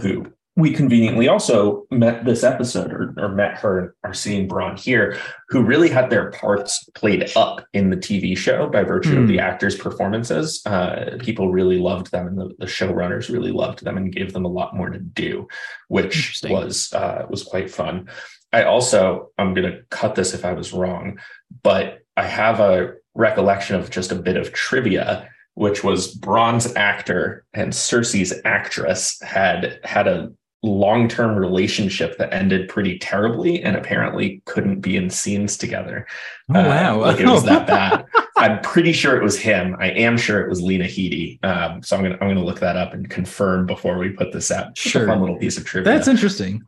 who 0.00 0.32
we 0.56 0.72
conveniently 0.72 1.28
also 1.28 1.86
met 1.90 2.24
this 2.24 2.42
episode 2.42 2.90
or, 2.90 3.14
or 3.18 3.28
met 3.28 3.58
her 3.58 3.94
are 4.02 4.14
seeing 4.14 4.48
Bronn 4.48 4.78
here, 4.78 5.18
who 5.50 5.62
really 5.62 5.90
had 5.90 6.08
their 6.08 6.30
parts 6.30 6.88
played 6.94 7.30
up 7.36 7.66
in 7.74 7.90
the 7.90 7.96
TV 7.96 8.36
show 8.36 8.66
by 8.66 8.82
virtue 8.82 9.16
mm. 9.16 9.22
of 9.22 9.28
the 9.28 9.34
hmm. 9.34 9.40
actors' 9.40 9.76
performances. 9.76 10.62
Uh, 10.64 11.18
people 11.20 11.52
really 11.52 11.78
loved 11.78 12.10
them, 12.10 12.26
and 12.26 12.38
the, 12.38 12.54
the, 12.58 12.64
showrunners 12.64 13.30
really 13.30 13.52
loved 13.52 13.84
them 13.84 13.98
and 13.98 14.14
gave 14.14 14.32
them 14.32 14.46
a 14.46 14.50
lot 14.50 14.74
more 14.74 14.88
to 14.88 14.98
do, 14.98 15.46
which 15.88 16.40
was 16.48 16.90
uh, 16.94 17.26
was 17.28 17.42
quite 17.42 17.70
fun. 17.70 18.08
I 18.50 18.62
also 18.62 19.28
I'm 19.36 19.52
going 19.52 19.70
to 19.70 19.82
cut 19.90 20.14
this 20.14 20.32
if 20.32 20.46
I 20.46 20.54
was 20.54 20.72
wrong, 20.72 21.18
but 21.62 21.98
I 22.16 22.26
have 22.26 22.60
a 22.60 22.94
recollection 23.14 23.76
of 23.76 23.90
just 23.90 24.10
a 24.10 24.16
bit 24.16 24.36
of 24.36 24.52
trivia 24.52 25.28
which 25.54 25.82
was 25.82 26.14
Bronn's 26.14 26.76
actor 26.76 27.42
and 27.54 27.72
Cersei's 27.72 28.30
actress 28.44 29.18
had 29.22 29.80
had 29.84 30.06
a 30.06 30.30
long-term 30.62 31.36
relationship 31.36 32.18
that 32.18 32.32
ended 32.32 32.68
pretty 32.68 32.98
terribly 32.98 33.62
and 33.62 33.76
apparently 33.76 34.42
couldn't 34.46 34.80
be 34.80 34.96
in 34.96 35.10
scenes 35.10 35.56
together. 35.56 36.06
Oh, 36.54 36.60
uh, 36.60 36.64
wow. 36.64 37.00
like 37.00 37.20
it 37.20 37.26
was 37.26 37.44
that 37.44 37.66
bad. 37.66 38.06
I'm 38.36 38.60
pretty 38.60 38.92
sure 38.92 39.16
it 39.16 39.22
was 39.22 39.38
him. 39.38 39.76
I 39.78 39.90
am 39.90 40.16
sure 40.16 40.40
it 40.40 40.48
was 40.48 40.60
Lena 40.60 40.84
Headey. 40.84 41.42
Um, 41.44 41.82
so 41.82 41.96
I'm 41.96 42.02
gonna 42.02 42.18
I'm 42.20 42.28
gonna 42.28 42.44
look 42.44 42.60
that 42.60 42.76
up 42.76 42.92
and 42.92 43.08
confirm 43.08 43.66
before 43.66 43.98
we 43.98 44.10
put 44.10 44.32
this 44.32 44.50
out. 44.50 44.76
Sure. 44.76 45.06
fun 45.06 45.20
little 45.20 45.38
piece 45.38 45.56
of 45.56 45.64
trivia. 45.64 45.92
That's 45.92 46.08
interesting. 46.08 46.62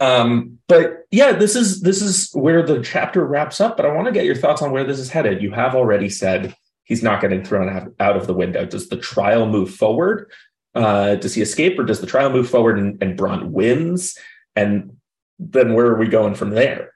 Um, 0.00 0.58
but 0.68 1.06
yeah, 1.10 1.32
this 1.32 1.56
is 1.56 1.80
this 1.80 2.02
is 2.02 2.30
where 2.32 2.62
the 2.62 2.82
chapter 2.82 3.24
wraps 3.24 3.60
up. 3.60 3.76
But 3.76 3.86
I 3.86 3.92
want 3.92 4.06
to 4.06 4.12
get 4.12 4.26
your 4.26 4.34
thoughts 4.34 4.60
on 4.60 4.70
where 4.70 4.84
this 4.84 4.98
is 4.98 5.10
headed. 5.10 5.42
You 5.42 5.52
have 5.52 5.74
already 5.74 6.08
said 6.08 6.54
he's 6.84 7.02
not 7.02 7.20
getting 7.20 7.44
thrown 7.44 7.68
out, 7.68 7.88
out 8.00 8.16
of 8.16 8.26
the 8.26 8.34
window. 8.34 8.66
Does 8.66 8.88
the 8.88 8.96
trial 8.96 9.46
move 9.46 9.74
forward? 9.74 10.30
Uh, 10.74 11.14
does 11.16 11.34
he 11.34 11.42
escape 11.42 11.78
or 11.78 11.84
does 11.84 12.00
the 12.00 12.06
trial 12.06 12.30
move 12.30 12.48
forward 12.48 12.78
and, 12.78 13.00
and 13.02 13.18
Bronn 13.18 13.50
wins? 13.50 14.18
And 14.56 14.96
then 15.38 15.74
where 15.74 15.86
are 15.86 15.98
we 15.98 16.08
going 16.08 16.34
from 16.34 16.50
there? 16.50 16.92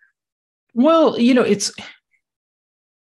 Well, 0.75 1.19
you 1.19 1.35
know, 1.35 1.43
it's. 1.43 1.73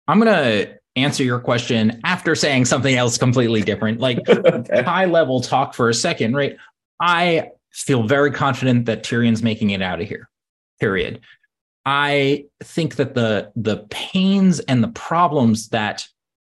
I'm 0.08 0.20
going 0.20 0.34
to 0.34 0.78
answer 0.96 1.24
your 1.24 1.40
question 1.40 2.00
after 2.04 2.34
saying 2.34 2.66
something 2.66 2.96
else 2.96 3.18
completely 3.18 3.62
different, 3.62 4.00
like 4.00 4.20
okay. 4.30 4.84
high 4.84 5.06
level 5.06 5.42
talk 5.42 5.74
for 5.74 5.90
a 5.90 5.94
second, 5.94 6.36
right? 6.36 6.58
I 7.00 7.52
feel 7.72 8.04
very 8.04 8.32
confident 8.32 8.86
that 8.86 9.04
Tyrion's 9.04 9.44
making 9.44 9.70
it 9.72 9.82
out 9.82 10.02
of 10.02 10.08
here. 10.08 10.30
Period. 10.80 11.22
I 11.86 12.46
think 12.62 12.96
that 12.96 13.16
the 13.16 13.52
the 13.56 13.86
pains 13.90 14.60
and 14.62 14.84
the 14.84 14.90
problems 14.90 15.70
that 15.70 16.06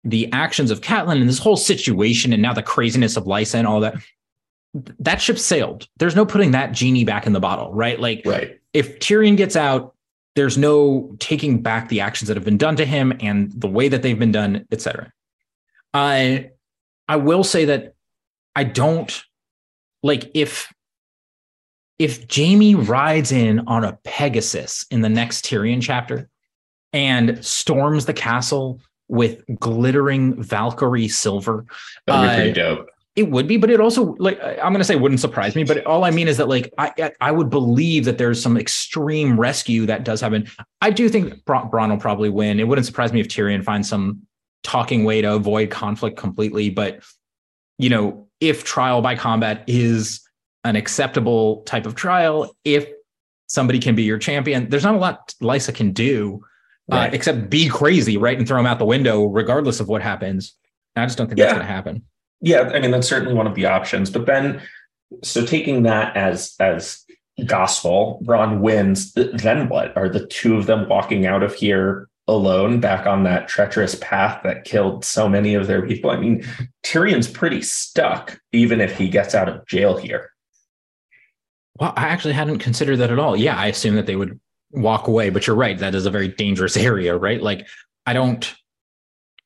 the 0.06 0.32
actions 0.32 0.70
of 0.70 0.80
Catelyn 0.80 1.20
and 1.20 1.28
this 1.28 1.38
whole 1.38 1.56
situation 1.56 2.32
and 2.32 2.40
now 2.40 2.52
the 2.52 2.62
craziness 2.62 3.16
of 3.16 3.24
Lysa 3.24 3.56
and 3.56 3.66
all 3.66 3.80
that, 3.80 3.96
that 5.00 5.20
ship 5.20 5.38
sailed. 5.38 5.88
There's 5.96 6.14
no 6.14 6.24
putting 6.24 6.52
that 6.52 6.72
genie 6.72 7.04
back 7.04 7.26
in 7.26 7.32
the 7.32 7.40
bottle, 7.40 7.72
right? 7.74 7.98
Like 7.98 8.22
right. 8.24 8.58
if 8.72 9.00
Tyrion 9.00 9.36
gets 9.36 9.56
out, 9.56 9.94
there's 10.36 10.56
no 10.56 11.16
taking 11.18 11.60
back 11.60 11.88
the 11.88 12.00
actions 12.00 12.28
that 12.28 12.36
have 12.36 12.44
been 12.44 12.58
done 12.58 12.76
to 12.76 12.84
him 12.84 13.12
and 13.20 13.52
the 13.52 13.66
way 13.66 13.88
that 13.88 14.02
they've 14.02 14.18
been 14.18 14.32
done, 14.32 14.66
etc. 14.70 15.12
I 15.92 16.50
I 17.08 17.16
will 17.16 17.42
say 17.42 17.64
that 17.64 17.94
I 18.54 18.64
don't 18.64 19.24
like 20.02 20.30
if 20.34 20.72
if 21.98 22.26
Jaime 22.32 22.74
rides 22.74 23.32
in 23.32 23.60
on 23.60 23.82
a 23.82 23.98
Pegasus 24.04 24.84
in 24.90 25.00
the 25.00 25.08
next 25.08 25.46
Tyrion 25.46 25.80
chapter 25.80 26.28
and 26.92 27.42
storms 27.44 28.04
the 28.04 28.12
castle 28.12 28.80
with 29.08 29.42
glittering 29.58 30.42
Valkyrie 30.42 31.08
silver. 31.08 31.64
That'd 32.06 32.30
be 32.30 32.34
pretty 32.34 32.60
uh, 32.60 32.74
dope. 32.76 32.88
It 33.14 33.30
would 33.30 33.48
be, 33.48 33.56
but 33.56 33.70
it 33.70 33.80
also 33.80 34.14
like 34.18 34.38
I'm 34.42 34.72
going 34.72 34.78
to 34.78 34.84
say 34.84 34.96
wouldn't 34.96 35.20
surprise 35.20 35.56
me. 35.56 35.64
But 35.64 35.86
all 35.86 36.04
I 36.04 36.10
mean 36.10 36.28
is 36.28 36.36
that 36.36 36.48
like 36.48 36.72
I 36.76 37.12
I 37.20 37.32
would 37.32 37.48
believe 37.48 38.04
that 38.04 38.18
there's 38.18 38.42
some 38.42 38.58
extreme 38.58 39.40
rescue 39.40 39.86
that 39.86 40.04
does 40.04 40.20
happen. 40.20 40.46
I 40.82 40.90
do 40.90 41.08
think 41.08 41.42
Bronn 41.44 41.88
will 41.88 41.96
probably 41.96 42.28
win. 42.28 42.60
It 42.60 42.68
wouldn't 42.68 42.86
surprise 42.86 43.14
me 43.14 43.20
if 43.20 43.28
Tyrion 43.28 43.64
finds 43.64 43.88
some 43.88 44.26
talking 44.62 45.04
way 45.04 45.22
to 45.22 45.32
avoid 45.32 45.70
conflict 45.70 46.18
completely. 46.18 46.68
But 46.68 47.02
you 47.78 47.88
know, 47.88 48.28
if 48.40 48.64
trial 48.64 49.00
by 49.00 49.14
combat 49.14 49.64
is 49.66 50.20
an 50.64 50.76
acceptable 50.76 51.62
type 51.62 51.86
of 51.86 51.94
trial, 51.94 52.54
if 52.64 52.86
somebody 53.46 53.78
can 53.78 53.94
be 53.94 54.02
your 54.02 54.18
champion, 54.18 54.68
there's 54.68 54.84
not 54.84 54.94
a 54.94 54.98
lot 54.98 55.34
Lysa 55.40 55.74
can 55.74 55.92
do 55.92 56.44
right. 56.88 57.12
uh, 57.12 57.14
except 57.14 57.50
be 57.50 57.68
crazy, 57.68 58.16
right, 58.16 58.38
and 58.38 58.46
throw 58.46 58.58
him 58.58 58.66
out 58.66 58.78
the 58.78 58.84
window, 58.84 59.24
regardless 59.24 59.80
of 59.80 59.88
what 59.88 60.02
happens. 60.02 60.54
I 60.94 61.04
just 61.04 61.18
don't 61.18 61.26
think 61.26 61.38
yeah. 61.38 61.46
that's 61.46 61.54
going 61.56 61.66
to 61.66 61.72
happen. 61.72 62.02
Yeah, 62.40 62.70
I 62.74 62.80
mean 62.80 62.90
that's 62.90 63.08
certainly 63.08 63.34
one 63.34 63.46
of 63.46 63.54
the 63.54 63.66
options. 63.66 64.10
But 64.10 64.26
then, 64.26 64.62
so 65.22 65.44
taking 65.44 65.82
that 65.84 66.16
as 66.16 66.54
as 66.60 67.04
gospel, 67.46 68.20
Bronn 68.24 68.60
wins. 68.60 69.12
Then 69.14 69.68
what? 69.68 69.96
Are 69.96 70.08
the 70.08 70.26
two 70.26 70.56
of 70.56 70.66
them 70.66 70.88
walking 70.88 71.26
out 71.26 71.42
of 71.42 71.54
here 71.54 72.08
alone, 72.28 72.80
back 72.80 73.06
on 73.06 73.22
that 73.22 73.46
treacherous 73.46 73.94
path 74.00 74.40
that 74.42 74.64
killed 74.64 75.04
so 75.04 75.28
many 75.28 75.54
of 75.54 75.66
their 75.66 75.86
people? 75.86 76.10
I 76.10 76.16
mean, 76.16 76.44
Tyrion's 76.82 77.28
pretty 77.28 77.62
stuck, 77.62 78.38
even 78.52 78.80
if 78.80 78.96
he 78.96 79.08
gets 79.08 79.34
out 79.34 79.48
of 79.48 79.66
jail 79.66 79.96
here. 79.96 80.30
Well, 81.78 81.92
I 81.96 82.08
actually 82.08 82.34
hadn't 82.34 82.58
considered 82.58 82.96
that 82.98 83.10
at 83.10 83.18
all. 83.18 83.36
Yeah, 83.36 83.56
I 83.56 83.66
assume 83.66 83.96
that 83.96 84.06
they 84.06 84.16
would 84.16 84.40
walk 84.70 85.08
away, 85.08 85.30
but 85.30 85.46
you're 85.46 85.56
right. 85.56 85.78
That 85.78 85.94
is 85.94 86.06
a 86.06 86.10
very 86.10 86.28
dangerous 86.28 86.76
area, 86.76 87.16
right? 87.16 87.42
Like, 87.42 87.66
I 88.06 88.12
don't, 88.12 88.54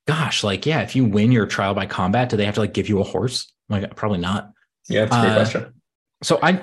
gosh, 0.06 0.44
like, 0.44 0.66
yeah, 0.66 0.80
if 0.80 0.94
you 0.96 1.04
win 1.04 1.32
your 1.32 1.46
trial 1.46 1.74
by 1.74 1.86
combat, 1.86 2.28
do 2.28 2.36
they 2.36 2.44
have 2.44 2.54
to 2.54 2.60
like 2.60 2.74
give 2.74 2.88
you 2.88 3.00
a 3.00 3.04
horse? 3.04 3.52
Like, 3.68 3.94
probably 3.96 4.18
not. 4.18 4.52
Yeah, 4.88 5.04
that's 5.04 5.16
a 5.16 5.20
great 5.20 5.30
uh, 5.30 5.36
question. 5.36 5.74
So 6.22 6.38
I, 6.42 6.62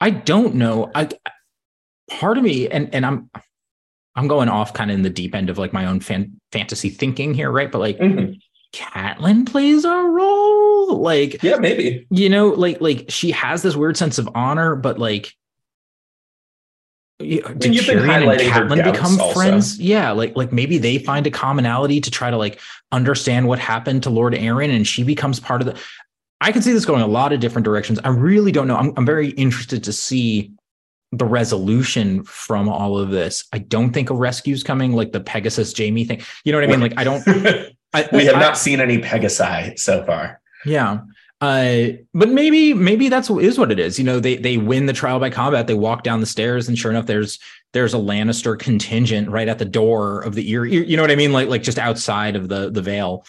I 0.00 0.10
don't 0.10 0.56
know. 0.56 0.90
I, 0.94 1.08
part 2.10 2.36
of 2.36 2.44
me, 2.44 2.68
and 2.68 2.92
and 2.94 3.06
I'm, 3.06 3.30
I'm 4.16 4.26
going 4.26 4.48
off 4.48 4.74
kind 4.74 4.90
of 4.90 4.96
in 4.96 5.02
the 5.02 5.10
deep 5.10 5.34
end 5.34 5.48
of 5.50 5.58
like 5.58 5.72
my 5.72 5.86
own 5.86 6.00
fan, 6.00 6.40
fantasy 6.52 6.90
thinking 6.90 7.32
here, 7.32 7.50
right? 7.50 7.70
But 7.70 7.78
like, 7.78 7.98
mm-hmm. 7.98 8.32
Catelyn 8.72 9.46
plays 9.46 9.84
a 9.84 9.94
role. 9.94 11.00
Like, 11.00 11.42
yeah, 11.42 11.56
maybe. 11.56 12.06
You 12.10 12.28
know, 12.28 12.48
like 12.48 12.80
like 12.80 13.06
she 13.08 13.30
has 13.30 13.62
this 13.62 13.76
weird 13.76 13.96
sense 13.96 14.18
of 14.18 14.28
honor, 14.34 14.76
but 14.76 14.98
like 14.98 15.34
did 17.20 17.72
Tyrion 17.72 18.30
and 18.30 18.40
Catelyn 18.40 18.92
become 18.92 19.20
also. 19.20 19.34
friends? 19.34 19.78
Yeah, 19.78 20.10
like 20.12 20.36
like 20.36 20.52
maybe 20.52 20.78
they 20.78 20.98
find 20.98 21.26
a 21.26 21.30
commonality 21.30 22.00
to 22.00 22.10
try 22.10 22.30
to 22.30 22.36
like 22.36 22.60
understand 22.92 23.46
what 23.46 23.58
happened 23.58 24.02
to 24.04 24.10
Lord 24.10 24.32
Arryn, 24.34 24.74
and 24.74 24.86
she 24.86 25.02
becomes 25.02 25.40
part 25.40 25.60
of 25.60 25.66
the. 25.66 25.80
I 26.40 26.52
can 26.52 26.62
see 26.62 26.72
this 26.72 26.86
going 26.86 27.02
a 27.02 27.06
lot 27.06 27.32
of 27.32 27.40
different 27.40 27.64
directions. 27.64 27.98
I 28.02 28.08
really 28.08 28.52
don't 28.52 28.66
know. 28.66 28.76
I'm 28.76 28.92
I'm 28.96 29.06
very 29.06 29.30
interested 29.30 29.84
to 29.84 29.92
see 29.92 30.52
the 31.12 31.24
resolution 31.24 32.22
from 32.24 32.68
all 32.68 32.98
of 32.98 33.10
this. 33.10 33.44
I 33.52 33.58
don't 33.58 33.92
think 33.92 34.10
a 34.10 34.14
rescue's 34.14 34.62
coming, 34.62 34.92
like 34.92 35.12
the 35.12 35.20
Pegasus 35.20 35.76
Jaime 35.76 36.04
thing. 36.04 36.22
You 36.44 36.52
know 36.52 36.58
what 36.58 36.64
I 36.64 36.70
mean? 36.70 36.80
Like 36.80 36.94
I 36.96 37.04
don't. 37.04 37.22
I, 37.92 38.08
we 38.12 38.24
have 38.26 38.36
I, 38.36 38.40
not 38.40 38.56
seen 38.56 38.80
any 38.80 38.98
Pegasi 38.98 39.78
so 39.78 40.04
far. 40.04 40.40
Yeah. 40.64 41.00
Uh, 41.40 41.92
but 42.12 42.28
maybe 42.28 42.74
maybe 42.74 43.08
that's 43.08 43.30
is 43.30 43.58
what 43.58 43.72
it 43.72 43.78
is. 43.78 43.98
You 43.98 44.04
know, 44.04 44.20
they 44.20 44.36
they 44.36 44.58
win 44.58 44.86
the 44.86 44.92
trial 44.92 45.18
by 45.18 45.30
combat. 45.30 45.66
They 45.66 45.74
walk 45.74 46.02
down 46.02 46.20
the 46.20 46.26
stairs, 46.26 46.68
and 46.68 46.78
sure 46.78 46.90
enough, 46.90 47.06
there's 47.06 47.38
there's 47.72 47.94
a 47.94 47.98
Lannister 47.98 48.58
contingent 48.58 49.30
right 49.30 49.48
at 49.48 49.58
the 49.58 49.64
door 49.64 50.20
of 50.20 50.34
the 50.34 50.52
Eyrie. 50.52 50.86
You 50.86 50.96
know 50.96 51.02
what 51.02 51.10
I 51.10 51.16
mean? 51.16 51.32
Like 51.32 51.48
like 51.48 51.62
just 51.62 51.78
outside 51.78 52.36
of 52.36 52.50
the 52.50 52.70
the 52.70 52.82
Vale, 52.82 53.24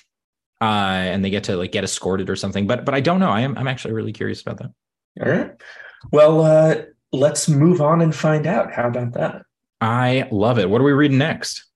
uh, 0.60 0.66
and 0.66 1.24
they 1.24 1.30
get 1.30 1.46
to 1.46 1.56
like 1.56 1.72
get 1.72 1.86
escorted 1.86 2.30
or 2.30 2.36
something. 2.36 2.68
But 2.68 2.84
but 2.84 2.94
I 2.94 3.00
don't 3.00 3.22
know. 3.22 3.30
I 3.30 3.42
am 3.42 3.58
I'm 3.58 3.70
actually 3.70 3.94
really 3.94 4.12
curious 4.12 4.42
about 4.42 4.58
that. 4.58 4.72
All 5.24 5.32
right. 5.32 5.52
Well, 6.12 6.42
uh, 6.42 6.76
let's 7.14 7.48
move 7.48 7.80
on 7.80 8.02
and 8.02 8.14
find 8.14 8.46
out. 8.46 8.74
How 8.74 8.90
about 8.90 9.14
that? 9.14 9.44
I 9.80 10.28
love 10.32 10.60
it. 10.60 10.70
What 10.70 10.82
are 10.82 10.86
we 10.86 10.92
reading 10.92 11.18
next? 11.18 11.71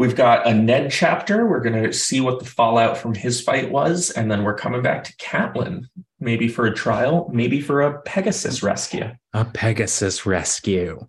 We've 0.00 0.16
got 0.16 0.46
a 0.46 0.54
Ned 0.54 0.90
chapter. 0.90 1.46
We're 1.46 1.60
going 1.60 1.82
to 1.82 1.92
see 1.92 2.22
what 2.22 2.38
the 2.38 2.46
fallout 2.46 2.96
from 2.96 3.14
his 3.14 3.42
fight 3.42 3.70
was. 3.70 4.08
And 4.08 4.30
then 4.30 4.44
we're 4.44 4.54
coming 4.54 4.80
back 4.80 5.04
to 5.04 5.16
Catelyn, 5.16 5.88
maybe 6.18 6.48
for 6.48 6.64
a 6.64 6.74
trial, 6.74 7.30
maybe 7.34 7.60
for 7.60 7.82
a 7.82 8.00
Pegasus 8.00 8.62
rescue. 8.62 9.10
A 9.34 9.44
Pegasus 9.44 10.24
rescue. 10.24 11.06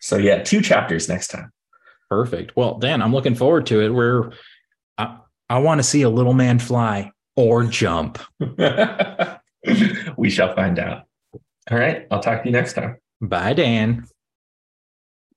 So, 0.00 0.16
yeah, 0.16 0.42
two 0.42 0.60
chapters 0.62 1.08
next 1.08 1.28
time. 1.28 1.52
Perfect. 2.10 2.56
Well, 2.56 2.78
Dan, 2.78 3.02
I'm 3.02 3.12
looking 3.12 3.36
forward 3.36 3.66
to 3.66 3.82
it. 3.82 3.90
We're, 3.90 4.32
I, 4.98 5.18
I 5.48 5.60
want 5.60 5.78
to 5.78 5.84
see 5.84 6.02
a 6.02 6.10
little 6.10 6.34
man 6.34 6.58
fly 6.58 7.12
or 7.36 7.62
jump. 7.62 8.18
we 10.16 10.28
shall 10.28 10.56
find 10.56 10.80
out. 10.80 11.04
All 11.70 11.78
right. 11.78 12.08
I'll 12.10 12.18
talk 12.18 12.42
to 12.42 12.48
you 12.48 12.52
next 12.52 12.72
time. 12.72 12.96
Bye, 13.20 13.52
Dan. 13.52 14.08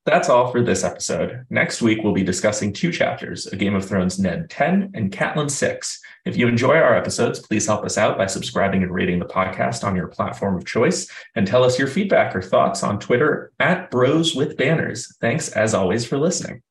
That's 0.04 0.30
all 0.30 0.52
for 0.52 0.64
this 0.64 0.84
episode. 0.84 1.46
Next 1.52 1.80
week, 1.80 2.00
we'll 2.04 2.14
be 2.14 2.24
discussing 2.24 2.74
two 2.74 2.92
chapters 2.92 3.46
A 3.46 3.56
Game 3.56 3.76
of 3.76 3.86
Thrones 3.86 4.18
Ned 4.18 4.50
10 4.50 4.92
and 4.96 5.12
Catelyn 5.12 5.50
6. 5.50 6.02
If 6.26 6.36
you 6.36 6.48
enjoy 6.48 6.76
our 6.76 6.96
episodes, 6.96 7.40
please 7.40 7.68
help 7.68 7.86
us 7.86 8.00
out 8.00 8.18
by 8.18 8.26
subscribing 8.26 8.82
and 8.82 8.92
rating 8.92 9.20
the 9.20 9.26
podcast 9.26 9.84
on 9.84 9.96
your 9.96 10.08
platform 10.08 10.58
of 10.58 10.66
choice 10.66 11.08
and 11.36 11.46
tell 11.46 11.64
us 11.64 11.78
your 11.78 11.88
feedback 11.88 12.36
or 12.36 12.42
thoughts 12.42 12.82
on 12.82 13.00
Twitter 13.00 13.52
at 13.60 13.92
Bros 13.92 14.34
with 14.34 14.58
Banners. 14.58 15.16
Thanks, 15.22 15.50
as 15.50 15.76
always, 15.76 16.04
for 16.04 16.18
listening. 16.18 16.64